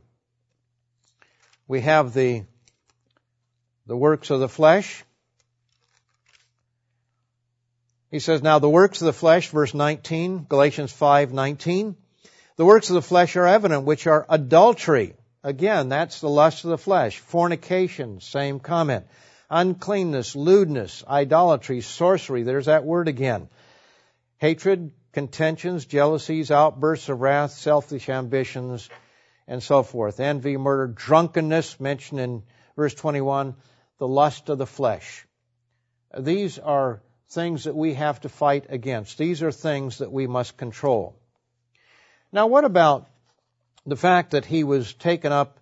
we 1.69 1.79
have 1.79 2.13
the, 2.13 2.43
the 3.85 3.95
works 3.95 4.29
of 4.29 4.41
the 4.41 4.49
flesh. 4.49 5.05
He 8.09 8.19
says, 8.19 8.41
now 8.41 8.59
the 8.59 8.69
works 8.69 9.01
of 9.01 9.05
the 9.05 9.13
flesh, 9.13 9.49
verse 9.49 9.73
19, 9.73 10.45
Galatians 10.47 10.93
5, 10.93 11.33
19. 11.33 11.95
The 12.55 12.65
works 12.65 12.89
of 12.89 12.93
the 12.93 13.01
flesh 13.01 13.35
are 13.35 13.45
evident, 13.45 13.83
which 13.83 14.07
are 14.07 14.25
adultery. 14.29 15.15
Again, 15.43 15.89
that's 15.89 16.21
the 16.21 16.29
lust 16.29 16.63
of 16.63 16.69
the 16.69 16.77
flesh. 16.77 17.19
Fornication, 17.19 18.21
same 18.21 18.59
comment. 18.59 19.07
Uncleanness, 19.49 20.35
lewdness, 20.35 21.03
idolatry, 21.07 21.81
sorcery, 21.81 22.43
there's 22.43 22.65
that 22.65 22.85
word 22.85 23.07
again. 23.07 23.49
Hatred, 24.37 24.91
contentions, 25.11 25.85
jealousies, 25.85 26.49
outbursts 26.49 27.09
of 27.09 27.19
wrath, 27.19 27.51
selfish 27.51 28.09
ambitions, 28.09 28.89
and 29.47 29.61
so 29.61 29.83
forth. 29.83 30.19
Envy, 30.19 30.57
murder, 30.57 30.87
drunkenness, 30.87 31.79
mentioned 31.79 32.19
in 32.19 32.43
verse 32.75 32.93
21, 32.93 33.55
the 33.99 34.07
lust 34.07 34.49
of 34.49 34.57
the 34.57 34.65
flesh. 34.65 35.25
These 36.17 36.59
are 36.59 37.01
things 37.29 37.65
that 37.65 37.75
we 37.75 37.93
have 37.93 38.21
to 38.21 38.29
fight 38.29 38.65
against. 38.69 39.17
These 39.17 39.43
are 39.43 39.51
things 39.51 39.99
that 39.99 40.11
we 40.11 40.27
must 40.27 40.57
control. 40.57 41.15
Now, 42.31 42.47
what 42.47 42.65
about 42.65 43.07
the 43.85 43.95
fact 43.95 44.31
that 44.31 44.45
he 44.45 44.63
was 44.63 44.93
taken 44.93 45.31
up 45.31 45.59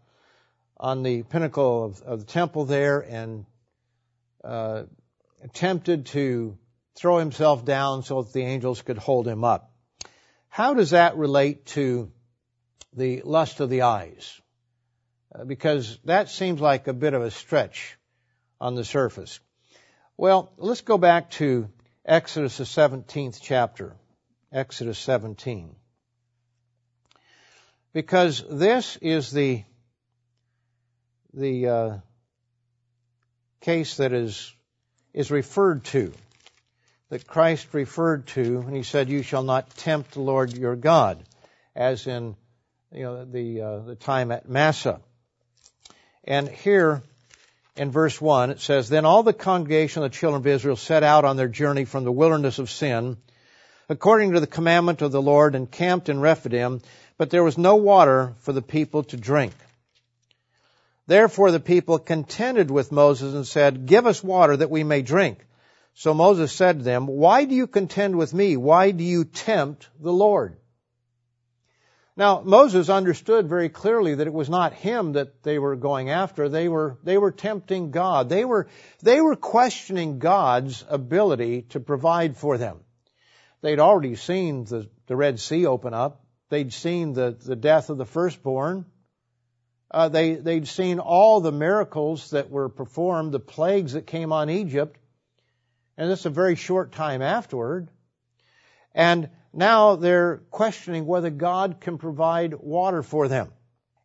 on 0.78 1.04
the 1.04 1.24
pinnacle 1.24 1.86
of, 1.86 2.02
of 2.02 2.20
the 2.20 2.26
temple 2.26 2.66
there 2.66 3.00
and 3.00 3.46
uh, 4.44 4.84
tempted 5.54 6.08
to 6.08 6.58
throw 6.96 7.18
himself 7.18 7.66
down 7.66 8.04
so 8.04 8.22
that 8.22 8.34
the 8.34 8.42
angels 8.42 8.82
could 8.82 8.98
hold 8.98 9.28
him 9.28 9.44
up. 9.44 9.72
How 10.50 10.74
does 10.74 10.92
that 10.92 11.18
relate 11.18 11.66
to 11.68 12.12
the 12.94 13.22
lust 13.24 13.60
of 13.60 13.70
the 13.70 13.84
eyes? 13.84 14.40
Uh, 15.34 15.44
because 15.44 16.00
that 16.06 16.30
seems 16.30 16.62
like 16.62 16.88
a 16.88 16.94
bit 16.94 17.14
of 17.14 17.22
a 17.22 17.32
stretch 17.32 17.98
on 18.62 18.76
the 18.76 18.86
surface. 18.86 19.40
Well, 20.18 20.54
let's 20.58 20.82
go 20.82 20.98
back 20.98 21.32
to 21.32 21.70
Exodus, 22.06 22.58
the 22.58 22.64
17th 22.64 23.40
chapter. 23.42 23.96
Exodus 24.52 24.98
17. 25.00 25.76
Because 27.92 28.44
this 28.50 28.98
is 29.02 29.32
the, 29.32 29.64
the 31.34 31.68
uh, 31.68 31.98
case 33.60 33.98
that 33.98 34.14
is, 34.14 34.54
is 35.14 35.32
referred 35.32 35.84
to, 35.86 36.14
that 37.10 37.28
Christ 37.28 37.74
referred 37.74 38.28
to 38.28 38.62
when 38.62 38.74
he 38.74 38.84
said, 38.84 39.10
You 39.10 39.22
shall 39.22 39.44
not 39.44 39.70
tempt 39.72 40.12
the 40.12 40.22
Lord 40.22 40.54
your 40.54 40.78
God, 40.78 41.22
as 41.76 42.08
in 42.08 42.38
you 42.94 43.04
know, 43.04 43.26
the, 43.26 43.62
uh, 43.62 43.80
the 43.80 43.96
time 43.96 44.32
at 44.32 44.48
Massah. 44.48 45.02
And 46.24 46.48
here, 46.48 47.04
in 47.76 47.92
verse 47.92 48.20
1, 48.22 48.52
it 48.52 48.60
says, 48.62 48.88
Then 48.88 49.06
all 49.06 49.24
the 49.24 49.34
congregation 49.34 50.04
of 50.04 50.12
the 50.12 50.18
children 50.18 50.42
of 50.42 50.48
Israel 50.48 50.76
set 50.76 51.04
out 51.04 51.26
on 51.26 51.38
their 51.38 51.48
journey 51.48 51.86
from 51.86 52.04
the 52.04 52.12
wilderness 52.12 52.60
of 52.60 52.70
sin, 52.70 53.18
according 53.90 54.34
to 54.34 54.40
the 54.40 54.48
commandment 54.48 55.02
of 55.02 55.12
the 55.12 55.22
Lord, 55.22 55.56
and 55.56 55.70
camped 55.70 56.10
in 56.10 56.20
Rephidim, 56.20 56.82
but 57.18 57.30
there 57.30 57.44
was 57.44 57.58
no 57.58 57.76
water 57.76 58.34
for 58.40 58.54
the 58.54 58.62
people 58.62 59.04
to 59.04 59.18
drink. 59.18 59.54
Therefore 61.08 61.52
the 61.52 61.60
people 61.60 62.00
contended 62.00 62.72
with 62.72 62.92
Moses 62.92 63.34
and 63.34 63.46
said, 63.46 63.86
Give 63.86 64.08
us 64.08 64.24
water 64.24 64.58
that 64.58 64.72
we 64.72 64.84
may 64.84 65.02
drink. 65.02 65.46
So 65.94 66.14
Moses 66.14 66.52
said 66.52 66.80
to 66.80 66.84
them, 66.84 67.08
Why 67.08 67.46
do 67.46 67.56
you 67.56 67.68
contend 67.68 68.18
with 68.18 68.34
me? 68.34 68.58
Why 68.58 68.92
do 68.92 69.04
you 69.04 69.24
tempt 69.24 69.88
the 70.00 70.12
Lord? 70.12 70.58
Now, 72.18 72.42
Moses 72.42 72.88
understood 72.88 73.50
very 73.50 73.68
clearly 73.68 74.16
that 74.16 74.28
it 74.28 74.34
was 74.34 74.50
not 74.50 74.74
him 74.74 75.14
that 75.14 75.44
they 75.44 75.60
were 75.60 75.76
going 75.76 76.10
after. 76.10 76.48
They 76.48 76.70
were, 76.70 76.98
they 77.04 77.18
were 77.18 77.32
tempting 77.32 77.92
God. 77.92 78.30
They 78.30 78.46
were, 78.46 78.68
they 79.02 79.20
were 79.20 79.36
questioning 79.36 80.20
God's 80.20 80.86
ability 80.88 81.64
to 81.70 81.82
provide 81.82 82.38
for 82.38 82.58
them. 82.58 82.80
They'd 83.62 83.80
already 83.80 84.16
seen 84.16 84.64
the, 84.64 84.90
the 85.08 85.16
Red 85.18 85.40
Sea 85.42 85.66
open 85.66 85.94
up. 85.94 86.24
They'd 86.50 86.72
seen 86.72 87.14
the, 87.14 87.38
the 87.44 87.56
death 87.56 87.90
of 87.90 87.98
the 87.98 88.06
firstborn. 88.06 88.86
Uh, 89.92 90.08
they, 90.08 90.36
they'd 90.36 90.68
seen 90.68 91.00
all 91.00 91.42
the 91.42 91.52
miracles 91.52 92.30
that 92.30 92.50
were 92.50 92.70
performed, 92.70 93.34
the 93.34 93.40
plagues 93.40 93.94
that 93.94 94.08
came 94.08 94.32
on 94.32 94.50
Egypt. 94.50 94.98
And 95.98 96.10
this 96.10 96.22
is 96.22 96.26
a 96.28 96.30
very 96.30 96.56
short 96.56 96.94
time 96.94 97.22
afterward. 97.22 97.90
And 98.94 99.30
now 99.56 99.96
they're 99.96 100.38
questioning 100.52 101.06
whether 101.06 101.30
God 101.30 101.78
can 101.80 101.98
provide 101.98 102.54
water 102.54 103.02
for 103.02 103.28
them. 103.28 103.52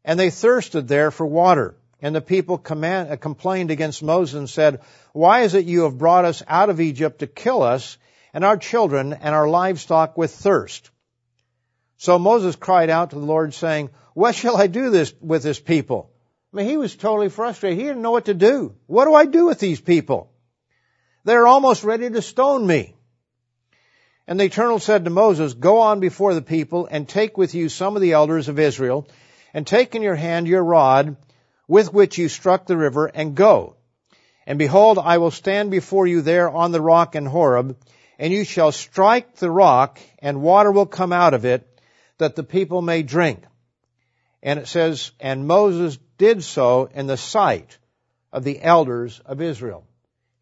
And 0.05 0.19
they 0.19 0.31
thirsted 0.31 0.87
there 0.89 1.11
for 1.11 1.27
water. 1.27 1.77
And 2.01 2.15
the 2.15 2.21
people 2.21 2.57
command, 2.57 3.11
uh, 3.11 3.17
complained 3.17 3.71
against 3.71 4.03
Moses 4.03 4.39
and 4.39 4.49
said, 4.49 4.81
Why 5.13 5.41
is 5.41 5.55
it 5.55 5.67
you 5.67 5.83
have 5.83 5.99
brought 5.99 6.25
us 6.25 6.43
out 6.47 6.71
of 6.71 6.81
Egypt 6.81 7.19
to 7.19 7.27
kill 7.27 7.63
us 7.63 7.99
and 8.33 8.45
our 8.45 8.57
children 8.57 9.13
and 9.13 9.35
our 9.35 9.49
livestock 9.49 10.17
with 10.17 10.31
thirst? 10.31 10.91
So 11.99 12.19
Moses 12.19 12.57
cried 12.57 12.89
out 12.89 13.11
to 13.11 13.17
the 13.17 13.27
Lord 13.27 13.53
saying, 13.53 13.91
What 14.15 14.35
shall 14.35 14.57
I 14.57 14.69
do 14.69 14.91
this 14.91 15.13
with 15.21 15.43
this 15.43 15.61
people? 15.61 16.11
I 16.53 16.57
mean, 16.57 16.69
he 16.69 16.77
was 16.77 16.97
totally 16.97 17.29
frustrated. 17.29 17.79
He 17.79 17.85
didn't 17.85 18.03
know 18.03 18.11
what 18.13 18.27
to 18.27 18.35
do. 18.35 18.75
What 18.87 19.05
do 19.05 19.15
I 19.15 19.27
do 19.27 19.47
with 19.47 19.59
these 19.59 19.81
people? 19.81 20.33
They're 21.25 21.47
almost 21.47 21.85
ready 21.85 22.09
to 22.09 22.23
stone 22.23 22.67
me. 22.67 22.95
And 24.27 24.39
the 24.39 24.45
Eternal 24.45 24.79
said 24.79 25.05
to 25.05 25.11
Moses, 25.11 25.55
Go 25.55 25.81
on 25.81 26.01
before 26.01 26.35
the 26.35 26.43
people 26.43 26.87
and 26.87 27.09
take 27.09 27.37
with 27.37 27.55
you 27.55 27.69
some 27.69 27.97
of 27.97 28.03
the 28.03 28.13
elders 28.13 28.49
of 28.49 28.59
Israel 28.59 29.09
and 29.53 29.67
take 29.67 29.95
in 29.95 30.03
your 30.03 30.15
hand 30.15 30.47
your 30.47 30.63
rod 30.63 31.17
with 31.67 31.93
which 31.93 32.19
you 32.19 32.29
struck 32.29 32.67
the 32.67 32.77
river 32.77 33.07
and 33.07 33.35
go. 33.35 33.77
And 34.47 34.59
behold, 34.59 34.99
I 34.99 35.19
will 35.19 35.31
stand 35.31 35.71
before 35.71 36.07
you 36.07 36.23
there 36.23 36.51
on 36.51 36.73
the 36.73 36.81
rock 36.81 37.15
in 37.15 37.27
Horeb 37.27 37.77
and 38.19 38.33
you 38.33 38.45
shall 38.45 38.71
strike 38.73 39.37
the 39.37 39.51
rock 39.51 39.99
and 40.19 40.43
water 40.43 40.71
will 40.71 40.87
come 40.87 41.13
out 41.13 41.35
of 41.35 41.45
it 41.45 41.67
that 42.19 42.37
the 42.37 42.43
people 42.43 42.83
may 42.83 43.03
drink. 43.03 43.43
And 44.43 44.59
it 44.59 44.69
says, 44.69 45.13
and 45.21 45.47
Moses 45.47 45.99
did 46.19 46.45
so 46.45 46.91
in 46.93 47.07
the 47.07 47.17
sight 47.17 47.79
of 48.33 48.45
the 48.45 48.63
elders 48.63 49.21
of 49.25 49.41
Israel. 49.41 49.87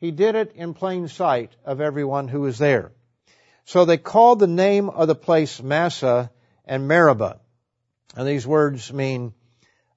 He 0.01 0.11
did 0.11 0.35
it 0.35 0.53
in 0.55 0.74
plain 0.74 1.09
sight 1.09 1.53
of 1.64 1.81
everyone 1.81 2.29
who 2.29 2.41
was 2.41 2.59
there. 2.59 2.93
So 3.69 3.85
they 3.85 3.99
called 3.99 4.39
the 4.39 4.47
name 4.47 4.89
of 4.89 5.09
the 5.09 5.14
place 5.14 5.62
Massah 5.62 6.31
and 6.64 6.89
Meribah. 6.89 7.39
And 8.16 8.27
these 8.27 8.47
words 8.47 8.91
mean 8.91 9.35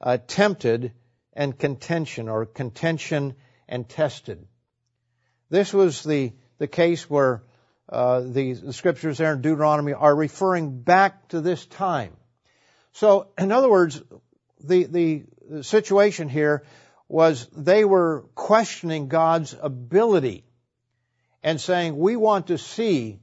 uh, 0.02 0.18
tempted 0.28 0.92
and 1.32 1.58
contention, 1.58 2.28
or 2.28 2.46
contention 2.46 3.34
and 3.70 3.88
tested. 3.88 4.46
This 5.50 5.72
was 5.72 6.04
the, 6.04 6.34
the 6.58 6.68
case 6.68 7.10
where 7.10 7.44
uh, 7.88 8.20
the, 8.20 8.52
the 8.56 8.74
scriptures 8.74 9.20
there 9.20 9.32
in 9.32 9.42
Deuteronomy 9.42 9.94
are 9.94 10.14
referring 10.14 10.82
back 10.82 11.30
to 11.30 11.40
this 11.40 11.66
time. 11.66 12.12
So, 12.92 13.30
in 13.38 13.54
other 13.54 13.70
words, 13.70 14.04
the, 14.62 14.84
the 14.84 15.64
situation 15.64 16.28
here 16.28 16.66
was 17.08 17.48
they 17.56 17.86
were 17.86 18.26
questioning 18.36 19.08
God's 19.08 19.56
ability 19.62 20.44
and 21.42 21.62
saying, 21.62 21.98
we 21.98 22.18
want 22.18 22.48
to 22.48 22.58
see 22.58 23.22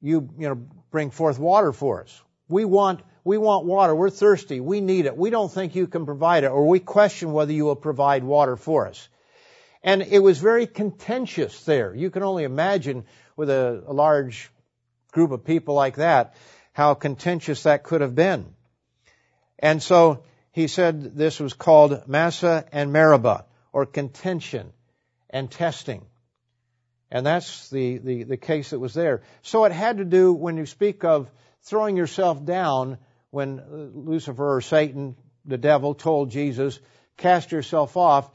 you, 0.00 0.28
you 0.38 0.48
know, 0.48 0.54
bring 0.90 1.10
forth 1.10 1.38
water 1.38 1.72
for 1.72 2.02
us. 2.02 2.22
We 2.48 2.64
want, 2.64 3.00
we 3.24 3.38
want 3.38 3.66
water. 3.66 3.94
We're 3.94 4.10
thirsty. 4.10 4.60
We 4.60 4.80
need 4.80 5.06
it. 5.06 5.16
We 5.16 5.30
don't 5.30 5.52
think 5.52 5.74
you 5.74 5.86
can 5.86 6.06
provide 6.06 6.44
it, 6.44 6.50
or 6.50 6.66
we 6.66 6.80
question 6.80 7.32
whether 7.32 7.52
you 7.52 7.64
will 7.64 7.76
provide 7.76 8.24
water 8.24 8.56
for 8.56 8.86
us. 8.88 9.08
And 9.82 10.02
it 10.02 10.18
was 10.18 10.38
very 10.38 10.66
contentious 10.66 11.64
there. 11.64 11.94
You 11.94 12.10
can 12.10 12.22
only 12.22 12.44
imagine 12.44 13.04
with 13.36 13.50
a, 13.50 13.84
a 13.86 13.92
large 13.92 14.50
group 15.12 15.30
of 15.30 15.44
people 15.44 15.74
like 15.74 15.96
that, 15.96 16.34
how 16.72 16.94
contentious 16.94 17.64
that 17.64 17.84
could 17.84 18.00
have 18.00 18.14
been. 18.14 18.46
And 19.58 19.82
so 19.82 20.24
he 20.52 20.66
said 20.66 21.16
this 21.16 21.40
was 21.40 21.52
called 21.52 22.08
Massah 22.08 22.64
and 22.72 22.92
Meribah, 22.92 23.44
or 23.72 23.86
contention 23.86 24.72
and 25.30 25.50
testing. 25.50 26.06
And 27.10 27.24
that's 27.24 27.70
the, 27.70 27.98
the, 27.98 28.22
the 28.24 28.36
case 28.36 28.70
that 28.70 28.78
was 28.78 28.94
there. 28.94 29.22
So 29.42 29.64
it 29.64 29.72
had 29.72 29.98
to 29.98 30.04
do, 30.04 30.32
when 30.32 30.56
you 30.56 30.66
speak 30.66 31.04
of 31.04 31.30
throwing 31.62 31.96
yourself 31.96 32.44
down, 32.44 32.98
when 33.30 33.62
Lucifer 33.94 34.56
or 34.56 34.60
Satan, 34.60 35.16
the 35.44 35.58
devil, 35.58 35.94
told 35.94 36.30
Jesus, 36.30 36.78
cast 37.16 37.52
yourself 37.52 37.96
off 37.96 38.30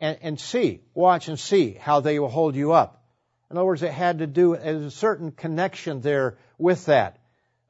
and, 0.00 0.18
and 0.22 0.40
see, 0.40 0.80
watch 0.94 1.28
and 1.28 1.38
see 1.38 1.72
how 1.72 2.00
they 2.00 2.18
will 2.18 2.28
hold 2.28 2.54
you 2.54 2.72
up. 2.72 3.04
In 3.50 3.56
other 3.56 3.66
words, 3.66 3.82
it 3.82 3.92
had 3.92 4.18
to 4.18 4.26
do, 4.26 4.54
a 4.54 4.90
certain 4.90 5.30
connection 5.30 6.00
there 6.00 6.38
with 6.58 6.86
that, 6.86 7.18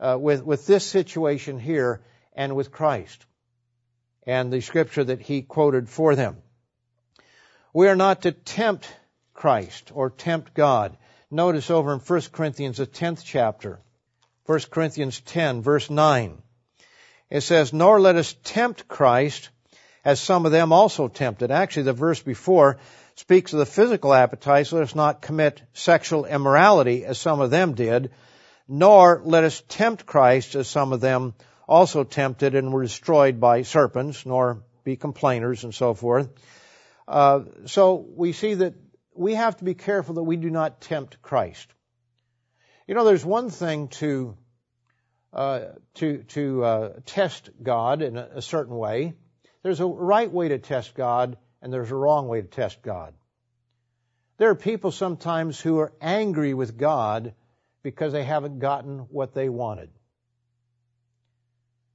uh, 0.00 0.16
with, 0.18 0.44
with 0.44 0.66
this 0.66 0.84
situation 0.84 1.58
here 1.58 2.02
and 2.32 2.54
with 2.54 2.70
Christ 2.70 3.24
and 4.26 4.52
the 4.52 4.60
scripture 4.60 5.04
that 5.04 5.20
he 5.20 5.42
quoted 5.42 5.88
for 5.88 6.14
them. 6.14 6.38
We 7.72 7.88
are 7.88 7.96
not 7.96 8.22
to 8.22 8.32
tempt 8.32 8.88
Christ 9.34 9.90
or 9.94 10.08
tempt 10.08 10.54
God. 10.54 10.96
Notice 11.30 11.70
over 11.70 11.92
in 11.92 11.98
1 11.98 12.20
Corinthians, 12.32 12.78
the 12.78 12.86
10th 12.86 13.22
chapter, 13.24 13.80
1 14.46 14.60
Corinthians 14.70 15.20
10, 15.20 15.62
verse 15.62 15.90
9. 15.90 16.40
It 17.30 17.40
says, 17.42 17.72
Nor 17.72 18.00
let 18.00 18.16
us 18.16 18.36
tempt 18.44 18.88
Christ 18.88 19.50
as 20.04 20.20
some 20.20 20.46
of 20.46 20.52
them 20.52 20.72
also 20.72 21.08
tempted. 21.08 21.50
Actually, 21.50 21.84
the 21.84 21.92
verse 21.92 22.22
before 22.22 22.78
speaks 23.16 23.52
of 23.52 23.58
the 23.58 23.66
physical 23.66 24.12
appetites. 24.12 24.72
Let 24.72 24.82
us 24.82 24.94
not 24.94 25.22
commit 25.22 25.62
sexual 25.72 26.26
immorality 26.26 27.04
as 27.04 27.18
some 27.18 27.40
of 27.40 27.50
them 27.50 27.74
did, 27.74 28.10
nor 28.68 29.22
let 29.24 29.44
us 29.44 29.62
tempt 29.68 30.06
Christ 30.06 30.54
as 30.54 30.68
some 30.68 30.92
of 30.92 31.00
them 31.00 31.34
also 31.66 32.04
tempted 32.04 32.54
and 32.54 32.72
were 32.72 32.82
destroyed 32.82 33.40
by 33.40 33.62
serpents, 33.62 34.26
nor 34.26 34.62
be 34.84 34.96
complainers 34.96 35.64
and 35.64 35.74
so 35.74 35.94
forth. 35.94 36.28
Uh, 37.08 37.40
so 37.66 37.94
we 37.94 38.32
see 38.32 38.54
that 38.54 38.74
we 39.14 39.34
have 39.34 39.56
to 39.56 39.64
be 39.64 39.74
careful 39.74 40.16
that 40.16 40.22
we 40.22 40.36
do 40.36 40.50
not 40.50 40.80
tempt 40.80 41.22
Christ. 41.22 41.72
You 42.86 42.94
know, 42.94 43.04
there's 43.04 43.24
one 43.24 43.50
thing 43.50 43.88
to 43.88 44.36
uh, 45.32 45.60
to 45.94 46.22
to 46.24 46.64
uh, 46.64 46.92
test 47.06 47.50
God 47.62 48.02
in 48.02 48.16
a, 48.16 48.28
a 48.36 48.42
certain 48.42 48.76
way. 48.76 49.14
There's 49.62 49.80
a 49.80 49.86
right 49.86 50.30
way 50.30 50.48
to 50.48 50.58
test 50.58 50.94
God, 50.94 51.36
and 51.62 51.72
there's 51.72 51.90
a 51.90 51.96
wrong 51.96 52.28
way 52.28 52.42
to 52.42 52.46
test 52.46 52.82
God. 52.82 53.14
There 54.36 54.50
are 54.50 54.54
people 54.54 54.90
sometimes 54.90 55.60
who 55.60 55.78
are 55.78 55.92
angry 56.00 56.54
with 56.54 56.76
God 56.76 57.34
because 57.82 58.12
they 58.12 58.24
haven't 58.24 58.58
gotten 58.58 58.98
what 59.10 59.32
they 59.32 59.48
wanted. 59.48 59.90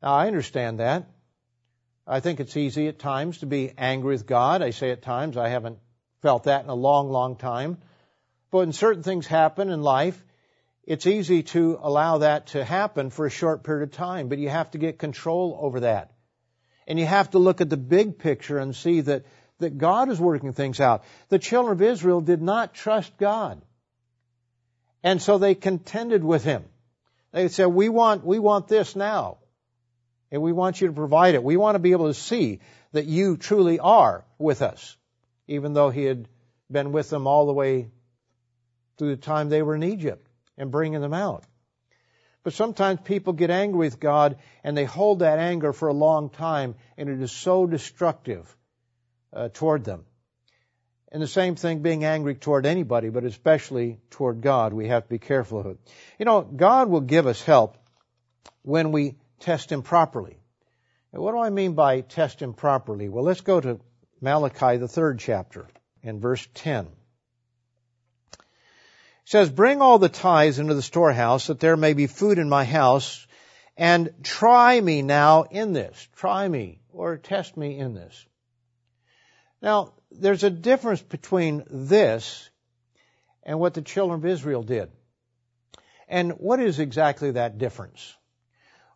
Now, 0.01 0.13
I 0.13 0.27
understand 0.27 0.79
that. 0.79 1.09
I 2.07 2.21
think 2.21 2.39
it's 2.39 2.57
easy 2.57 2.87
at 2.87 2.97
times 2.97 3.39
to 3.39 3.45
be 3.45 3.73
angry 3.77 4.15
with 4.15 4.25
God. 4.25 4.61
I 4.61 4.71
say 4.71 4.91
at 4.91 5.01
times 5.01 5.37
I 5.37 5.49
haven't 5.49 5.79
felt 6.21 6.43
that 6.43 6.63
in 6.63 6.69
a 6.69 6.75
long, 6.75 7.09
long 7.09 7.35
time. 7.35 7.77
But 8.51 8.59
when 8.59 8.73
certain 8.73 9.03
things 9.03 9.27
happen 9.27 9.69
in 9.69 9.81
life, 9.81 10.21
it's 10.83 11.05
easy 11.05 11.43
to 11.43 11.79
allow 11.81 12.19
that 12.19 12.47
to 12.47 12.65
happen 12.65 13.11
for 13.11 13.25
a 13.25 13.29
short 13.29 13.63
period 13.63 13.83
of 13.83 13.91
time, 13.91 14.27
but 14.27 14.39
you 14.39 14.49
have 14.49 14.71
to 14.71 14.77
get 14.77 14.97
control 14.97 15.57
over 15.61 15.81
that. 15.81 16.13
And 16.87 16.97
you 16.97 17.05
have 17.05 17.29
to 17.31 17.39
look 17.39 17.61
at 17.61 17.69
the 17.69 17.77
big 17.77 18.17
picture 18.17 18.57
and 18.57 18.75
see 18.75 19.01
that, 19.01 19.25
that 19.59 19.77
God 19.77 20.09
is 20.09 20.19
working 20.19 20.53
things 20.53 20.79
out. 20.79 21.03
The 21.29 21.37
children 21.37 21.73
of 21.73 21.81
Israel 21.81 22.21
did 22.21 22.41
not 22.41 22.73
trust 22.73 23.15
God. 23.17 23.61
And 25.03 25.21
so 25.21 25.37
they 25.37 25.53
contended 25.53 26.23
with 26.23 26.43
him. 26.43 26.65
They 27.31 27.47
said, 27.47 27.67
we 27.67 27.89
want, 27.89 28.25
we 28.25 28.39
want 28.39 28.67
this 28.67 28.95
now. 28.95 29.37
And 30.31 30.41
we 30.41 30.51
want 30.51 30.81
you 30.81 30.87
to 30.87 30.93
provide 30.93 31.35
it. 31.35 31.43
We 31.43 31.57
want 31.57 31.75
to 31.75 31.79
be 31.79 31.91
able 31.91 32.07
to 32.07 32.13
see 32.13 32.59
that 32.91 33.05
you 33.05 33.37
truly 33.37 33.79
are 33.79 34.25
with 34.37 34.61
us, 34.63 34.97
even 35.49 35.73
though 35.73 35.89
he 35.89 36.03
had 36.03 36.27
been 36.71 36.91
with 36.91 37.09
them 37.09 37.25
all 37.25 37.47
the 37.47 37.53
way 37.53 37.89
through 38.97 39.15
the 39.15 39.21
time 39.21 39.49
they 39.49 39.63
were 39.63 39.75
in 39.75 39.83
Egypt 39.83 40.25
and 40.57 40.71
bringing 40.71 41.01
them 41.01 41.13
out. 41.13 41.43
But 42.43 42.53
sometimes 42.53 42.99
people 43.03 43.33
get 43.33 43.49
angry 43.49 43.79
with 43.79 43.99
God 43.99 44.37
and 44.63 44.77
they 44.77 44.85
hold 44.85 45.19
that 45.19 45.39
anger 45.39 45.73
for 45.73 45.87
a 45.87 45.93
long 45.93 46.29
time 46.29 46.75
and 46.97 47.09
it 47.09 47.19
is 47.19 47.31
so 47.31 47.65
destructive 47.65 48.55
uh, 49.33 49.49
toward 49.51 49.83
them. 49.83 50.05
And 51.11 51.21
the 51.21 51.27
same 51.27 51.55
thing 51.55 51.79
being 51.79 52.05
angry 52.05 52.35
toward 52.35 52.67
anybody, 52.67 53.09
but 53.09 53.23
especially 53.23 53.97
toward 54.11 54.41
God. 54.41 54.73
We 54.73 54.89
have 54.89 55.03
to 55.03 55.09
be 55.09 55.17
careful 55.17 55.59
of 55.59 55.65
it. 55.65 55.79
You 56.19 56.25
know, 56.25 56.41
God 56.41 56.89
will 56.89 57.01
give 57.01 57.25
us 57.25 57.41
help 57.41 57.75
when 58.61 58.91
we 58.91 59.15
test 59.39 59.71
Him 59.71 59.81
properly. 59.81 60.37
And 61.11 61.23
what 61.23 61.31
do 61.31 61.39
I 61.39 61.49
mean 61.49 61.73
by 61.73 62.01
test 62.01 62.39
Him 62.39 62.53
properly? 62.53 63.09
Well, 63.09 63.23
let's 63.23 63.41
go 63.41 63.59
to 63.59 63.79
Malachi, 64.21 64.77
the 64.77 64.87
third 64.87 65.19
chapter, 65.19 65.67
in 66.03 66.19
verse 66.19 66.47
10. 66.53 66.85
It 66.85 66.91
says, 69.25 69.49
Bring 69.49 69.81
all 69.81 69.99
the 69.99 70.09
tithes 70.09 70.59
into 70.59 70.73
the 70.73 70.81
storehouse, 70.81 71.47
that 71.47 71.59
there 71.59 71.77
may 71.77 71.93
be 71.93 72.07
food 72.07 72.37
in 72.37 72.49
my 72.49 72.65
house, 72.65 73.25
and 73.77 74.13
try 74.23 74.79
me 74.79 75.01
now 75.01 75.43
in 75.43 75.73
this. 75.73 76.07
Try 76.15 76.47
me, 76.47 76.81
or 76.91 77.17
test 77.17 77.55
me 77.55 77.77
in 77.77 77.93
this. 77.93 78.25
Now, 79.61 79.93
there's 80.11 80.43
a 80.43 80.49
difference 80.49 81.01
between 81.01 81.63
this 81.69 82.49
and 83.43 83.59
what 83.59 83.73
the 83.73 83.81
children 83.81 84.19
of 84.19 84.25
Israel 84.25 84.63
did. 84.63 84.89
And 86.07 86.31
what 86.33 86.59
is 86.59 86.79
exactly 86.79 87.31
that 87.31 87.57
difference? 87.57 88.15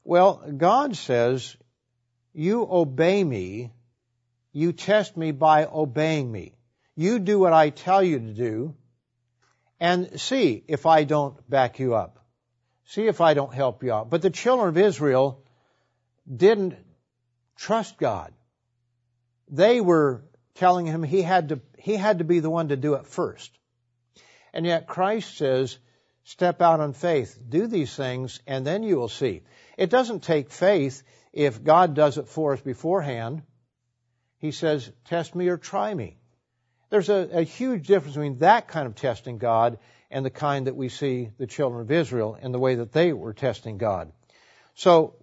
Well, 0.04 0.52
God 0.58 0.98
says, 0.98 1.56
you 2.34 2.68
obey 2.70 3.24
me, 3.24 3.72
you 4.54 4.72
test 4.72 5.18
me 5.18 5.32
by 5.32 5.66
obeying 5.66 6.32
me. 6.32 6.54
You 6.96 7.20
do 7.20 7.40
what 7.40 7.54
I 7.54 7.72
tell 7.72 8.04
you 8.04 8.20
to 8.20 8.34
do, 8.34 8.76
and 9.80 10.22
see 10.22 10.64
if 10.68 10.86
I 10.86 11.04
don't 11.04 11.50
back 11.50 11.80
you 11.80 11.96
up. 11.96 12.20
See 12.86 13.08
if 13.08 13.20
I 13.20 13.34
don't 13.34 13.54
help 13.54 13.84
you 13.84 13.92
out. 13.92 14.10
But 14.10 14.22
the 14.22 14.30
children 14.30 14.70
of 14.70 14.78
Israel 14.78 15.44
didn't 16.34 16.76
trust 17.58 17.98
God. 17.98 18.34
They 19.50 19.82
were 19.82 20.24
telling 20.56 20.86
him 20.86 21.04
he 21.04 21.22
had 21.22 21.50
to, 21.50 21.62
he 21.78 21.96
had 21.96 22.20
to 22.20 22.24
be 22.24 22.40
the 22.40 22.50
one 22.50 22.70
to 22.70 22.78
do 22.78 22.94
it 22.94 23.08
first. 23.08 23.52
And 24.54 24.66
yet 24.66 24.88
Christ 24.88 25.38
says, 25.38 25.78
step 26.24 26.62
out 26.62 26.80
on 26.80 26.94
faith, 26.94 27.38
do 27.50 27.68
these 27.68 27.96
things, 27.96 28.40
and 28.46 28.66
then 28.66 28.84
you 28.84 28.98
will 28.98 29.10
see. 29.10 29.42
It 29.78 29.90
doesn't 29.90 30.24
take 30.24 30.52
faith 30.52 31.02
if 31.32 31.64
God 31.64 31.96
does 31.96 32.18
it 32.18 32.28
for 32.28 32.54
us 32.54 32.62
beforehand. 32.62 33.42
He 34.44 34.52
says, 34.52 34.92
test 35.06 35.36
me 35.36 35.48
or 35.48 35.56
try 35.56 35.94
me. 35.94 36.18
There's 36.90 37.08
a, 37.08 37.30
a 37.32 37.44
huge 37.44 37.88
difference 37.88 38.16
between 38.16 38.40
that 38.40 38.68
kind 38.68 38.88
of 38.88 38.94
testing 38.94 39.38
God 39.38 39.80
and 40.12 40.26
the 40.26 40.30
kind 40.30 40.68
that 40.68 40.76
we 40.76 40.90
see 40.90 41.30
the 41.38 41.48
children 41.48 41.80
of 41.80 41.90
Israel 41.90 42.38
in 42.42 42.52
the 42.52 42.60
way 42.60 42.76
that 42.76 42.92
they 42.92 43.14
were 43.14 43.32
testing 43.32 43.78
God. 43.78 44.12
So 44.76 45.16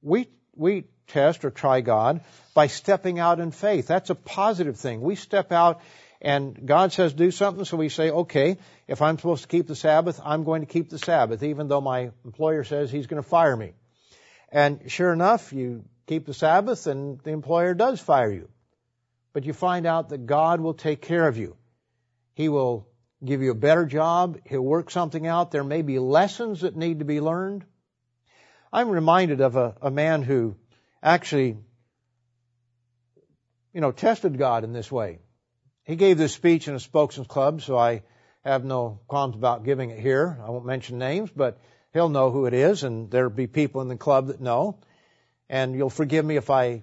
we, 0.00 0.28
we 0.54 0.84
test 1.08 1.44
or 1.44 1.50
try 1.50 1.80
God 1.80 2.20
by 2.54 2.68
stepping 2.68 3.18
out 3.18 3.40
in 3.40 3.50
faith. 3.50 3.88
That's 3.88 4.10
a 4.10 4.14
positive 4.14 4.76
thing. 4.76 5.00
We 5.00 5.16
step 5.16 5.50
out 5.50 5.80
and 6.20 6.64
God 6.64 6.92
says 6.92 7.12
do 7.12 7.32
something, 7.32 7.64
so 7.64 7.76
we 7.76 7.88
say, 7.88 8.10
okay, 8.12 8.58
if 8.86 9.02
I'm 9.02 9.18
supposed 9.18 9.42
to 9.42 9.48
keep 9.48 9.66
the 9.66 9.74
Sabbath, 9.74 10.20
I'm 10.24 10.44
going 10.44 10.60
to 10.60 10.72
keep 10.72 10.88
the 10.88 11.00
Sabbath, 11.00 11.42
even 11.42 11.66
though 11.66 11.80
my 11.80 12.12
employer 12.24 12.62
says 12.62 12.92
he's 12.92 13.08
going 13.08 13.20
to 13.20 13.28
fire 13.28 13.56
me. 13.56 13.72
And 14.52 14.88
sure 14.88 15.12
enough, 15.12 15.52
you 15.52 15.84
keep 16.06 16.26
the 16.26 16.32
Sabbath 16.32 16.86
and 16.86 17.18
the 17.24 17.30
employer 17.30 17.74
does 17.74 17.98
fire 17.98 18.30
you. 18.30 18.48
But 19.38 19.44
you 19.44 19.52
find 19.52 19.86
out 19.86 20.08
that 20.08 20.26
God 20.26 20.60
will 20.60 20.74
take 20.74 21.00
care 21.00 21.28
of 21.28 21.38
you. 21.38 21.56
He 22.34 22.48
will 22.48 22.88
give 23.24 23.40
you 23.40 23.52
a 23.52 23.54
better 23.54 23.86
job. 23.86 24.40
He'll 24.44 24.60
work 24.60 24.90
something 24.90 25.28
out. 25.28 25.52
There 25.52 25.62
may 25.62 25.82
be 25.82 26.00
lessons 26.00 26.62
that 26.62 26.74
need 26.74 26.98
to 26.98 27.04
be 27.04 27.20
learned. 27.20 27.64
I'm 28.72 28.88
reminded 28.88 29.40
of 29.40 29.54
a, 29.54 29.76
a 29.80 29.92
man 29.92 30.22
who 30.22 30.56
actually, 31.00 31.56
you 33.72 33.80
know, 33.80 33.92
tested 33.92 34.36
God 34.38 34.64
in 34.64 34.72
this 34.72 34.90
way. 34.90 35.20
He 35.84 35.94
gave 35.94 36.18
this 36.18 36.32
speech 36.32 36.66
in 36.66 36.74
a 36.74 36.80
spokesman's 36.80 37.28
club, 37.28 37.62
so 37.62 37.78
I 37.78 38.02
have 38.44 38.64
no 38.64 38.98
qualms 39.06 39.36
about 39.36 39.64
giving 39.64 39.90
it 39.90 40.00
here. 40.00 40.36
I 40.44 40.50
won't 40.50 40.66
mention 40.66 40.98
names, 40.98 41.30
but 41.30 41.60
he'll 41.92 42.08
know 42.08 42.32
who 42.32 42.46
it 42.46 42.54
is, 42.54 42.82
and 42.82 43.08
there'll 43.08 43.30
be 43.30 43.46
people 43.46 43.82
in 43.82 43.88
the 43.88 43.96
club 43.96 44.26
that 44.26 44.40
know. 44.40 44.80
And 45.48 45.76
you'll 45.76 45.90
forgive 45.90 46.24
me 46.24 46.34
if 46.34 46.50
I 46.50 46.82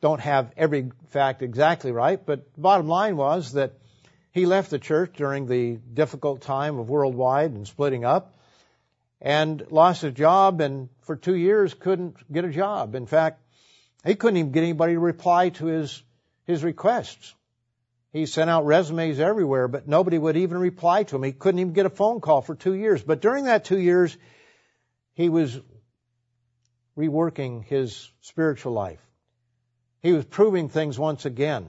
don't 0.00 0.20
have 0.20 0.52
every 0.56 0.90
fact 1.08 1.42
exactly 1.42 1.92
right, 1.92 2.24
but 2.24 2.44
bottom 2.60 2.88
line 2.88 3.16
was 3.16 3.52
that 3.52 3.74
he 4.32 4.44
left 4.44 4.70
the 4.70 4.78
church 4.78 5.14
during 5.16 5.46
the 5.46 5.76
difficult 5.76 6.42
time 6.42 6.78
of 6.78 6.88
worldwide 6.88 7.52
and 7.52 7.66
splitting 7.66 8.04
up 8.04 8.38
and 9.20 9.66
lost 9.70 10.02
his 10.02 10.12
job 10.12 10.60
and 10.60 10.90
for 11.00 11.16
two 11.16 11.34
years 11.34 11.72
couldn't 11.72 12.16
get 12.30 12.44
a 12.44 12.50
job. 12.50 12.94
In 12.94 13.06
fact, 13.06 13.40
he 14.04 14.14
couldn't 14.14 14.36
even 14.36 14.52
get 14.52 14.62
anybody 14.62 14.92
to 14.92 15.00
reply 15.00 15.48
to 15.50 15.66
his, 15.66 16.02
his 16.44 16.62
requests. 16.62 17.34
He 18.12 18.26
sent 18.26 18.50
out 18.50 18.66
resumes 18.66 19.20
everywhere, 19.20 19.68
but 19.68 19.88
nobody 19.88 20.18
would 20.18 20.36
even 20.36 20.58
reply 20.58 21.02
to 21.04 21.16
him. 21.16 21.22
He 21.22 21.32
couldn't 21.32 21.58
even 21.58 21.72
get 21.72 21.86
a 21.86 21.90
phone 21.90 22.20
call 22.20 22.42
for 22.42 22.54
two 22.54 22.74
years. 22.74 23.02
But 23.02 23.20
during 23.20 23.44
that 23.44 23.64
two 23.64 23.78
years, 23.78 24.16
he 25.14 25.28
was 25.28 25.58
reworking 26.96 27.64
his 27.64 28.10
spiritual 28.20 28.72
life. 28.72 29.05
He 30.02 30.12
was 30.12 30.24
proving 30.24 30.68
things 30.68 30.98
once 30.98 31.24
again. 31.24 31.68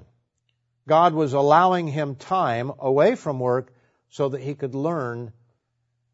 God 0.87 1.13
was 1.13 1.33
allowing 1.33 1.87
him 1.87 2.15
time 2.15 2.71
away 2.79 3.15
from 3.15 3.39
work 3.39 3.73
so 4.09 4.29
that 4.29 4.41
he 4.41 4.55
could 4.55 4.75
learn 4.75 5.33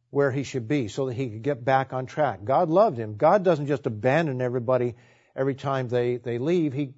where 0.10 0.32
he 0.32 0.44
should 0.44 0.68
be, 0.68 0.88
so 0.88 1.08
that 1.08 1.14
he 1.14 1.30
could 1.30 1.42
get 1.42 1.66
back 1.66 1.94
on 1.94 2.06
track. 2.06 2.44
God 2.44 2.70
loved 2.70 2.98
him. 2.98 3.16
God 3.16 3.44
doesn't 3.44 3.68
just 3.68 3.88
abandon 3.88 4.42
everybody 4.42 4.96
every 5.36 5.56
time 5.56 5.88
they, 5.88 6.18
they 6.18 6.38
leave. 6.38 6.74
He, 6.74 6.94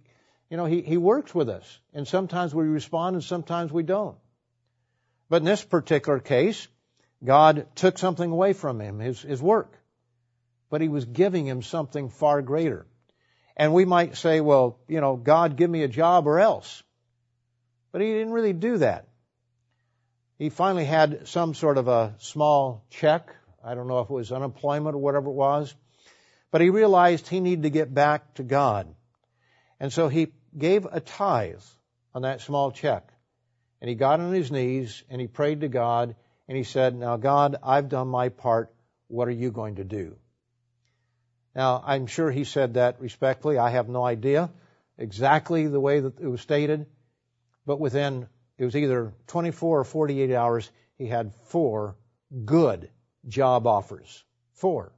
you 0.49 0.57
know, 0.57 0.65
he, 0.65 0.81
he 0.81 0.97
works 0.97 1.33
with 1.33 1.49
us. 1.49 1.79
And 1.93 2.07
sometimes 2.07 2.53
we 2.53 2.65
respond 2.65 3.15
and 3.15 3.23
sometimes 3.23 3.71
we 3.71 3.83
don't. 3.83 4.17
But 5.29 5.37
in 5.37 5.45
this 5.45 5.63
particular 5.63 6.19
case, 6.19 6.67
God 7.23 7.67
took 7.75 7.97
something 7.97 8.29
away 8.29 8.53
from 8.53 8.79
him, 8.79 8.99
his, 8.99 9.21
his 9.21 9.41
work. 9.41 9.77
But 10.69 10.81
he 10.81 10.89
was 10.89 11.05
giving 11.05 11.45
him 11.45 11.61
something 11.61 12.09
far 12.09 12.41
greater. 12.41 12.85
And 13.57 13.73
we 13.73 13.85
might 13.85 14.17
say, 14.17 14.41
well, 14.41 14.79
you 14.87 14.99
know, 15.01 15.15
God 15.15 15.55
give 15.55 15.69
me 15.69 15.83
a 15.83 15.87
job 15.87 16.27
or 16.27 16.39
else. 16.39 16.83
But 17.91 18.01
he 18.01 18.11
didn't 18.11 18.33
really 18.33 18.53
do 18.53 18.79
that. 18.79 19.07
He 20.37 20.49
finally 20.49 20.83
had 20.83 21.27
some 21.29 21.53
sort 21.53 21.77
of 21.77 21.87
a 21.87 22.15
small 22.17 22.85
check. 22.89 23.33
I 23.63 23.73
don't 23.73 23.87
know 23.87 23.99
if 23.99 24.09
it 24.09 24.13
was 24.13 24.33
unemployment 24.33 24.95
or 24.95 24.99
whatever 24.99 25.29
it 25.29 25.33
was. 25.33 25.73
But 26.51 26.61
he 26.61 26.69
realized 26.69 27.27
he 27.27 27.39
needed 27.39 27.63
to 27.63 27.69
get 27.69 27.93
back 27.93 28.33
to 28.35 28.43
God. 28.43 28.93
And 29.79 29.91
so 29.91 30.09
he 30.09 30.33
gave 30.57 30.85
a 30.85 30.99
tithe 30.99 31.63
on 32.13 32.23
that 32.23 32.41
small 32.41 32.71
check. 32.71 33.11
And 33.79 33.89
he 33.89 33.95
got 33.95 34.19
on 34.19 34.33
his 34.33 34.51
knees 34.51 35.03
and 35.09 35.21
he 35.21 35.27
prayed 35.27 35.61
to 35.61 35.69
God 35.69 36.15
and 36.47 36.57
he 36.57 36.63
said, 36.63 36.95
Now 36.95 37.17
God, 37.17 37.55
I've 37.63 37.89
done 37.89 38.07
my 38.07 38.29
part. 38.29 38.73
What 39.07 39.27
are 39.27 39.31
you 39.31 39.51
going 39.51 39.75
to 39.75 39.83
do? 39.83 40.17
Now, 41.55 41.81
I'm 41.85 42.07
sure 42.07 42.29
he 42.29 42.43
said 42.43 42.73
that 42.73 42.99
respectfully. 42.99 43.57
I 43.57 43.69
have 43.69 43.87
no 43.87 44.03
idea 44.03 44.51
exactly 44.97 45.67
the 45.67 45.79
way 45.79 46.01
that 46.01 46.19
it 46.19 46.27
was 46.27 46.41
stated. 46.41 46.85
But 47.65 47.79
within, 47.79 48.27
it 48.57 48.65
was 48.65 48.75
either 48.75 49.13
24 49.27 49.79
or 49.79 49.83
48 49.83 50.33
hours, 50.33 50.69
he 50.97 51.07
had 51.07 51.33
four 51.45 51.95
good 52.43 52.89
job 53.27 53.67
offers. 53.67 54.23
Four. 54.53 54.91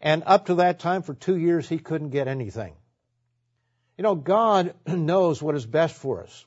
And 0.00 0.22
up 0.26 0.46
to 0.46 0.56
that 0.56 0.78
time, 0.78 1.02
for 1.02 1.14
two 1.14 1.36
years, 1.36 1.68
he 1.68 1.78
couldn't 1.78 2.10
get 2.10 2.28
anything. 2.28 2.74
You 3.96 4.04
know, 4.04 4.14
God 4.14 4.74
knows 4.86 5.42
what 5.42 5.56
is 5.56 5.66
best 5.66 5.96
for 5.96 6.22
us. 6.22 6.44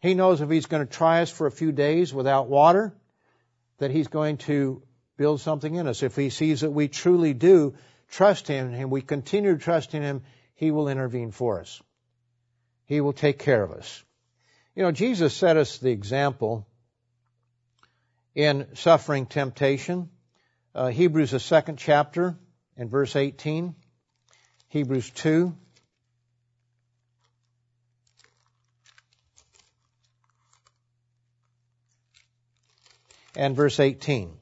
He 0.00 0.14
knows 0.14 0.42
if 0.42 0.50
He's 0.50 0.66
going 0.66 0.86
to 0.86 0.92
try 0.92 1.22
us 1.22 1.30
for 1.30 1.46
a 1.46 1.50
few 1.52 1.72
days 1.72 2.12
without 2.12 2.48
water, 2.48 2.94
that 3.78 3.90
He's 3.90 4.08
going 4.08 4.36
to 4.38 4.82
build 5.16 5.40
something 5.40 5.74
in 5.74 5.86
us. 5.86 6.02
If 6.02 6.14
He 6.14 6.28
sees 6.28 6.60
that 6.60 6.70
we 6.70 6.88
truly 6.88 7.32
do 7.32 7.74
trust 8.10 8.48
Him 8.48 8.72
and 8.74 8.90
we 8.90 9.02
continue 9.02 9.52
to 9.52 9.62
trust 9.62 9.94
in 9.94 10.02
Him, 10.02 10.22
He 10.54 10.70
will 10.70 10.88
intervene 10.88 11.30
for 11.30 11.60
us. 11.60 11.82
He 12.86 13.00
will 13.00 13.12
take 13.12 13.38
care 13.38 13.62
of 13.62 13.72
us. 13.72 14.02
You 14.74 14.82
know, 14.82 14.92
Jesus 14.92 15.34
set 15.34 15.56
us 15.56 15.78
the 15.78 15.90
example 15.90 16.66
in 18.34 18.66
suffering 18.74 19.26
temptation. 19.26 20.10
Uh, 20.74 20.88
Hebrews, 20.88 21.30
the 21.30 21.40
second 21.40 21.78
chapter, 21.78 22.36
and 22.76 22.90
verse 22.90 23.14
18. 23.16 23.74
Hebrews 24.68 25.10
2. 25.10 25.54
And 33.36 33.56
verse 33.56 33.80
18 33.80 34.32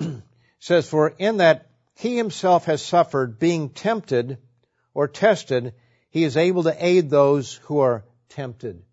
says, 0.62 0.88
For 0.88 1.08
in 1.08 1.38
that 1.38 1.66
he 1.96 2.16
himself 2.16 2.66
has 2.66 2.80
suffered, 2.82 3.40
being 3.40 3.70
tempted 3.70 4.38
or 4.94 5.08
tested, 5.08 5.74
he 6.08 6.22
is 6.22 6.36
able 6.36 6.62
to 6.62 6.86
aid 6.86 7.10
those 7.10 7.54
who 7.64 7.80
are 7.80 8.04
tempted. 8.28 8.84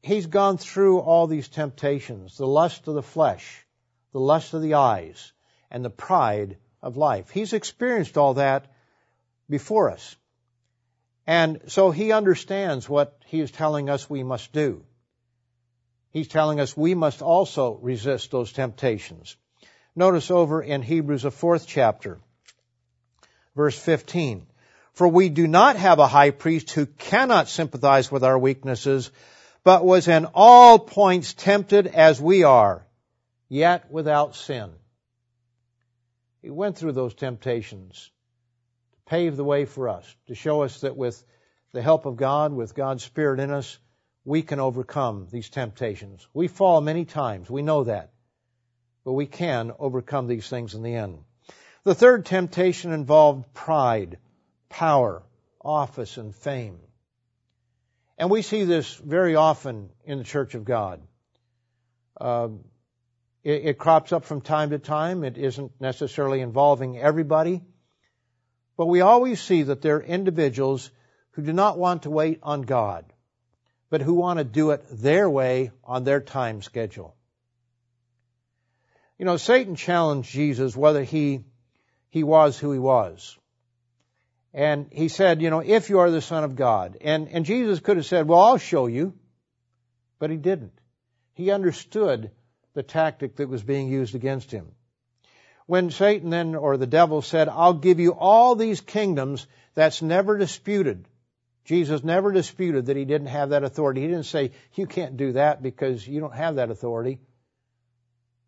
He's 0.00 0.24
gone 0.24 0.56
through 0.56 1.00
all 1.00 1.26
these 1.26 1.48
temptations, 1.48 2.38
the 2.38 2.46
lust 2.46 2.88
of 2.88 2.94
the 2.94 3.02
flesh, 3.02 3.66
the 4.12 4.18
lust 4.18 4.54
of 4.54 4.62
the 4.62 4.74
eyes, 4.74 5.30
and 5.70 5.84
the 5.84 5.90
pride 5.90 6.56
of 6.80 6.96
life. 6.96 7.28
He's 7.28 7.52
experienced 7.52 8.16
all 8.16 8.34
that 8.34 8.72
before 9.50 9.90
us. 9.90 10.16
And 11.26 11.60
so 11.66 11.90
he 11.90 12.12
understands 12.12 12.88
what 12.88 13.20
he 13.26 13.40
is 13.40 13.50
telling 13.50 13.90
us 13.90 14.08
we 14.08 14.22
must 14.22 14.54
do. 14.54 14.86
He's 16.12 16.28
telling 16.28 16.60
us 16.60 16.74
we 16.74 16.94
must 16.94 17.20
also 17.20 17.74
resist 17.74 18.30
those 18.30 18.54
temptations. 18.54 19.36
Notice 19.98 20.30
over 20.30 20.62
in 20.62 20.82
Hebrews, 20.82 21.22
the 21.22 21.30
fourth 21.30 21.66
chapter, 21.66 22.18
verse 23.56 23.78
15. 23.78 24.46
For 24.92 25.08
we 25.08 25.30
do 25.30 25.46
not 25.46 25.76
have 25.76 25.98
a 25.98 26.06
high 26.06 26.30
priest 26.30 26.70
who 26.70 26.84
cannot 26.84 27.48
sympathize 27.48 28.12
with 28.12 28.22
our 28.22 28.38
weaknesses, 28.38 29.10
but 29.64 29.86
was 29.86 30.06
in 30.06 30.26
all 30.34 30.78
points 30.78 31.32
tempted 31.32 31.86
as 31.86 32.20
we 32.20 32.44
are, 32.44 32.86
yet 33.48 33.90
without 33.90 34.36
sin. 34.36 34.70
He 36.42 36.50
went 36.50 36.76
through 36.76 36.92
those 36.92 37.14
temptations 37.14 38.10
to 38.92 38.98
pave 39.10 39.36
the 39.36 39.44
way 39.44 39.64
for 39.64 39.88
us, 39.88 40.14
to 40.26 40.34
show 40.34 40.62
us 40.62 40.82
that 40.82 40.96
with 40.96 41.24
the 41.72 41.82
help 41.82 42.04
of 42.04 42.16
God, 42.16 42.52
with 42.52 42.74
God's 42.74 43.02
Spirit 43.02 43.40
in 43.40 43.50
us, 43.50 43.78
we 44.24 44.42
can 44.42 44.60
overcome 44.60 45.26
these 45.30 45.48
temptations. 45.48 46.26
We 46.34 46.48
fall 46.48 46.82
many 46.82 47.06
times, 47.06 47.48
we 47.48 47.62
know 47.62 47.84
that, 47.84 48.12
but 49.06 49.12
we 49.12 49.26
can 49.26 49.70
overcome 49.78 50.26
these 50.26 50.48
things 50.48 50.74
in 50.74 50.82
the 50.82 50.96
end. 50.96 51.20
The 51.84 51.94
third 51.94 52.26
temptation 52.26 52.92
involved 52.92 53.54
pride 53.54 54.18
power, 54.68 55.22
office, 55.64 56.16
and 56.16 56.34
fame. 56.34 56.80
And 58.18 58.30
we 58.30 58.42
see 58.42 58.64
this 58.64 58.92
very 58.96 59.36
often 59.36 59.90
in 60.04 60.18
the 60.18 60.24
Church 60.24 60.56
of 60.56 60.64
God. 60.64 61.00
Uh, 62.20 62.48
it, 63.44 63.66
it 63.66 63.78
crops 63.78 64.12
up 64.12 64.24
from 64.24 64.40
time 64.40 64.70
to 64.70 64.80
time. 64.80 65.22
It 65.22 65.38
isn't 65.38 65.70
necessarily 65.80 66.40
involving 66.40 66.98
everybody. 66.98 67.62
But 68.76 68.86
we 68.86 69.02
always 69.02 69.40
see 69.40 69.62
that 69.62 69.82
there 69.82 69.98
are 69.98 70.02
individuals 70.02 70.90
who 71.30 71.42
do 71.42 71.52
not 71.52 71.78
want 71.78 72.02
to 72.02 72.10
wait 72.10 72.40
on 72.42 72.62
God, 72.62 73.04
but 73.88 74.02
who 74.02 74.14
want 74.14 74.40
to 74.40 74.44
do 74.44 74.72
it 74.72 74.84
their 74.90 75.30
way 75.30 75.70
on 75.84 76.02
their 76.02 76.20
time 76.20 76.60
schedule. 76.60 77.15
You 79.18 79.24
know, 79.24 79.36
Satan 79.36 79.76
challenged 79.76 80.30
Jesus 80.30 80.76
whether 80.76 81.02
he, 81.02 81.44
he 82.10 82.22
was 82.22 82.58
who 82.58 82.72
he 82.72 82.78
was. 82.78 83.38
And 84.52 84.88
he 84.90 85.08
said, 85.08 85.42
you 85.42 85.50
know, 85.50 85.60
if 85.60 85.90
you 85.90 86.00
are 86.00 86.10
the 86.10 86.22
Son 86.22 86.44
of 86.44 86.56
God. 86.56 86.96
And, 87.00 87.28
and 87.28 87.44
Jesus 87.44 87.80
could 87.80 87.96
have 87.96 88.06
said, 88.06 88.26
well, 88.26 88.40
I'll 88.40 88.58
show 88.58 88.86
you. 88.86 89.14
But 90.18 90.30
he 90.30 90.36
didn't. 90.36 90.72
He 91.34 91.50
understood 91.50 92.30
the 92.72 92.82
tactic 92.82 93.36
that 93.36 93.48
was 93.48 93.62
being 93.62 93.88
used 93.88 94.14
against 94.14 94.50
him. 94.50 94.68
When 95.66 95.90
Satan 95.90 96.30
then, 96.30 96.54
or 96.54 96.76
the 96.76 96.86
devil 96.86 97.22
said, 97.22 97.48
I'll 97.48 97.74
give 97.74 98.00
you 98.00 98.14
all 98.14 98.54
these 98.54 98.80
kingdoms, 98.80 99.46
that's 99.74 100.00
never 100.00 100.38
disputed. 100.38 101.06
Jesus 101.64 102.04
never 102.04 102.32
disputed 102.32 102.86
that 102.86 102.96
he 102.96 103.04
didn't 103.04 103.26
have 103.26 103.50
that 103.50 103.64
authority. 103.64 104.02
He 104.02 104.06
didn't 104.06 104.24
say, 104.26 104.52
you 104.74 104.86
can't 104.86 105.16
do 105.16 105.32
that 105.32 105.62
because 105.62 106.06
you 106.06 106.20
don't 106.20 106.34
have 106.34 106.56
that 106.56 106.70
authority. 106.70 107.18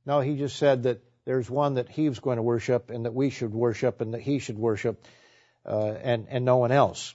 No, 0.08 0.20
he 0.20 0.36
just 0.36 0.56
said 0.56 0.84
that 0.84 1.02
there's 1.26 1.50
one 1.50 1.74
that 1.74 1.90
he 1.90 2.08
was 2.08 2.18
going 2.18 2.38
to 2.38 2.42
worship 2.42 2.88
and 2.88 3.04
that 3.04 3.12
we 3.12 3.28
should 3.28 3.52
worship 3.52 4.00
and 4.00 4.14
that 4.14 4.22
he 4.22 4.38
should 4.38 4.58
worship 4.58 5.04
uh, 5.66 5.92
and, 6.02 6.28
and 6.30 6.46
no 6.46 6.56
one 6.56 6.72
else. 6.72 7.14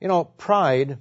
You 0.00 0.08
know, 0.08 0.24
pride 0.24 0.98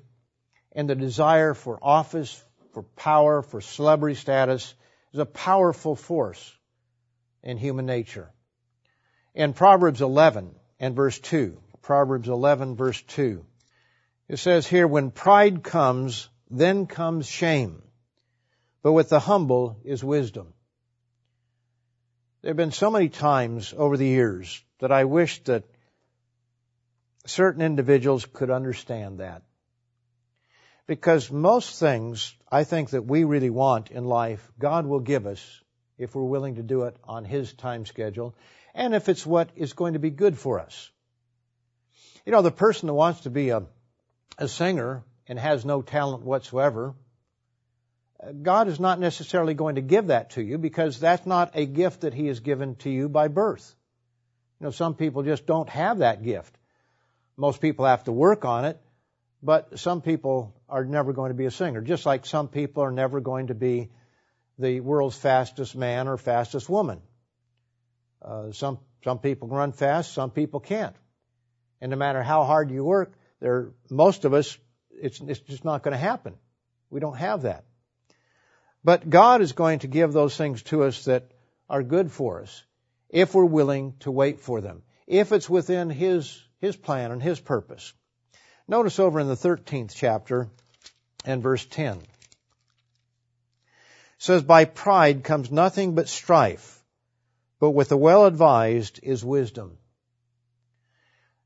and 0.72 0.88
the 0.88 0.94
desire 0.94 1.56
for 1.56 1.80
office, 1.82 2.40
for 2.72 2.84
power, 2.84 3.42
for 3.42 3.62
celebrity 3.62 4.14
status 4.14 4.76
is 5.12 5.20
a 5.20 5.26
powerful 5.26 5.96
force 5.96 6.56
in 7.42 7.58
human 7.58 7.88
nature. 7.88 8.32
In 9.34 9.54
Proverbs 9.54 10.04
11 10.04 10.54
and 10.80 10.96
verse 10.96 11.18
2, 11.18 11.58
Proverbs 11.82 12.30
11 12.30 12.76
verse 12.76 13.02
2, 13.02 13.44
it 14.30 14.38
says 14.38 14.68
here, 14.68 14.88
when 14.88 15.10
pride 15.10 15.64
comes, 15.64 16.30
then 16.52 16.86
comes 16.86 17.26
shame, 17.26 17.82
but 18.84 18.92
with 18.92 19.10
the 19.10 19.20
humble 19.20 19.80
is 19.84 20.04
wisdom. 20.04 20.54
There 22.42 22.50
have 22.50 22.58
been 22.58 22.72
so 22.72 22.92
many 22.92 23.08
times 23.08 23.74
over 23.76 23.96
the 23.96 24.06
years 24.06 24.62
that 24.80 24.92
I 24.92 25.06
wish 25.06 25.42
that 25.46 25.64
certain 27.26 27.62
individuals 27.62 28.26
could 28.26 28.52
understand 28.52 29.20
that. 29.20 29.44
Because 30.86 31.32
most 31.32 31.80
things 31.80 32.36
I 32.52 32.66
think 32.66 32.90
that 32.90 33.06
we 33.06 33.24
really 33.24 33.50
want 33.50 33.90
in 33.90 34.04
life, 34.04 34.52
God 34.60 34.86
will 34.86 35.00
give 35.00 35.26
us 35.26 35.62
if 35.98 36.14
we're 36.14 36.24
willing 36.24 36.56
to 36.56 36.64
do 36.64 36.84
it 36.84 36.98
on 37.06 37.24
His 37.24 37.54
time 37.54 37.86
schedule 37.86 38.36
and 38.76 38.94
if 38.94 39.08
it's 39.08 39.26
what 39.26 39.50
is 39.56 39.72
going 39.72 39.94
to 39.94 40.00
be 40.00 40.10
good 40.10 40.38
for 40.38 40.60
us. 40.60 40.92
You 42.26 42.34
know, 42.34 42.42
the 42.42 42.52
person 42.52 42.88
that 42.88 42.94
wants 42.94 43.22
to 43.22 43.30
be 43.30 43.50
a, 43.50 43.64
a 44.38 44.50
singer 44.50 45.04
and 45.28 45.40
has 45.40 45.64
no 45.64 45.82
talent 45.82 46.24
whatsoever, 46.24 46.96
God 48.32 48.68
is 48.68 48.80
not 48.80 49.00
necessarily 49.00 49.54
going 49.54 49.76
to 49.76 49.82
give 49.82 50.08
that 50.08 50.32
to 50.32 50.42
you 50.42 50.58
because 50.58 51.00
that's 51.00 51.26
not 51.26 51.52
a 51.56 51.66
gift 51.66 52.02
that 52.02 52.14
He 52.14 52.28
has 52.28 52.40
given 52.40 52.76
to 52.78 52.90
you 52.90 53.10
by 53.10 53.28
birth. 53.28 53.76
You 54.60 54.66
know, 54.66 54.72
some 54.72 54.96
people 54.96 55.24
just 55.24 55.46
don't 55.46 55.70
have 55.70 56.00
that 56.00 56.24
gift. 56.24 56.58
Most 57.36 57.60
people 57.60 57.86
have 57.86 58.04
to 58.06 58.12
work 58.12 58.46
on 58.46 58.66
it, 58.66 58.80
but 59.42 59.80
some 59.80 60.02
people 60.02 60.54
are 60.70 60.86
never 60.86 61.12
going 61.12 61.32
to 61.32 61.36
be 61.36 61.46
a 61.46 61.52
singer, 61.52 61.82
just 61.82 62.06
like 62.06 62.26
some 62.26 62.48
people 62.48 62.84
are 62.84 62.92
never 62.92 63.20
going 63.20 63.48
to 63.48 63.56
be 63.56 63.90
the 64.58 64.80
world's 64.80 65.18
fastest 65.18 65.76
man 65.76 66.08
or 66.08 66.18
fastest 66.18 66.70
woman. 66.70 67.02
Uh, 68.22 68.52
some 68.52 68.80
some 69.04 69.20
people 69.20 69.50
run 69.50 69.74
fast, 69.74 70.14
some 70.14 70.32
people 70.32 70.60
can't, 70.62 70.96
and 71.82 71.90
no 71.90 71.98
matter 71.98 72.24
how 72.24 72.44
hard 72.46 72.72
you 72.72 72.84
work, 72.84 73.12
there 73.42 73.72
most 73.90 74.24
of 74.24 74.34
us 74.34 74.58
it's 74.92 75.20
it's 75.20 75.42
just 75.42 75.66
not 75.66 75.84
going 75.84 75.92
to 75.92 75.98
happen. 75.98 76.36
We 76.90 77.00
don't 77.00 77.18
have 77.18 77.42
that. 77.42 77.66
But 78.84 79.10
God 79.10 79.42
is 79.42 79.54
going 79.54 79.80
to 79.80 79.88
give 79.88 80.14
those 80.14 80.36
things 80.36 80.62
to 80.64 80.84
us 80.84 81.06
that 81.06 81.32
are 81.70 81.84
good 81.84 82.12
for 82.12 82.42
us 82.42 82.64
if 83.10 83.34
we're 83.34 83.46
willing 83.46 83.96
to 84.00 84.12
wait 84.12 84.40
for 84.42 84.60
them. 84.62 84.84
If 85.08 85.32
it's 85.32 85.50
within 85.50 85.90
His 85.90 86.42
his 86.64 86.76
plan 86.78 87.12
and 87.12 87.22
His 87.22 87.42
purpose. 87.42 87.92
Notice 88.70 88.98
over 88.98 89.20
in 89.20 89.28
the 89.28 89.36
13th 89.36 89.94
chapter 89.94 90.48
and 91.26 91.44
verse 91.44 91.66
10. 91.66 91.98
It 91.98 92.04
says, 94.18 94.44
By 94.44 94.64
pride 94.64 95.26
comes 95.26 95.52
nothing 95.52 95.94
but 95.94 96.08
strife, 96.08 96.82
but 97.60 97.72
with 97.72 97.90
the 97.90 97.98
well 97.98 98.26
advised 98.26 99.02
is 99.04 99.26
wisdom. 99.26 99.78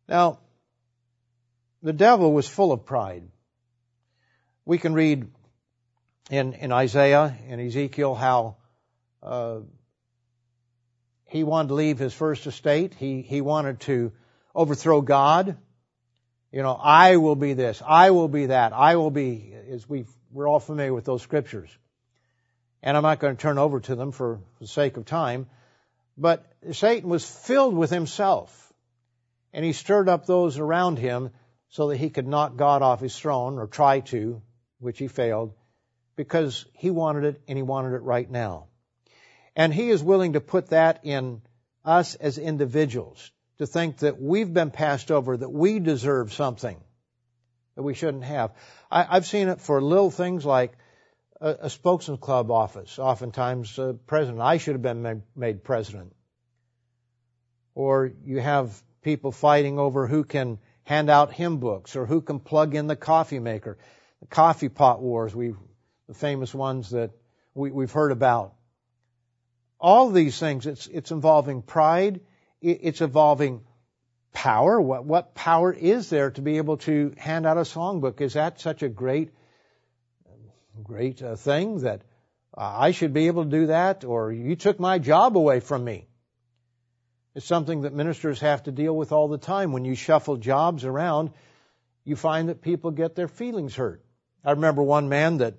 Now, 0.08 0.38
the 1.82 1.94
devil 1.94 2.32
was 2.32 2.48
full 2.48 2.72
of 2.72 2.86
pride. 2.86 3.24
We 4.66 4.78
can 4.78 4.94
read 4.94 5.28
in, 6.30 6.54
in 6.54 6.72
Isaiah 6.72 7.38
and 7.48 7.62
Ezekiel 7.62 8.16
how 8.16 8.58
uh, 9.24 9.60
he 11.26 11.44
wanted 11.44 11.70
to 11.70 11.74
leave 11.74 12.00
his 12.00 12.14
first 12.14 12.46
estate. 12.48 12.94
He, 12.94 13.22
he 13.22 13.42
wanted 13.42 13.80
to 13.82 14.12
overthrow 14.56 15.02
God. 15.02 15.58
You 16.52 16.64
know, 16.64 16.74
I 16.74 17.18
will 17.18 17.36
be 17.36 17.54
this, 17.54 17.82
I 17.86 18.12
will 18.12 18.30
be 18.30 18.48
that, 18.48 18.74
I 18.74 18.96
will 18.96 19.12
be, 19.12 19.54
as 19.70 19.88
we 19.88 20.06
we're 20.32 20.48
all 20.48 20.60
familiar 20.60 20.94
with 20.94 21.06
those 21.06 21.22
scriptures. 21.22 21.70
And 22.84 22.96
I'm 22.96 23.04
not 23.04 23.20
going 23.20 23.36
to 23.36 23.42
turn 23.42 23.58
over 23.58 23.80
to 23.80 23.96
them 23.96 24.12
for 24.12 24.40
the 24.60 24.68
sake 24.68 24.98
of 24.98 25.06
time. 25.06 25.48
But 26.18 26.46
Satan 26.72 27.10
was 27.10 27.26
filled 27.26 27.76
with 27.76 27.90
himself. 27.90 28.74
And 29.54 29.66
he 29.66 29.74
stirred 29.74 30.10
up 30.10 30.26
those 30.26 30.60
around 30.60 31.00
him 31.00 31.32
so 31.70 31.90
that 31.90 31.98
he 31.98 32.10
could 32.10 32.28
knock 32.28 32.56
God 32.56 32.82
off 32.82 33.02
his 33.02 33.18
throne 33.18 33.58
or 33.58 33.68
try 33.68 34.02
to, 34.02 34.42
which 34.80 35.00
he 35.00 35.08
failed, 35.08 35.54
because 36.18 36.66
he 36.74 36.92
wanted 36.92 37.24
it 37.24 37.42
and 37.48 37.58
he 37.58 37.64
wanted 37.64 37.94
it 37.94 38.02
right 38.02 38.30
now. 38.30 38.66
And 39.56 39.74
he 39.74 39.90
is 39.90 40.04
willing 40.04 40.34
to 40.34 40.42
put 40.42 40.72
that 40.72 41.00
in 41.04 41.42
us 41.86 42.16
as 42.16 42.38
individuals 42.38 43.32
to 43.60 43.66
think 43.66 44.00
that 44.00 44.22
we've 44.22 44.54
been 44.54 44.72
passed 44.72 45.12
over, 45.12 45.38
that 45.38 45.50
we 45.50 45.80
deserve 45.80 46.34
something. 46.34 46.78
that 47.76 47.84
we 47.84 47.94
shouldn't 47.94 48.24
have. 48.24 48.52
I, 48.92 49.06
I've 49.10 49.26
seen 49.28 49.48
it 49.48 49.62
for 49.62 49.82
little 49.82 50.12
things 50.12 50.44
like 50.44 50.74
a, 51.40 51.56
a 51.62 51.70
spokesman 51.70 52.18
club 52.18 52.52
office. 52.52 53.00
Oftentimes, 53.00 53.78
uh, 53.80 53.94
president. 54.08 54.42
I 54.42 54.58
should 54.58 54.74
have 54.74 54.82
been 54.82 55.04
made, 55.04 55.22
made 55.36 55.64
president. 55.64 56.16
Or 57.76 58.12
you 58.26 58.40
have 58.40 58.82
people 59.04 59.32
fighting 59.32 59.78
over 59.78 60.08
who 60.08 60.24
can 60.24 60.58
hand 60.84 61.10
out 61.10 61.32
hymn 61.32 61.58
books 61.58 61.96
or 61.96 62.08
who 62.08 62.22
can 62.22 62.40
plug 62.40 62.74
in 62.74 62.88
the 62.88 62.96
coffee 62.96 63.40
maker. 63.40 63.78
The 64.22 64.28
coffee 64.28 64.70
pot 64.70 65.00
wars, 65.02 65.36
we 65.36 65.54
the 66.08 66.14
famous 66.14 66.54
ones 66.54 66.92
that 66.92 67.12
we, 67.54 67.72
we've 67.72 67.92
heard 67.92 68.12
about. 68.12 68.54
All 69.80 70.10
these 70.10 70.40
things, 70.40 70.66
it's, 70.66 70.88
it's 70.88 71.12
involving 71.12 71.62
pride, 71.62 72.22
it's 72.62 73.02
involving 73.02 73.62
power. 74.34 74.82
What, 74.82 75.06
what 75.06 75.36
power 75.36 75.72
is 75.72 76.10
there 76.10 76.32
to 76.32 76.42
be 76.42 76.58
able 76.58 76.78
to 76.78 77.14
hand 77.18 77.46
out 77.46 77.58
a 77.58 77.62
songbook? 77.62 78.22
Is 78.22 78.34
that 78.34 78.60
such 78.60 78.84
a 78.84 78.90
great, 78.90 79.32
great 80.84 81.22
uh, 81.22 81.36
thing 81.36 81.80
that 81.82 82.02
I 82.56 82.92
should 82.92 83.14
be 83.14 83.28
able 83.28 83.44
to 83.44 83.50
do 83.50 83.68
that? 83.68 84.04
Or 84.04 84.32
you 84.32 84.56
took 84.56 84.80
my 84.80 84.98
job 84.98 85.38
away 85.38 85.60
from 85.60 85.84
me? 85.84 86.08
It's 87.36 87.46
something 87.46 87.82
that 87.82 87.94
ministers 87.94 88.40
have 88.40 88.64
to 88.64 88.72
deal 88.72 88.98
with 88.98 89.12
all 89.12 89.28
the 89.28 89.38
time. 89.38 89.72
When 89.72 89.86
you 89.86 89.94
shuffle 89.94 90.38
jobs 90.38 90.86
around, 90.86 91.30
you 92.04 92.16
find 92.16 92.50
that 92.50 92.64
people 92.64 92.90
get 92.90 93.14
their 93.14 93.28
feelings 93.28 93.76
hurt. 93.76 94.04
I 94.44 94.52
remember 94.52 94.82
one 94.82 95.08
man 95.08 95.38
that 95.38 95.56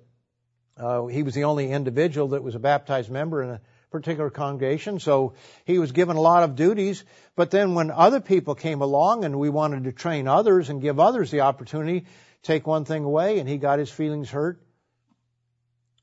uh, 0.79 1.05
he 1.07 1.23
was 1.23 1.33
the 1.33 1.43
only 1.43 1.71
individual 1.71 2.29
that 2.29 2.43
was 2.43 2.55
a 2.55 2.59
baptized 2.59 3.11
member 3.11 3.43
in 3.43 3.49
a 3.49 3.61
particular 3.91 4.29
congregation, 4.29 4.99
so 4.99 5.33
he 5.65 5.77
was 5.77 5.91
given 5.91 6.15
a 6.15 6.21
lot 6.21 6.43
of 6.43 6.55
duties. 6.55 7.03
But 7.35 7.51
then 7.51 7.73
when 7.73 7.91
other 7.91 8.21
people 8.21 8.55
came 8.55 8.81
along 8.81 9.25
and 9.25 9.39
we 9.39 9.49
wanted 9.49 9.83
to 9.83 9.91
train 9.91 10.27
others 10.27 10.69
and 10.69 10.81
give 10.81 10.99
others 10.99 11.31
the 11.31 11.41
opportunity, 11.41 12.05
take 12.43 12.65
one 12.65 12.85
thing 12.85 13.03
away, 13.03 13.39
and 13.39 13.49
he 13.49 13.57
got 13.57 13.79
his 13.79 13.91
feelings 13.91 14.29
hurt 14.29 14.61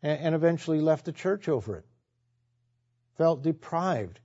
and, 0.02 0.20
and 0.20 0.34
eventually 0.34 0.80
left 0.80 1.04
the 1.04 1.12
church 1.12 1.48
over 1.48 1.76
it. 1.76 1.86
Felt 3.16 3.42
deprived 3.42 4.20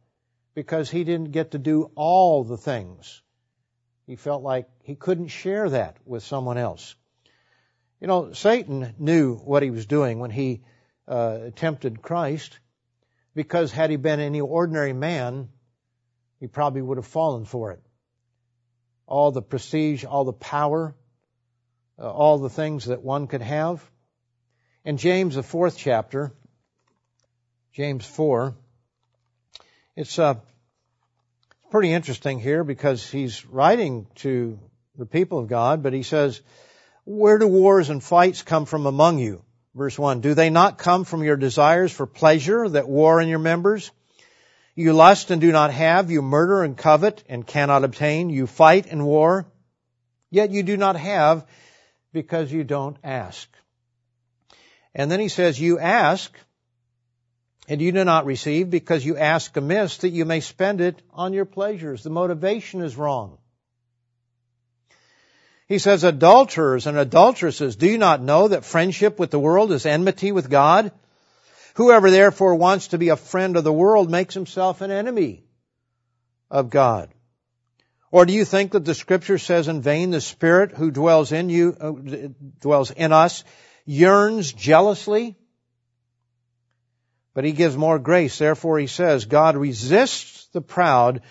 because 0.54 0.90
he 0.90 1.04
didn't 1.04 1.32
get 1.32 1.52
to 1.52 1.60
do 1.60 1.92
all 1.96 2.44
the 2.44 2.58
things. 2.58 3.22
He 4.06 4.18
felt 4.18 4.44
like 4.44 4.68
he 4.84 4.96
couldn't 4.96 5.30
share 5.30 5.70
that 5.70 5.96
with 6.06 6.24
someone 6.24 6.58
else. 6.58 6.96
You 8.02 8.08
know, 8.08 8.34
Satan 8.34 8.96
knew 8.98 9.36
what 9.36 9.62
he 9.62 9.70
was 9.70 9.86
doing 9.86 10.18
when 10.18 10.32
he 10.32 10.64
uh, 11.08 11.52
tempted 11.56 12.02
Christ 12.02 12.58
because 13.36 13.72
had 13.72 13.92
he 13.92 13.96
been 13.96 14.20
any 14.20 14.42
ordinary 14.42 14.92
man, 14.92 15.50
he 16.40 16.48
probably 16.48 16.82
would 16.82 16.98
have 16.98 17.06
fallen 17.06 17.46
for 17.46 17.72
it. 17.72 17.80
All 19.06 19.32
the 19.32 19.44
prestige, 19.44 20.04
all 20.04 20.26
the 20.26 20.34
power, 20.34 20.96
uh, 22.00 22.10
all 22.10 22.40
the 22.40 22.50
things 22.50 22.86
that 22.86 23.04
one 23.04 23.28
could 23.28 23.44
have. 23.44 23.88
In 24.84 24.98
James, 24.98 25.36
the 25.36 25.44
fourth 25.44 25.78
chapter, 25.78 26.34
James 27.74 28.04
4, 28.04 28.56
it's 29.96 30.18
uh, 30.18 30.36
pretty 31.70 31.94
interesting 31.94 32.40
here 32.40 32.64
because 32.64 33.08
he's 33.08 33.46
writing 33.46 34.08
to 34.16 34.58
the 34.98 35.06
people 35.06 35.38
of 35.38 35.48
God, 35.48 35.84
but 35.84 35.94
he 35.94 36.02
says, 36.02 36.42
where 37.06 37.38
do 37.38 37.48
wars 37.48 37.90
and 37.90 38.04
fights 38.04 38.42
come 38.42 38.66
from 38.66 38.86
among 38.86 39.20
you? 39.20 39.44
Verse 39.74 39.98
1. 39.98 40.22
Do 40.22 40.34
they 40.34 40.50
not 40.50 40.78
come 40.78 41.04
from 41.06 41.24
your 41.24 41.38
desires 41.38 41.92
for 41.92 42.06
pleasure 42.06 42.68
that 42.70 42.88
war 42.88 43.22
in 43.22 43.30
your 43.30 43.40
members? 43.40 43.92
You 44.76 44.94
lust 44.94 45.32
and 45.32 45.42
do 45.42 45.52
not 45.52 45.72
have. 45.72 46.12
You 46.12 46.22
murder 46.22 46.64
and 46.64 46.78
covet 46.78 47.24
and 47.28 47.46
cannot 47.46 47.84
obtain. 47.84 48.30
You 48.30 48.48
fight 48.48 48.88
and 48.88 49.06
war. 49.06 49.46
Yet 50.30 50.52
you 50.52 50.64
do 50.64 50.78
not 50.78 50.96
have 50.96 51.46
because 52.14 52.52
you 52.52 52.64
don't 52.64 52.98
ask. 53.04 53.50
And 54.94 55.10
then 55.10 55.20
he 55.20 55.30
says, 55.30 55.60
you 55.60 55.80
ask 55.80 56.36
and 57.68 57.82
you 57.82 57.92
do 57.92 58.04
not 58.04 58.26
receive 58.26 58.70
because 58.70 59.06
you 59.06 59.18
ask 59.18 59.56
amiss 59.56 59.98
that 59.98 60.10
you 60.10 60.26
may 60.26 60.42
spend 60.42 60.82
it 60.82 61.02
on 61.12 61.34
your 61.34 61.46
pleasures. 61.46 62.04
The 62.04 62.10
motivation 62.10 62.82
is 62.82 62.98
wrong. 62.98 63.38
He 65.72 65.80
says, 65.80 66.04
adulterers 66.04 66.86
and 66.86 66.98
adulteresses, 66.98 67.78
do 67.78 67.90
you 67.90 67.98
not 67.98 68.22
know 68.22 68.50
that 68.50 68.66
friendship 68.66 69.18
with 69.18 69.32
the 69.32 69.40
world 69.40 69.72
is 69.72 69.86
enmity 69.86 70.34
with 70.34 70.50
God? 70.50 70.92
Whoever 71.76 72.12
therefore 72.12 72.56
wants 72.56 72.90
to 72.90 72.98
be 72.98 73.08
a 73.08 73.16
friend 73.16 73.56
of 73.56 73.64
the 73.64 73.72
world 73.72 74.12
makes 74.12 74.34
himself 74.34 74.82
an 74.82 74.92
enemy 74.92 75.46
of 76.50 76.70
God. 76.70 77.14
Or 78.12 78.26
do 78.26 78.34
you 78.34 78.44
think 78.44 78.74
that 78.74 78.84
the 78.84 78.94
scripture 78.94 79.38
says 79.38 79.70
in 79.70 79.82
vain 79.82 80.12
the 80.12 80.20
spirit 80.20 80.74
who 80.74 80.92
dwells 80.92 81.32
in 81.32 81.50
you, 81.50 81.78
uh, 81.80 81.94
dwells 82.60 82.92
in 82.92 83.14
us, 83.14 83.46
yearns 83.86 84.52
jealously? 84.52 85.38
But 87.34 87.46
he 87.46 87.54
gives 87.54 87.78
more 87.78 87.98
grace. 87.98 88.38
Therefore 88.38 88.78
he 88.78 88.88
says, 88.88 89.24
God 89.24 89.56
resists 89.56 90.48
the 90.48 90.60
proud, 90.60 91.22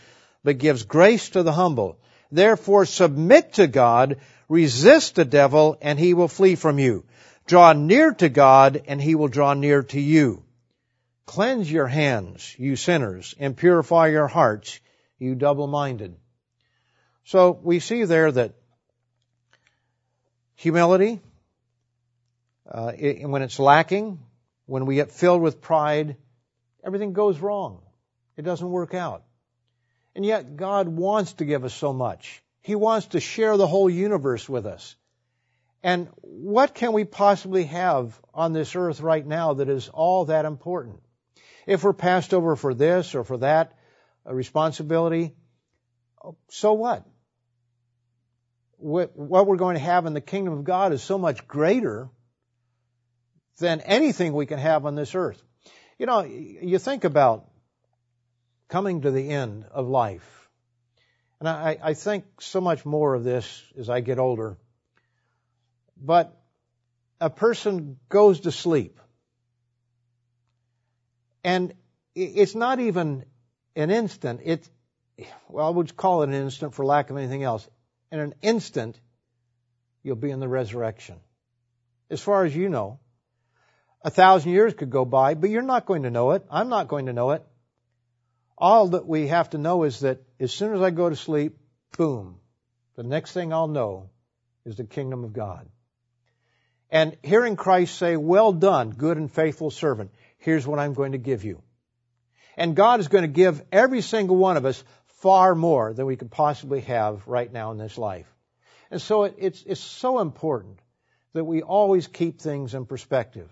but 0.42 0.56
gives 0.56 0.84
grace 0.84 1.28
to 1.28 1.42
the 1.42 1.52
humble. 1.52 1.98
Therefore 2.32 2.86
submit 2.86 3.54
to 3.54 3.66
God, 3.66 4.18
resist 4.48 5.14
the 5.14 5.24
devil, 5.24 5.76
and 5.80 5.98
he 5.98 6.14
will 6.14 6.28
flee 6.28 6.54
from 6.54 6.78
you. 6.78 7.04
Draw 7.46 7.72
near 7.72 8.12
to 8.14 8.28
God, 8.28 8.82
and 8.86 9.00
he 9.00 9.14
will 9.14 9.28
draw 9.28 9.54
near 9.54 9.82
to 9.84 10.00
you. 10.00 10.44
Cleanse 11.26 11.70
your 11.70 11.86
hands, 11.86 12.54
you 12.58 12.76
sinners, 12.76 13.34
and 13.38 13.56
purify 13.56 14.08
your 14.08 14.28
hearts, 14.28 14.80
you 15.18 15.34
double-minded. 15.34 16.16
So 17.24 17.52
we 17.62 17.80
see 17.80 18.04
there 18.04 18.32
that 18.32 18.54
humility, 20.56 21.20
uh, 22.68 22.92
it, 22.96 23.28
when 23.28 23.42
it's 23.42 23.58
lacking, 23.58 24.18
when 24.66 24.86
we 24.86 24.96
get 24.96 25.10
filled 25.10 25.42
with 25.42 25.60
pride, 25.60 26.16
everything 26.84 27.12
goes 27.12 27.38
wrong. 27.38 27.82
It 28.36 28.42
doesn't 28.42 28.68
work 28.68 28.94
out. 28.94 29.24
And 30.20 30.26
yet 30.26 30.54
God 30.54 30.86
wants 30.86 31.32
to 31.32 31.46
give 31.46 31.64
us 31.64 31.72
so 31.72 31.94
much. 31.94 32.42
He 32.60 32.74
wants 32.74 33.06
to 33.06 33.20
share 33.20 33.56
the 33.56 33.66
whole 33.66 33.88
universe 33.88 34.46
with 34.46 34.66
us. 34.66 34.94
And 35.82 36.08
what 36.20 36.74
can 36.74 36.92
we 36.92 37.06
possibly 37.06 37.64
have 37.64 38.20
on 38.34 38.52
this 38.52 38.76
earth 38.76 39.00
right 39.00 39.26
now 39.26 39.54
that 39.54 39.70
is 39.70 39.88
all 39.88 40.26
that 40.26 40.44
important? 40.44 41.00
If 41.66 41.84
we're 41.84 41.94
passed 41.94 42.34
over 42.34 42.54
for 42.54 42.74
this 42.74 43.14
or 43.14 43.24
for 43.24 43.38
that 43.38 43.78
uh, 44.28 44.34
responsibility, 44.34 45.32
so 46.50 46.74
what? 46.74 47.06
What 48.76 49.46
we're 49.46 49.56
going 49.56 49.76
to 49.76 49.82
have 49.82 50.04
in 50.04 50.12
the 50.12 50.20
kingdom 50.20 50.52
of 50.52 50.64
God 50.64 50.92
is 50.92 51.02
so 51.02 51.16
much 51.16 51.48
greater 51.48 52.10
than 53.58 53.80
anything 53.80 54.34
we 54.34 54.44
can 54.44 54.58
have 54.58 54.84
on 54.84 54.96
this 54.96 55.14
earth. 55.14 55.42
You 55.98 56.04
know, 56.04 56.20
you 56.24 56.78
think 56.78 57.04
about 57.04 57.49
coming 58.70 59.02
to 59.02 59.10
the 59.10 59.28
end 59.28 59.66
of 59.70 59.88
life. 59.88 60.48
And 61.40 61.48
I, 61.48 61.78
I 61.82 61.94
think 61.94 62.24
so 62.40 62.60
much 62.60 62.84
more 62.86 63.14
of 63.14 63.24
this 63.24 63.62
as 63.78 63.90
I 63.90 64.00
get 64.00 64.18
older. 64.18 64.56
But 66.00 66.36
a 67.20 67.28
person 67.30 67.98
goes 68.08 68.40
to 68.40 68.52
sleep. 68.52 68.98
And 71.42 71.74
it's 72.14 72.54
not 72.54 72.80
even 72.80 73.24
an 73.74 73.90
instant. 73.90 74.40
It's, 74.44 74.70
well, 75.48 75.66
I 75.66 75.70
would 75.70 75.96
call 75.96 76.22
it 76.22 76.28
an 76.28 76.34
instant 76.34 76.74
for 76.74 76.84
lack 76.84 77.10
of 77.10 77.16
anything 77.16 77.42
else. 77.42 77.68
In 78.12 78.20
an 78.20 78.34
instant, 78.42 79.00
you'll 80.02 80.16
be 80.16 80.30
in 80.30 80.40
the 80.40 80.48
resurrection. 80.48 81.16
As 82.10 82.20
far 82.20 82.44
as 82.44 82.54
you 82.54 82.68
know, 82.68 83.00
a 84.02 84.10
thousand 84.10 84.52
years 84.52 84.74
could 84.74 84.90
go 84.90 85.04
by, 85.04 85.34
but 85.34 85.50
you're 85.50 85.62
not 85.62 85.86
going 85.86 86.02
to 86.02 86.10
know 86.10 86.32
it. 86.32 86.44
I'm 86.50 86.68
not 86.68 86.88
going 86.88 87.06
to 87.06 87.12
know 87.12 87.30
it. 87.32 87.44
All 88.60 88.88
that 88.88 89.06
we 89.06 89.28
have 89.28 89.50
to 89.50 89.58
know 89.58 89.84
is 89.84 90.00
that 90.00 90.20
as 90.38 90.52
soon 90.52 90.74
as 90.74 90.82
I 90.82 90.90
go 90.90 91.08
to 91.08 91.16
sleep, 91.16 91.56
boom, 91.96 92.36
the 92.94 93.02
next 93.02 93.32
thing 93.32 93.52
I'll 93.52 93.68
know 93.68 94.10
is 94.66 94.76
the 94.76 94.84
kingdom 94.84 95.24
of 95.24 95.32
God. 95.32 95.66
And 96.90 97.16
hearing 97.22 97.56
Christ 97.56 97.96
say, 97.96 98.16
well 98.16 98.52
done, 98.52 98.90
good 98.90 99.16
and 99.16 99.32
faithful 99.32 99.70
servant, 99.70 100.10
here's 100.38 100.66
what 100.66 100.78
I'm 100.78 100.92
going 100.92 101.12
to 101.12 101.18
give 101.18 101.44
you. 101.44 101.62
And 102.56 102.76
God 102.76 103.00
is 103.00 103.08
going 103.08 103.22
to 103.22 103.28
give 103.28 103.62
every 103.72 104.02
single 104.02 104.36
one 104.36 104.58
of 104.58 104.66
us 104.66 104.84
far 105.20 105.54
more 105.54 105.94
than 105.94 106.04
we 106.04 106.16
could 106.16 106.30
possibly 106.30 106.80
have 106.82 107.26
right 107.26 107.50
now 107.50 107.70
in 107.70 107.78
this 107.78 107.96
life. 107.96 108.26
And 108.90 109.00
so 109.00 109.24
it's, 109.24 109.62
it's 109.62 109.80
so 109.80 110.18
important 110.18 110.80
that 111.32 111.44
we 111.44 111.62
always 111.62 112.08
keep 112.08 112.40
things 112.40 112.74
in 112.74 112.84
perspective. 112.84 113.48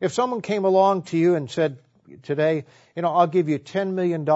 If 0.00 0.12
someone 0.12 0.42
came 0.42 0.64
along 0.64 1.04
to 1.04 1.16
you 1.16 1.36
and 1.36 1.50
said, 1.50 1.78
today, 2.22 2.64
you 2.94 3.02
know, 3.02 3.14
I'll 3.14 3.26
give 3.26 3.48
you 3.48 3.58
$10 3.58 3.92
million 3.92 4.26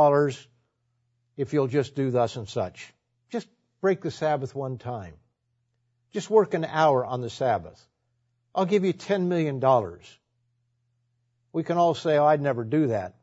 if 1.36 1.52
you'll 1.52 1.66
just 1.66 1.94
do 1.94 2.10
thus 2.10 2.36
and 2.36 2.48
such. 2.48 2.92
Just 3.30 3.48
break 3.80 4.02
the 4.02 4.10
Sabbath 4.10 4.54
one 4.54 4.78
time. 4.78 5.14
Just 6.12 6.30
work 6.30 6.54
an 6.54 6.64
hour 6.64 7.04
on 7.04 7.20
the 7.20 7.30
Sabbath. 7.30 7.86
I'll 8.54 8.66
give 8.66 8.84
you 8.84 8.92
$10 8.92 9.26
million. 9.26 9.62
We 11.52 11.62
can 11.62 11.78
all 11.78 11.94
say, 11.94 12.18
oh, 12.18 12.26
I'd 12.26 12.40
never 12.40 12.64
do 12.64 12.88
that. 12.88 13.14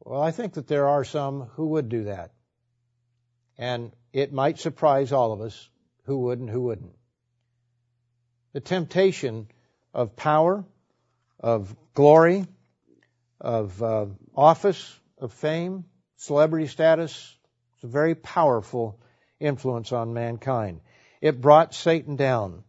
Well, 0.00 0.22
I 0.22 0.30
think 0.30 0.54
that 0.54 0.68
there 0.68 0.88
are 0.88 1.04
some 1.04 1.42
who 1.54 1.68
would 1.68 1.88
do 1.88 2.04
that. 2.04 2.32
And 3.58 3.92
it 4.12 4.32
might 4.32 4.58
surprise 4.58 5.12
all 5.12 5.32
of 5.32 5.40
us 5.40 5.68
Who 6.04 6.18
would 6.18 6.38
and 6.38 6.48
who 6.48 6.62
wouldn't? 6.62 6.94
The 8.52 8.60
temptation 8.60 9.48
of 9.92 10.14
power, 10.14 10.64
of 11.40 11.74
glory, 11.94 12.46
of 13.40 13.82
uh, 13.82 14.06
office, 14.34 14.98
of 15.18 15.32
fame, 15.32 15.84
celebrity 16.16 16.66
status, 16.66 17.34
it's 17.74 17.84
a 17.84 17.88
very 17.88 18.14
powerful 18.14 18.98
influence 19.38 19.92
on 19.92 20.14
mankind. 20.14 20.80
It 21.20 21.40
brought 21.40 21.74
Satan 21.74 22.16
down. 22.16 22.64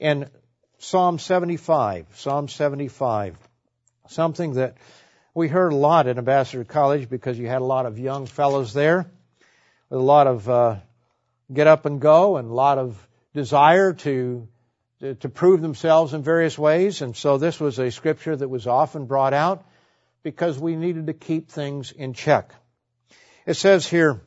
And 0.00 0.30
Psalm 0.78 1.18
75, 1.18 2.06
Psalm 2.14 2.48
75, 2.48 3.36
something 4.08 4.54
that 4.54 4.76
we 5.34 5.48
heard 5.48 5.72
a 5.72 5.76
lot 5.76 6.06
at 6.06 6.18
Ambassador 6.18 6.64
College 6.64 7.08
because 7.08 7.38
you 7.38 7.48
had 7.48 7.62
a 7.62 7.64
lot 7.64 7.86
of 7.86 7.98
young 7.98 8.26
fellows 8.26 8.72
there 8.72 9.10
with 9.90 9.98
a 9.98 10.02
lot 10.02 10.26
of 10.26 10.48
uh, 10.48 10.76
get 11.52 11.66
up 11.66 11.86
and 11.86 12.00
go 12.00 12.36
and 12.36 12.50
a 12.50 12.54
lot 12.54 12.78
of 12.78 13.08
desire 13.32 13.92
to, 13.92 14.48
to 15.00 15.14
to 15.16 15.28
prove 15.28 15.60
themselves 15.60 16.14
in 16.14 16.22
various 16.22 16.58
ways. 16.58 17.02
And 17.02 17.16
so 17.16 17.38
this 17.38 17.58
was 17.58 17.78
a 17.78 17.90
scripture 17.90 18.36
that 18.36 18.48
was 18.48 18.66
often 18.66 19.06
brought 19.06 19.34
out 19.34 19.64
because 20.24 20.58
we 20.58 20.74
needed 20.74 21.06
to 21.06 21.12
keep 21.12 21.50
things 21.50 21.92
in 21.92 22.14
check. 22.14 22.52
It 23.46 23.54
says 23.54 23.86
here 23.86 24.22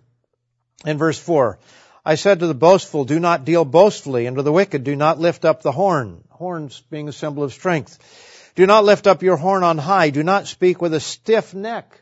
in 0.86 0.98
verse 0.98 1.20
4, 1.20 1.60
I 2.06 2.16
said 2.16 2.40
to 2.40 2.48
the 2.48 2.54
boastful, 2.54 3.04
do 3.04 3.20
not 3.20 3.44
deal 3.44 3.66
boastfully, 3.66 4.28
and 4.28 4.38
to 4.38 4.44
the 4.44 4.52
wicked, 4.54 4.86
do 4.86 4.96
not 4.96 5.20
lift 5.20 5.44
up 5.44 5.62
the 5.62 5.74
horn. 5.74 6.24
Horns 6.30 6.82
being 6.90 7.10
a 7.10 7.12
symbol 7.12 7.44
of 7.44 7.52
strength. 7.52 8.54
Do 8.56 8.66
not 8.66 8.86
lift 8.86 9.08
up 9.08 9.24
your 9.24 9.36
horn 9.36 9.64
on 9.64 9.78
high. 9.78 10.12
Do 10.12 10.24
not 10.24 10.48
speak 10.48 10.82
with 10.82 10.94
a 10.94 11.02
stiff 11.02 11.54
neck. 11.54 12.02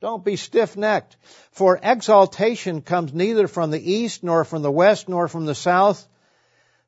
Don't 0.00 0.24
be 0.24 0.36
stiff 0.36 0.76
necked. 0.76 1.16
For 1.50 1.80
exaltation 1.82 2.82
comes 2.82 3.14
neither 3.14 3.48
from 3.48 3.70
the 3.70 3.92
east, 3.92 4.22
nor 4.22 4.44
from 4.44 4.62
the 4.62 4.70
west, 4.70 5.08
nor 5.08 5.26
from 5.26 5.46
the 5.46 5.54
south, 5.54 6.06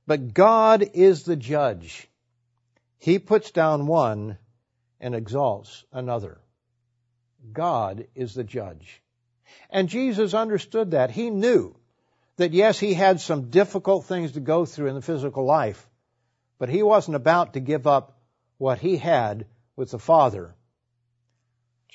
but 0.06 0.34
God 0.34 0.90
is 0.94 1.24
the 1.24 1.36
judge. 1.36 2.06
He 2.98 3.18
puts 3.18 3.50
down 3.50 3.86
one 3.86 4.38
and 5.00 5.14
exalts 5.14 5.84
another. 5.92 6.38
God 7.52 8.06
is 8.14 8.34
the 8.34 8.44
judge. 8.44 9.02
And 9.70 9.88
Jesus 9.88 10.34
understood 10.34 10.92
that. 10.92 11.10
He 11.10 11.30
knew 11.30 11.74
that 12.36 12.52
yes, 12.52 12.78
he 12.78 12.94
had 12.94 13.20
some 13.20 13.50
difficult 13.50 14.04
things 14.04 14.32
to 14.32 14.40
go 14.40 14.64
through 14.64 14.88
in 14.88 14.94
the 14.94 15.02
physical 15.02 15.44
life, 15.44 15.88
but 16.58 16.68
he 16.68 16.82
wasn't 16.82 17.16
about 17.16 17.54
to 17.54 17.60
give 17.60 17.86
up 17.86 18.18
what 18.58 18.78
he 18.78 18.96
had 18.96 19.46
with 19.76 19.90
the 19.90 19.98
Father 19.98 20.54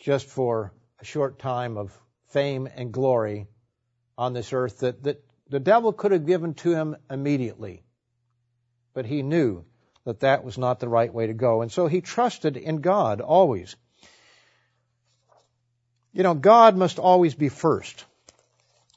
just 0.04 0.28
for 0.28 0.74
a 1.00 1.06
short 1.06 1.40
time 1.40 1.78
of 1.78 1.98
fame 2.28 2.68
and 2.76 2.92
glory 2.92 3.48
on 4.18 4.34
this 4.34 4.52
earth 4.54 4.80
that, 4.80 5.04
that 5.04 5.24
the 5.50 5.60
devil 5.60 5.94
could 5.94 6.12
have 6.12 6.26
given 6.26 6.54
to 6.56 6.74
him 6.74 6.96
immediately. 7.10 7.84
But 8.94 9.06
he 9.06 9.24
knew 9.24 9.66
that 10.06 10.22
that 10.22 10.44
was 10.44 10.58
not 10.58 10.80
the 10.80 10.90
right 10.90 11.14
way 11.14 11.28
to 11.28 11.34
go. 11.34 11.62
And 11.62 11.72
so 11.72 11.88
he 11.88 12.02
trusted 12.02 12.58
in 12.58 12.82
God 12.82 13.22
always. 13.22 13.76
You 16.12 16.24
know, 16.24 16.34
God 16.34 16.76
must 16.76 17.00
always 17.00 17.34
be 17.34 17.50
first 17.50 18.06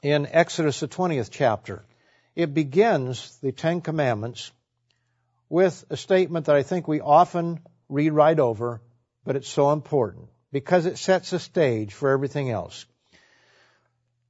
in 0.03 0.27
Exodus, 0.27 0.79
the 0.79 0.87
20th 0.87 1.29
chapter. 1.31 1.83
It 2.35 2.53
begins 2.53 3.37
the 3.41 3.51
Ten 3.51 3.81
Commandments 3.81 4.51
with 5.49 5.85
a 5.89 5.97
statement 5.97 6.45
that 6.45 6.55
I 6.55 6.63
think 6.63 6.87
we 6.87 7.01
often 7.01 7.59
read 7.89 8.11
right 8.11 8.39
over, 8.39 8.81
but 9.25 9.35
it's 9.35 9.49
so 9.49 9.71
important 9.71 10.29
because 10.51 10.85
it 10.85 10.97
sets 10.97 11.31
the 11.31 11.39
stage 11.39 11.93
for 11.93 12.09
everything 12.09 12.51
else. 12.51 12.85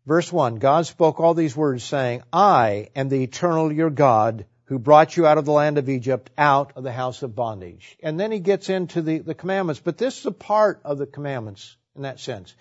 Verse 0.06 0.32
1, 0.32 0.56
God 0.56 0.86
spoke 0.86 1.20
all 1.20 1.34
these 1.34 1.58
words 1.58 1.84
saying, 1.84 2.22
I 2.32 2.90
am 2.96 3.10
the 3.10 3.24
eternal 3.24 3.74
your 3.74 3.90
God 3.90 4.46
who 4.68 4.80
brought 4.80 5.16
you 5.16 5.26
out 5.26 5.38
of 5.38 5.46
the 5.46 5.52
land 5.52 5.78
of 5.78 5.90
Egypt, 5.90 6.30
out 6.38 6.74
of 6.76 6.84
the 6.84 6.92
house 6.92 7.24
of 7.24 7.36
bondage. 7.36 7.98
And 8.04 8.20
then 8.20 8.32
he 8.32 8.40
gets 8.40 8.70
into 8.70 9.02
the, 9.02 9.20
the 9.20 9.34
commandments, 9.34 9.82
but 9.84 9.98
this 9.98 10.20
is 10.20 10.26
a 10.26 10.32
part 10.32 10.82
of 10.84 10.98
the 10.98 11.06
commandments 11.06 11.76
in 11.96 12.02
that 12.04 12.20
sense. 12.20 12.54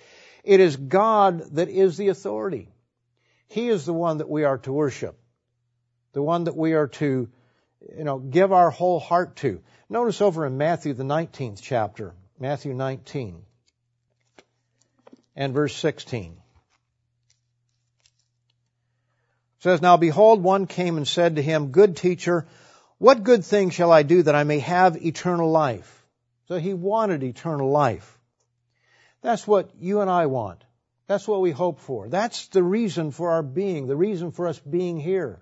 It 0.44 0.60
is 0.60 0.76
God 0.76 1.56
that 1.56 1.68
is 1.68 1.96
the 1.96 2.08
authority. 2.08 2.70
He 3.48 3.68
is 3.68 3.84
the 3.84 3.92
one 3.92 4.18
that 4.18 4.28
we 4.28 4.44
are 4.44 4.58
to 4.58 4.72
worship, 4.72 5.18
the 6.12 6.22
one 6.22 6.44
that 6.44 6.56
we 6.56 6.74
are 6.74 6.88
to, 6.88 7.28
you 7.96 8.04
know, 8.04 8.18
give 8.18 8.52
our 8.52 8.70
whole 8.70 9.00
heart 9.00 9.36
to. 9.36 9.60
Notice 9.88 10.20
over 10.20 10.46
in 10.46 10.58
Matthew, 10.58 10.94
the 10.94 11.04
19th 11.04 11.60
chapter, 11.60 12.14
Matthew 12.38 12.72
19 12.72 13.42
and 15.34 15.52
verse 15.52 15.74
16. 15.76 16.36
It 19.58 19.62
says, 19.62 19.82
Now 19.82 19.96
behold, 19.96 20.42
one 20.42 20.66
came 20.66 20.96
and 20.96 21.06
said 21.06 21.36
to 21.36 21.42
him, 21.42 21.72
Good 21.72 21.96
teacher, 21.96 22.46
what 22.98 23.24
good 23.24 23.44
thing 23.44 23.70
shall 23.70 23.92
I 23.92 24.02
do 24.02 24.22
that 24.22 24.34
I 24.34 24.44
may 24.44 24.58
have 24.60 25.04
eternal 25.04 25.50
life? 25.50 26.04
So 26.48 26.58
he 26.58 26.74
wanted 26.74 27.22
eternal 27.22 27.70
life. 27.70 28.18
That's 29.22 29.46
what 29.46 29.70
you 29.78 30.00
and 30.00 30.10
I 30.10 30.26
want. 30.26 30.62
That's 31.06 31.26
what 31.28 31.40
we 31.40 31.50
hope 31.50 31.80
for. 31.80 32.08
That's 32.08 32.48
the 32.48 32.62
reason 32.62 33.10
for 33.10 33.30
our 33.32 33.42
being, 33.42 33.86
the 33.86 33.96
reason 33.96 34.32
for 34.32 34.48
us 34.48 34.58
being 34.58 34.98
here. 34.98 35.40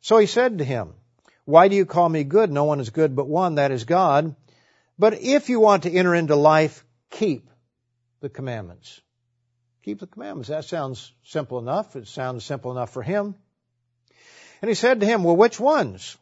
So 0.00 0.18
he 0.18 0.26
said 0.26 0.58
to 0.58 0.64
him, 0.64 0.94
Why 1.44 1.68
do 1.68 1.76
you 1.76 1.86
call 1.86 2.08
me 2.08 2.24
good? 2.24 2.50
No 2.50 2.64
one 2.64 2.80
is 2.80 2.90
good 2.90 3.14
but 3.14 3.28
one, 3.28 3.56
that 3.56 3.70
is 3.70 3.84
God. 3.84 4.34
But 4.98 5.20
if 5.20 5.48
you 5.48 5.60
want 5.60 5.84
to 5.84 5.90
enter 5.90 6.14
into 6.14 6.36
life, 6.36 6.84
keep 7.10 7.50
the 8.20 8.28
commandments. 8.28 9.00
Keep 9.82 10.00
the 10.00 10.06
commandments. 10.06 10.48
That 10.48 10.64
sounds 10.64 11.12
simple 11.24 11.58
enough. 11.58 11.96
It 11.96 12.06
sounds 12.06 12.44
simple 12.44 12.70
enough 12.70 12.90
for 12.90 13.02
him. 13.02 13.34
And 14.60 14.68
he 14.68 14.74
said 14.74 15.00
to 15.00 15.06
him, 15.06 15.24
Well, 15.24 15.36
which 15.36 15.58
ones? 15.58 16.16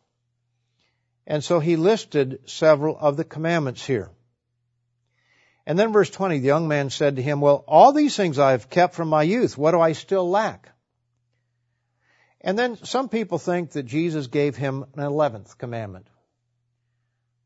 And 1.27 1.45
so 1.45 1.61
he 1.61 1.77
listed 1.77 2.41
several 2.47 2.97
of 2.99 3.17
the 3.17 3.25
commandments 3.25 3.85
here. 3.85 4.11
And 5.67 5.79
then 5.79 5.93
verse 5.93 6.11
20, 6.11 6.39
the 6.39 6.47
young 6.47 6.69
man 6.69 6.89
said 6.91 7.17
to 7.17 7.23
him, 7.23 7.41
Well, 7.41 7.63
all 7.69 7.93
these 7.93 8.17
things 8.17 8.39
I 8.39 8.53
have 8.53 8.71
kept 8.71 8.95
from 8.95 9.09
my 9.09 9.23
youth. 9.23 9.59
What 9.59 9.73
do 9.73 9.81
I 9.81 9.93
still 9.93 10.29
lack? 10.29 10.71
And 12.41 12.59
then 12.59 12.83
some 12.85 13.11
people 13.11 13.39
think 13.39 13.73
that 13.73 13.83
Jesus 13.83 14.27
gave 14.27 14.57
him 14.57 14.87
an 14.95 15.03
11th 15.03 15.59
commandment 15.59 16.07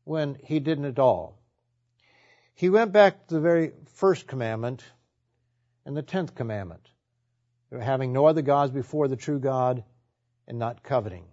when 0.05 0.35
he 0.35 0.61
didn't 0.61 0.85
at 0.85 0.99
all. 0.99 1.37
He 2.53 2.69
went 2.69 2.93
back 2.93 3.27
to 3.27 3.35
the 3.35 3.41
very 3.41 3.73
first 3.95 4.27
commandment 4.27 4.81
and 5.85 5.95
the 5.95 6.03
10th 6.03 6.35
commandment, 6.35 6.81
having 7.79 8.13
no 8.13 8.25
other 8.25 8.41
gods 8.41 8.71
before 8.71 9.07
the 9.07 9.15
true 9.15 9.39
God 9.39 9.83
and 10.47 10.57
not 10.57 10.83
coveting. 10.83 11.25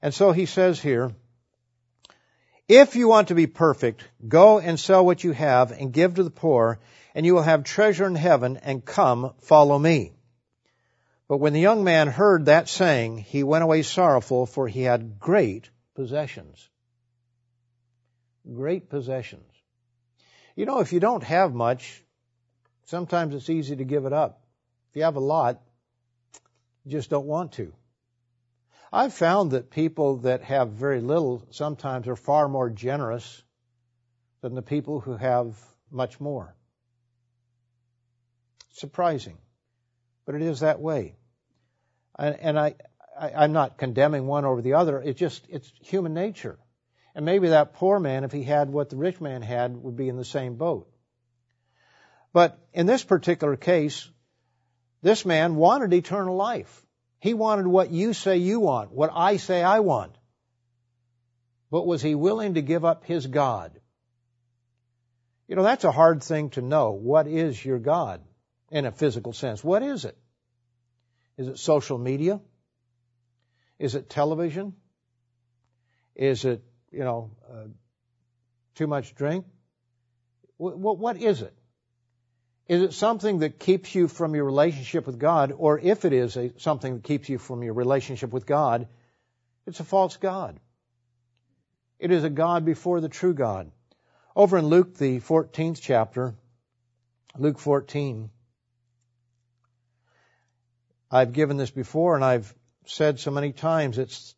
And 0.00 0.14
so 0.14 0.32
he 0.32 0.46
says 0.46 0.80
here, 0.80 1.12
if 2.68 2.96
you 2.96 3.08
want 3.08 3.28
to 3.28 3.34
be 3.34 3.46
perfect, 3.46 4.04
go 4.26 4.58
and 4.58 4.80
sell 4.80 5.04
what 5.04 5.22
you 5.22 5.32
have 5.32 5.70
and 5.72 5.92
give 5.92 6.14
to 6.14 6.22
the 6.22 6.30
poor, 6.30 6.78
and 7.14 7.26
you 7.26 7.34
will 7.34 7.42
have 7.42 7.64
treasure 7.64 8.06
in 8.06 8.14
heaven, 8.14 8.56
and 8.56 8.84
come, 8.84 9.34
follow 9.40 9.78
me. 9.78 10.12
But 11.28 11.38
when 11.38 11.52
the 11.52 11.60
young 11.60 11.84
man 11.84 12.08
heard 12.08 12.46
that 12.46 12.68
saying, 12.68 13.18
he 13.18 13.42
went 13.42 13.64
away 13.64 13.82
sorrowful, 13.82 14.46
for 14.46 14.68
he 14.68 14.82
had 14.82 15.18
great 15.18 15.68
possessions. 15.94 16.68
Great 18.50 18.90
possessions. 18.90 19.50
You 20.54 20.66
know, 20.66 20.80
if 20.80 20.92
you 20.92 21.00
don't 21.00 21.22
have 21.22 21.54
much, 21.54 22.03
sometimes 22.84 23.34
it's 23.34 23.50
easy 23.50 23.76
to 23.76 23.84
give 23.84 24.04
it 24.04 24.12
up. 24.12 24.42
If 24.90 24.96
you 24.96 25.02
have 25.02 25.16
a 25.16 25.20
lot, 25.20 25.60
you 26.84 26.92
just 26.92 27.10
don't 27.10 27.26
want 27.26 27.52
to. 27.52 27.72
I've 28.92 29.12
found 29.12 29.50
that 29.52 29.70
people 29.70 30.18
that 30.18 30.42
have 30.42 30.70
very 30.70 31.00
little 31.00 31.46
sometimes 31.50 32.06
are 32.06 32.16
far 32.16 32.48
more 32.48 32.70
generous 32.70 33.42
than 34.40 34.54
the 34.54 34.62
people 34.62 35.00
who 35.00 35.16
have 35.16 35.56
much 35.90 36.20
more. 36.20 36.54
Surprising, 38.74 39.38
but 40.26 40.34
it 40.34 40.42
is 40.42 40.60
that 40.60 40.80
way. 40.80 41.16
And 42.16 42.56
I, 42.58 42.76
I, 43.18 43.44
am 43.44 43.52
not 43.52 43.78
condemning 43.78 44.26
one 44.26 44.44
over 44.44 44.62
the 44.62 44.74
other. 44.74 45.00
It's 45.00 45.18
just, 45.18 45.44
it's 45.48 45.72
human 45.80 46.14
nature. 46.14 46.58
And 47.16 47.24
maybe 47.24 47.48
that 47.48 47.74
poor 47.74 47.98
man, 47.98 48.22
if 48.22 48.30
he 48.30 48.44
had 48.44 48.70
what 48.70 48.90
the 48.90 48.96
rich 48.96 49.20
man 49.20 49.42
had, 49.42 49.76
would 49.76 49.96
be 49.96 50.08
in 50.08 50.16
the 50.16 50.24
same 50.24 50.54
boat. 50.54 50.88
But 52.34 52.58
in 52.72 52.86
this 52.86 53.04
particular 53.04 53.56
case, 53.56 54.10
this 55.02 55.24
man 55.24 55.54
wanted 55.54 55.92
eternal 55.92 56.34
life. 56.34 56.84
He 57.20 57.32
wanted 57.32 57.66
what 57.66 57.92
you 57.92 58.12
say 58.12 58.38
you 58.38 58.58
want, 58.58 58.90
what 58.90 59.10
I 59.14 59.36
say 59.36 59.62
I 59.62 59.80
want. 59.80 60.16
But 61.70 61.86
was 61.86 62.02
he 62.02 62.16
willing 62.16 62.54
to 62.54 62.62
give 62.62 62.84
up 62.84 63.04
his 63.04 63.24
God? 63.26 63.80
You 65.46 65.54
know, 65.54 65.62
that's 65.62 65.84
a 65.84 65.92
hard 65.92 66.24
thing 66.24 66.50
to 66.50 66.60
know. 66.60 66.90
What 66.90 67.28
is 67.28 67.64
your 67.64 67.78
God 67.78 68.20
in 68.68 68.84
a 68.84 68.90
physical 68.90 69.32
sense? 69.32 69.62
What 69.62 69.84
is 69.84 70.04
it? 70.04 70.18
Is 71.38 71.46
it 71.46 71.58
social 71.58 71.98
media? 71.98 72.40
Is 73.78 73.94
it 73.94 74.10
television? 74.10 74.74
Is 76.16 76.44
it, 76.44 76.64
you 76.90 77.04
know, 77.04 77.30
uh, 77.48 77.68
too 78.74 78.88
much 78.88 79.14
drink? 79.14 79.46
what 80.56 81.16
is 81.16 81.42
it? 81.42 81.54
Is 82.66 82.82
it 82.82 82.94
something 82.94 83.40
that 83.40 83.58
keeps 83.58 83.94
you 83.94 84.08
from 84.08 84.34
your 84.34 84.44
relationship 84.44 85.06
with 85.06 85.18
God? 85.18 85.52
Or 85.56 85.78
if 85.78 86.04
it 86.04 86.12
is 86.12 86.36
a, 86.36 86.52
something 86.58 86.94
that 86.94 87.04
keeps 87.04 87.28
you 87.28 87.38
from 87.38 87.62
your 87.62 87.74
relationship 87.74 88.32
with 88.32 88.46
God, 88.46 88.88
it's 89.66 89.80
a 89.80 89.84
false 89.84 90.16
God. 90.16 90.58
It 91.98 92.10
is 92.10 92.24
a 92.24 92.30
God 92.30 92.64
before 92.64 93.00
the 93.00 93.08
true 93.08 93.34
God. 93.34 93.70
Over 94.34 94.58
in 94.58 94.66
Luke, 94.66 94.96
the 94.96 95.20
14th 95.20 95.80
chapter, 95.80 96.34
Luke 97.38 97.58
14, 97.58 98.30
I've 101.10 101.32
given 101.32 101.56
this 101.56 101.70
before 101.70 102.14
and 102.14 102.24
I've 102.24 102.52
said 102.86 103.20
so 103.20 103.30
many 103.30 103.52
times, 103.52 103.98
it's, 103.98 104.34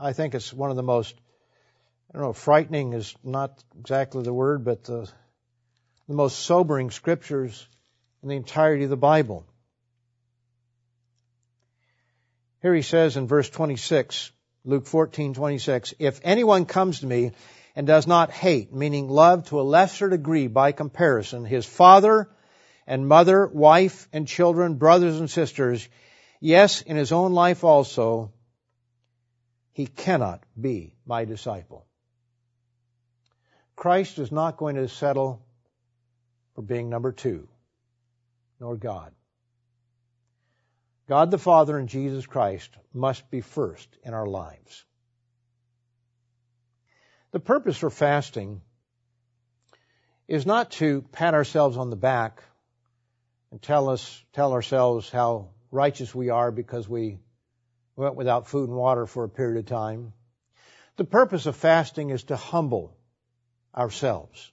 I 0.00 0.12
think 0.12 0.34
it's 0.34 0.52
one 0.52 0.70
of 0.70 0.76
the 0.76 0.82
most, 0.82 1.14
I 2.10 2.18
don't 2.18 2.22
know, 2.22 2.32
frightening 2.32 2.92
is 2.92 3.14
not 3.22 3.62
exactly 3.78 4.22
the 4.22 4.32
word, 4.32 4.64
but 4.64 4.84
the, 4.84 5.10
the 6.12 6.16
most 6.16 6.40
sobering 6.40 6.90
scriptures 6.90 7.66
in 8.22 8.28
the 8.28 8.36
entirety 8.36 8.84
of 8.84 8.90
the 8.90 8.98
Bible. 8.98 9.46
Here 12.60 12.74
he 12.74 12.82
says 12.82 13.16
in 13.16 13.26
verse 13.26 13.48
26, 13.48 14.30
Luke 14.66 14.84
14:26, 14.84 15.94
if 15.98 16.20
anyone 16.22 16.66
comes 16.66 17.00
to 17.00 17.06
me 17.06 17.32
and 17.74 17.86
does 17.86 18.06
not 18.06 18.30
hate, 18.30 18.74
meaning 18.74 19.08
love 19.08 19.46
to 19.46 19.58
a 19.58 19.62
lesser 19.62 20.10
degree 20.10 20.48
by 20.48 20.72
comparison, 20.72 21.46
his 21.46 21.64
father 21.64 22.28
and 22.86 23.08
mother, 23.08 23.46
wife 23.46 24.06
and 24.12 24.28
children, 24.28 24.74
brothers 24.74 25.18
and 25.18 25.30
sisters, 25.30 25.88
yes, 26.40 26.82
in 26.82 26.96
his 26.96 27.12
own 27.12 27.32
life 27.32 27.64
also, 27.64 28.32
he 29.72 29.86
cannot 29.86 30.42
be 30.60 30.94
my 31.06 31.24
disciple. 31.24 31.86
Christ 33.76 34.18
is 34.18 34.30
not 34.30 34.58
going 34.58 34.76
to 34.76 34.88
settle 34.88 35.42
for 36.54 36.62
being 36.62 36.88
number 36.88 37.12
two, 37.12 37.48
nor 38.60 38.76
God. 38.76 39.12
God 41.08 41.30
the 41.30 41.38
Father 41.38 41.78
and 41.78 41.88
Jesus 41.88 42.26
Christ 42.26 42.70
must 42.92 43.30
be 43.30 43.40
first 43.40 43.88
in 44.04 44.14
our 44.14 44.26
lives. 44.26 44.84
The 47.32 47.40
purpose 47.40 47.78
for 47.78 47.90
fasting 47.90 48.60
is 50.28 50.46
not 50.46 50.70
to 50.72 51.02
pat 51.12 51.34
ourselves 51.34 51.76
on 51.76 51.90
the 51.90 51.96
back 51.96 52.42
and 53.50 53.60
tell 53.60 53.88
us, 53.88 54.22
tell 54.32 54.52
ourselves 54.52 55.10
how 55.10 55.50
righteous 55.70 56.14
we 56.14 56.30
are 56.30 56.50
because 56.50 56.88
we 56.88 57.18
went 57.96 58.14
without 58.14 58.46
food 58.46 58.68
and 58.68 58.78
water 58.78 59.06
for 59.06 59.24
a 59.24 59.28
period 59.28 59.58
of 59.58 59.66
time. 59.66 60.12
The 60.96 61.04
purpose 61.04 61.46
of 61.46 61.56
fasting 61.56 62.10
is 62.10 62.24
to 62.24 62.36
humble 62.36 62.96
ourselves 63.74 64.52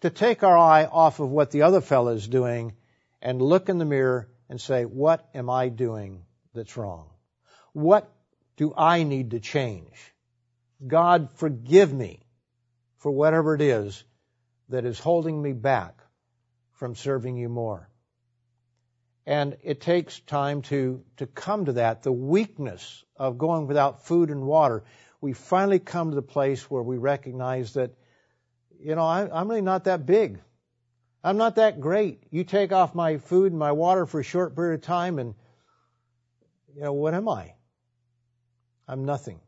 to 0.00 0.10
take 0.10 0.42
our 0.42 0.56
eye 0.56 0.84
off 0.84 1.20
of 1.20 1.30
what 1.30 1.50
the 1.50 1.62
other 1.62 1.80
fellow 1.80 2.12
is 2.12 2.28
doing 2.28 2.74
and 3.20 3.42
look 3.42 3.68
in 3.68 3.78
the 3.78 3.84
mirror 3.84 4.28
and 4.48 4.60
say, 4.60 4.84
what 4.84 5.28
am 5.34 5.50
I 5.50 5.68
doing 5.68 6.22
that's 6.54 6.76
wrong? 6.76 7.10
What 7.72 8.10
do 8.56 8.72
I 8.76 9.02
need 9.02 9.32
to 9.32 9.40
change? 9.40 10.14
God, 10.86 11.30
forgive 11.34 11.92
me 11.92 12.22
for 12.98 13.10
whatever 13.10 13.54
it 13.54 13.60
is 13.60 14.04
that 14.68 14.84
is 14.84 14.98
holding 14.98 15.40
me 15.40 15.52
back 15.52 16.00
from 16.74 16.94
serving 16.94 17.36
you 17.36 17.48
more. 17.48 17.88
And 19.26 19.56
it 19.62 19.80
takes 19.80 20.20
time 20.20 20.62
to, 20.62 21.04
to 21.18 21.26
come 21.26 21.66
to 21.66 21.72
that, 21.74 22.02
the 22.02 22.12
weakness 22.12 23.04
of 23.16 23.36
going 23.36 23.66
without 23.66 24.06
food 24.06 24.30
and 24.30 24.46
water. 24.46 24.84
We 25.20 25.32
finally 25.32 25.80
come 25.80 26.10
to 26.10 26.14
the 26.14 26.22
place 26.22 26.70
where 26.70 26.82
we 26.82 26.96
recognize 26.96 27.74
that 27.74 27.90
you 28.80 28.94
know, 28.94 29.04
I, 29.04 29.40
am 29.40 29.48
really 29.48 29.62
not 29.62 29.84
that 29.84 30.06
big. 30.06 30.40
I'm 31.22 31.36
not 31.36 31.56
that 31.56 31.80
great. 31.80 32.22
You 32.30 32.44
take 32.44 32.72
off 32.72 32.94
my 32.94 33.18
food 33.18 33.52
and 33.52 33.58
my 33.58 33.72
water 33.72 34.06
for 34.06 34.20
a 34.20 34.24
short 34.24 34.54
period 34.54 34.76
of 34.76 34.82
time, 34.82 35.18
and, 35.18 35.34
you 36.74 36.82
know, 36.82 36.92
what 36.92 37.14
am 37.14 37.28
I? 37.28 37.54
I'm 38.86 39.04
nothing. 39.04 39.40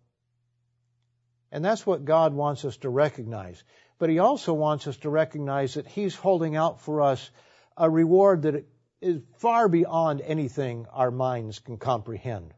And 1.53 1.65
that's 1.65 1.87
what 1.87 2.05
God 2.05 2.35
wants 2.35 2.65
us 2.65 2.77
to 2.79 2.91
recognize. 2.91 3.63
But 3.99 4.11
He 4.11 4.19
also 4.19 4.53
wants 4.53 4.87
us 4.87 4.97
to 4.99 5.11
recognize 5.11 5.75
that 5.75 5.87
He's 5.87 6.15
holding 6.15 6.57
out 6.57 6.81
for 6.81 7.03
us 7.03 7.31
a 7.77 7.89
reward 7.89 8.43
that 8.43 8.67
is 9.01 9.21
far 9.39 9.69
beyond 9.69 10.21
anything 10.21 10.87
our 10.93 11.11
minds 11.11 11.59
can 11.59 11.79
comprehend. 11.79 12.53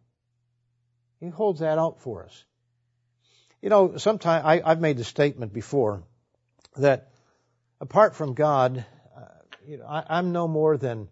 He 1.21 1.29
holds 1.29 1.61
that 1.61 1.79
out 1.79 2.01
for 2.01 2.25
us. 2.25 2.45
You 3.61 3.71
know, 3.71 3.97
sometimes 3.99 4.45
I, 4.45 4.69
have 4.69 4.81
made 4.81 4.97
the 4.97 5.05
statement 5.05 5.53
before 5.53 6.03
that 6.77 7.11
apart 7.81 8.15
from 8.15 8.35
God, 8.35 8.85
uh, 9.17 9.21
you 9.67 9.79
know, 9.79 9.87
I, 9.87 10.19
am 10.19 10.33
no 10.33 10.49
more 10.49 10.77
than, 10.77 11.09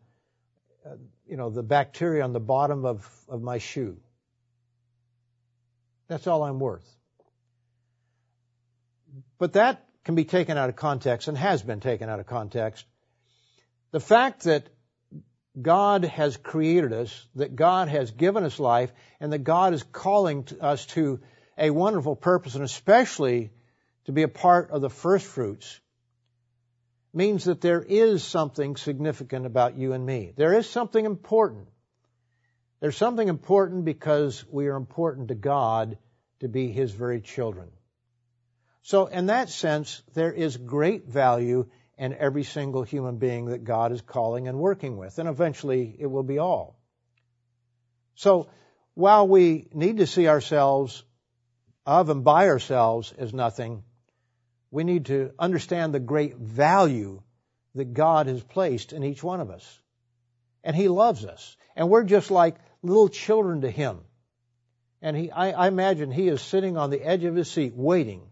uh, 0.87 0.97
you 1.27 1.37
know, 1.37 1.51
the 1.51 1.63
bacteria 1.63 2.23
on 2.23 2.33
the 2.33 2.41
bottom 2.41 2.85
of, 2.85 3.09
of 3.29 3.43
my 3.43 3.59
shoe. 3.59 3.99
That's 6.09 6.27
all 6.27 6.43
I'm 6.43 6.59
worth. 6.59 6.89
But 9.39 9.55
that 9.55 9.87
can 10.05 10.15
be 10.15 10.25
taken 10.25 10.57
out 10.57 10.69
of 10.69 10.77
context 10.77 11.29
and 11.29 11.37
has 11.37 11.63
been 11.63 11.81
taken 11.81 12.09
out 12.09 12.21
of 12.21 12.27
context. 12.27 12.85
The 13.91 14.01
fact 14.01 14.45
that 14.45 14.69
God 15.61 16.05
has 16.05 16.37
created 16.37 16.93
us, 16.93 17.27
that 17.35 17.57
God 17.57 17.89
has 17.89 18.11
given 18.13 18.45
us 18.45 18.59
life, 18.59 18.93
and 19.19 19.33
that 19.33 19.45
God 19.45 19.75
is 19.75 19.83
calling 19.83 20.47
us 20.61 20.87
to 20.87 21.21
a 21.59 21.71
wonderful 21.71 22.17
purpose, 22.17 22.55
and 22.55 22.65
especially 22.65 23.51
to 24.07 24.13
be 24.13 24.23
a 24.23 24.29
part 24.29 24.71
of 24.71 24.81
the 24.81 24.91
first 24.91 25.27
fruits 25.27 25.81
means 27.13 27.45
that 27.45 27.61
there 27.61 27.83
is 27.83 28.23
something 28.23 28.77
significant 28.77 29.47
about 29.47 29.77
you 29.77 29.93
and 29.93 30.05
me. 30.05 30.33
There 30.37 30.55
is 30.55 30.69
something 30.69 31.05
important. 31.05 31.69
There's 32.81 32.97
something 32.97 33.29
important 33.29 33.85
because 33.85 34.45
we 34.51 34.69
are 34.69 34.77
important 34.77 35.29
to 35.29 35.35
God 35.35 35.99
to 36.41 36.49
be 36.49 36.71
His 36.71 36.93
very 36.93 37.21
children. 37.21 37.69
So 38.83 39.07
in 39.07 39.27
that 39.27 39.51
sense, 39.51 40.03
there 40.15 40.33
is 40.33 40.57
great 40.57 41.07
value 41.07 41.67
in 41.99 42.15
every 42.15 42.45
single 42.45 42.83
human 42.83 43.19
being 43.19 43.47
that 43.47 43.65
God 43.65 43.93
is 43.93 44.01
calling 44.01 44.49
and 44.49 44.59
working 44.59 44.97
with, 44.97 45.19
and 45.19 45.29
eventually 45.29 45.95
it 45.99 46.07
will 46.07 46.23
be 46.23 46.39
all. 46.39 46.81
So 48.15 48.49
while 48.95 49.29
we 49.29 49.69
need 49.75 49.99
to 49.99 50.07
see 50.07 50.27
ourselves 50.29 51.05
of 51.85 52.09
and 52.09 52.25
by 52.25 52.49
ourselves 52.49 53.13
as 53.19 53.35
nothing, 53.35 53.83
we 54.71 54.85
need 54.85 55.07
to 55.07 55.33
understand 55.39 55.93
the 55.93 56.01
great 56.01 56.37
value 56.37 57.23
that 57.75 57.93
God 57.93 58.27
has 58.27 58.43
placed 58.43 58.93
in 58.93 59.03
each 59.03 59.23
one 59.23 59.41
of 59.41 59.51
us. 59.51 59.81
And 60.63 60.77
He 60.77 60.89
loves 60.89 61.25
us. 61.25 61.57
And 61.77 61.89
we're 61.89 62.05
just 62.05 62.31
like 62.31 62.57
little 62.83 63.09
children 63.09 63.63
to 63.63 63.71
Him. 63.71 64.01
And 65.03 65.17
he, 65.17 65.31
I, 65.31 65.51
I 65.51 65.69
imagine 65.69 66.11
He 66.11 66.29
is 66.29 66.41
sitting 66.41 66.77
on 66.77 66.91
the 66.91 67.03
edge 67.03 67.25
of 67.25 67.35
His 67.35 67.51
seat 67.51 67.75
waiting 67.75 68.23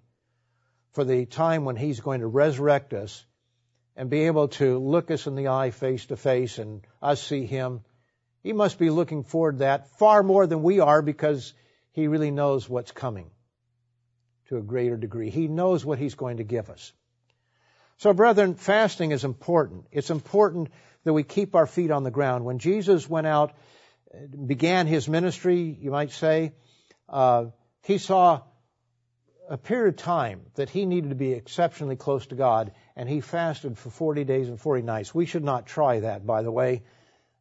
for 0.92 1.04
the 1.04 1.26
time 1.26 1.64
when 1.64 1.76
He's 1.76 2.00
going 2.00 2.20
to 2.20 2.26
resurrect 2.26 2.92
us 2.94 3.24
and 3.96 4.10
be 4.10 4.26
able 4.26 4.48
to 4.48 4.78
look 4.78 5.10
us 5.10 5.26
in 5.26 5.34
the 5.34 5.48
eye 5.48 5.70
face 5.70 6.06
to 6.06 6.16
face 6.16 6.58
and 6.58 6.86
us 7.02 7.22
see 7.22 7.46
Him. 7.46 7.80
He 8.42 8.52
must 8.52 8.78
be 8.78 8.90
looking 8.90 9.24
forward 9.24 9.52
to 9.52 9.58
that 9.58 9.88
far 9.98 10.22
more 10.22 10.46
than 10.46 10.62
we 10.62 10.78
are 10.78 11.02
because 11.02 11.52
He 11.92 12.06
really 12.06 12.30
knows 12.30 12.68
what's 12.68 12.92
coming 12.92 13.30
to 14.48 14.56
a 14.56 14.62
greater 14.62 14.96
degree. 14.96 15.30
He 15.30 15.48
knows 15.48 15.84
what 15.84 15.98
He's 15.98 16.14
going 16.14 16.38
to 16.38 16.44
give 16.44 16.70
us. 16.70 16.92
So, 17.98 18.12
brethren, 18.12 18.54
fasting 18.54 19.10
is 19.10 19.24
important. 19.24 19.86
It's 19.90 20.10
important 20.10 20.68
that 21.04 21.12
we 21.12 21.22
keep 21.22 21.54
our 21.54 21.66
feet 21.66 21.90
on 21.90 22.04
the 22.04 22.10
ground. 22.10 22.44
When 22.44 22.58
Jesus 22.58 23.08
went 23.08 23.26
out, 23.26 23.54
began 24.46 24.86
His 24.86 25.08
ministry, 25.08 25.76
you 25.80 25.90
might 25.90 26.12
say, 26.12 26.52
uh, 27.08 27.46
He 27.82 27.98
saw 27.98 28.42
a 29.50 29.58
period 29.58 29.94
of 29.94 29.96
time 29.96 30.42
that 30.54 30.70
He 30.70 30.86
needed 30.86 31.10
to 31.10 31.16
be 31.16 31.32
exceptionally 31.32 31.96
close 31.96 32.26
to 32.26 32.34
God, 32.34 32.72
and 32.96 33.08
He 33.08 33.20
fasted 33.20 33.76
for 33.76 33.90
40 33.90 34.24
days 34.24 34.48
and 34.48 34.60
40 34.60 34.82
nights. 34.82 35.14
We 35.14 35.26
should 35.26 35.44
not 35.44 35.66
try 35.66 36.00
that, 36.00 36.26
by 36.26 36.42
the 36.42 36.52
way. 36.52 36.84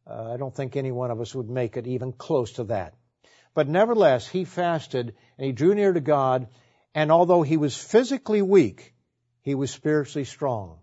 Uh, 0.06 0.32
I 0.32 0.36
don't 0.38 0.54
think 0.54 0.76
any 0.76 0.90
one 0.90 1.10
of 1.10 1.20
us 1.20 1.34
would 1.34 1.48
make 1.48 1.76
it 1.76 1.86
even 1.86 2.12
close 2.12 2.52
to 2.54 2.64
that. 2.64 2.94
But 3.54 3.68
nevertheless, 3.68 4.26
He 4.26 4.44
fasted 4.44 5.14
and 5.36 5.46
He 5.46 5.52
drew 5.52 5.74
near 5.74 5.92
to 5.92 6.00
God 6.00 6.48
and 6.98 7.12
although 7.12 7.42
he 7.42 7.56
was 7.56 7.76
physically 7.76 8.42
weak, 8.42 8.92
he 9.42 9.54
was 9.54 9.70
spiritually 9.70 10.24
strong. 10.24 10.78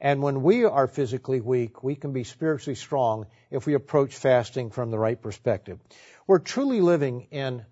And 0.00 0.22
when 0.22 0.44
we 0.44 0.64
are 0.64 0.86
physically 0.86 1.40
weak, 1.40 1.82
we 1.82 1.96
can 1.96 2.12
be 2.12 2.22
spiritually 2.22 2.76
strong 2.76 3.26
if 3.50 3.66
we 3.66 3.74
approach 3.74 4.14
fasting 4.14 4.70
from 4.70 4.92
the 4.92 5.00
right 5.00 5.20
perspective. 5.20 5.80
We're 6.28 6.38
truly 6.38 6.80
living 6.80 7.26
in 7.32 7.64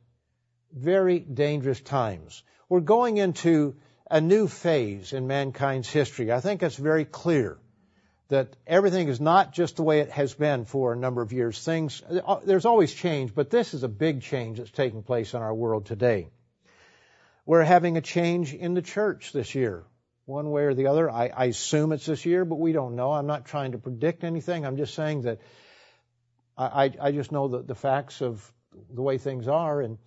very 0.73 1.21
dangerous 1.21 1.81
times. 1.81 2.43
We're 2.69 2.81
going 2.81 3.19
into 3.19 3.77
a 4.11 4.21
new 4.21 4.49
phase 4.49 5.13
in 5.13 5.29
mankind's 5.29 5.89
history. 5.89 6.33
I 6.33 6.41
think 6.41 6.65
it's 6.65 6.75
very 6.75 7.05
clear 7.05 7.57
that 8.31 8.57
everything 8.67 9.07
is 9.07 9.21
not 9.21 9.53
just 9.53 9.77
the 9.77 9.85
way 9.85 10.01
it 10.01 10.11
has 10.11 10.35
been 10.35 10.65
for 10.65 10.93
a 10.93 10.97
number 10.97 11.23
of 11.23 11.33
years. 11.33 11.65
Things, 11.65 12.03
uh, 12.03 12.41
there's 12.45 12.67
always 12.67 12.93
change, 12.93 13.33
but 13.33 13.51
this 13.51 13.75
is 13.75 13.85
a 13.85 13.89
big 14.07 14.23
change 14.23 14.59
that's 14.59 14.73
taking 14.73 15.05
place 15.05 15.35
in 15.35 15.41
our 15.41 15.55
world 15.55 15.87
today. 15.87 16.31
We're 17.47 17.63
having 17.63 17.97
a 17.97 18.01
change 18.01 18.53
in 18.53 18.75
the 18.75 18.83
church 18.83 19.33
this 19.33 19.55
year. 19.55 19.85
one 20.27 20.51
way 20.51 20.65
or 20.65 20.75
the 20.75 20.89
other. 20.89 21.09
I, 21.09 21.29
I 21.29 21.45
assume 21.47 21.93
it's 21.93 22.07
this 22.07 22.27
year, 22.27 22.45
but 22.45 22.57
we 22.57 22.73
don't 22.73 22.97
know. 22.97 23.13
I'm 23.13 23.29
not 23.29 23.47
trying 23.47 23.73
to 23.73 23.79
predict 23.79 24.25
anything. 24.25 24.67
I'm 24.67 24.77
just 24.77 24.95
saying 24.95 25.23
that 25.23 25.39
I, 26.59 26.93
I 27.01 27.13
just 27.13 27.33
know 27.33 27.49
the, 27.49 27.63
the 27.63 27.75
facts 27.75 28.21
of 28.23 28.53
the 28.93 29.03
way 29.03 29.19
things 29.19 29.47
are, 29.47 29.81
and 29.81 29.99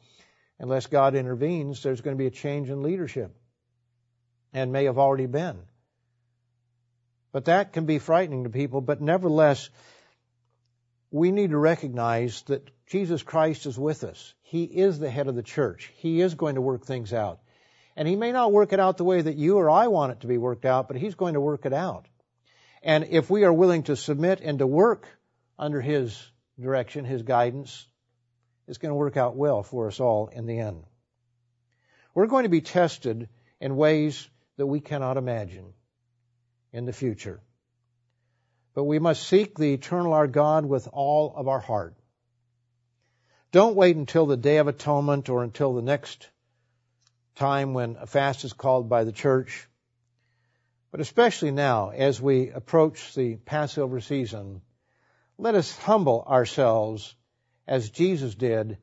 unless 0.60 0.88
God 0.88 1.16
intervenes, 1.16 1.82
there's 1.82 2.02
going 2.02 2.18
to 2.18 2.20
be 2.20 2.28
a 2.28 2.32
change 2.32 2.70
in 2.70 2.84
leadership, 2.84 3.34
and 4.52 4.72
may 4.72 4.86
have 4.86 4.98
already 4.98 5.28
been. 5.28 5.60
But 7.32 7.45
that 7.45 7.72
can 7.72 7.86
be 7.86 7.99
frightening 7.99 8.44
to 8.44 8.49
people, 8.49 8.82
but 8.82 8.99
nevertheless, 8.99 9.70
we 11.11 11.32
need 11.32 11.52
to 11.52 11.57
recognize 11.57 12.41
that 12.44 12.70
Jesus 12.90 13.22
Christ 13.22 13.68
is 13.68 13.78
with 13.78 14.03
us. 14.03 14.34
He 14.41 14.64
is 14.64 14.98
the 14.98 15.11
head 15.11 15.28
of 15.28 15.36
the 15.36 15.44
church. 15.44 15.91
He 15.98 16.22
is 16.22 16.34
going 16.34 16.56
to 16.56 16.61
work 16.61 16.86
things 16.86 17.14
out. 17.14 17.40
And 17.95 18.07
He 18.07 18.16
may 18.16 18.32
not 18.32 18.52
work 18.52 18.74
it 18.74 18.80
out 18.80 18.98
the 18.98 19.03
way 19.03 19.22
that 19.22 19.36
you 19.36 19.57
or 19.57 19.70
I 19.70 19.88
want 19.88 20.11
it 20.11 20.22
to 20.22 20.28
be 20.28 20.40
worked 20.40 20.66
out, 20.66 20.88
but 20.88 20.98
He's 20.98 21.14
going 21.14 21.36
to 21.36 21.41
work 21.41 21.68
it 21.68 21.74
out. 21.74 22.07
And 22.82 23.06
if 23.11 23.30
we 23.30 23.44
are 23.44 23.53
willing 23.53 23.84
to 23.84 23.95
submit 23.95 24.41
and 24.41 24.57
to 24.57 24.66
work 24.66 25.07
under 25.60 25.80
His 25.80 26.20
direction, 26.60 27.06
His 27.06 27.22
guidance, 27.22 27.88
it's 28.68 28.80
going 28.80 28.90
to 28.90 28.95
work 28.95 29.18
out 29.18 29.36
well 29.36 29.61
for 29.61 29.88
us 29.88 29.99
all 29.99 30.28
in 30.28 30.48
the 30.48 30.57
end. 30.57 30.84
We're 32.16 32.26
going 32.26 32.44
to 32.44 32.49
be 32.49 32.61
tested 32.61 33.30
in 33.61 33.76
ways 33.76 34.28
that 34.57 34.66
we 34.66 34.80
cannot 34.80 35.18
imagine 35.18 35.74
in 36.74 36.86
the 36.86 36.94
future. 36.94 37.40
But 38.74 38.86
we 38.86 38.98
must 38.98 39.28
seek 39.28 39.57
the 39.60 39.74
eternal 39.74 40.14
our 40.14 40.28
God 40.28 40.66
with 40.66 40.88
all 40.91 41.36
of 41.36 41.48
our 41.48 41.60
heart. 41.60 41.99
Don't 43.52 43.76
wait 43.76 43.96
until 43.96 44.28
the 44.28 44.38
Day 44.38 44.58
of 44.58 44.68
Atonement 44.68 45.28
or 45.28 45.44
until 45.44 45.74
the 45.74 45.82
next 45.82 46.30
time 47.36 47.74
when 47.74 47.96
a 48.00 48.06
fast 48.06 48.44
is 48.44 48.54
called 48.54 48.90
by 48.90 49.06
the 49.06 49.12
church. 49.12 49.68
But 50.92 51.02
especially 51.02 51.50
now, 51.50 51.90
as 51.90 52.22
we 52.22 52.52
approach 52.52 53.16
the 53.16 53.38
Passover 53.38 54.02
season, 54.02 54.62
let 55.40 55.56
us 55.56 55.76
humble 55.80 56.24
ourselves 56.28 57.16
as 57.68 57.90
Jesus 57.90 58.36
did 58.36 58.78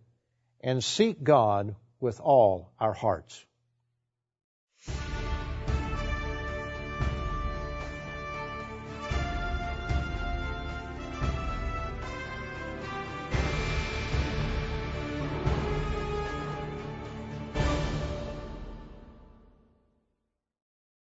and 0.60 0.82
seek 0.82 1.22
God 1.22 1.76
with 2.00 2.18
all 2.18 2.72
our 2.80 2.92
hearts. 2.92 3.44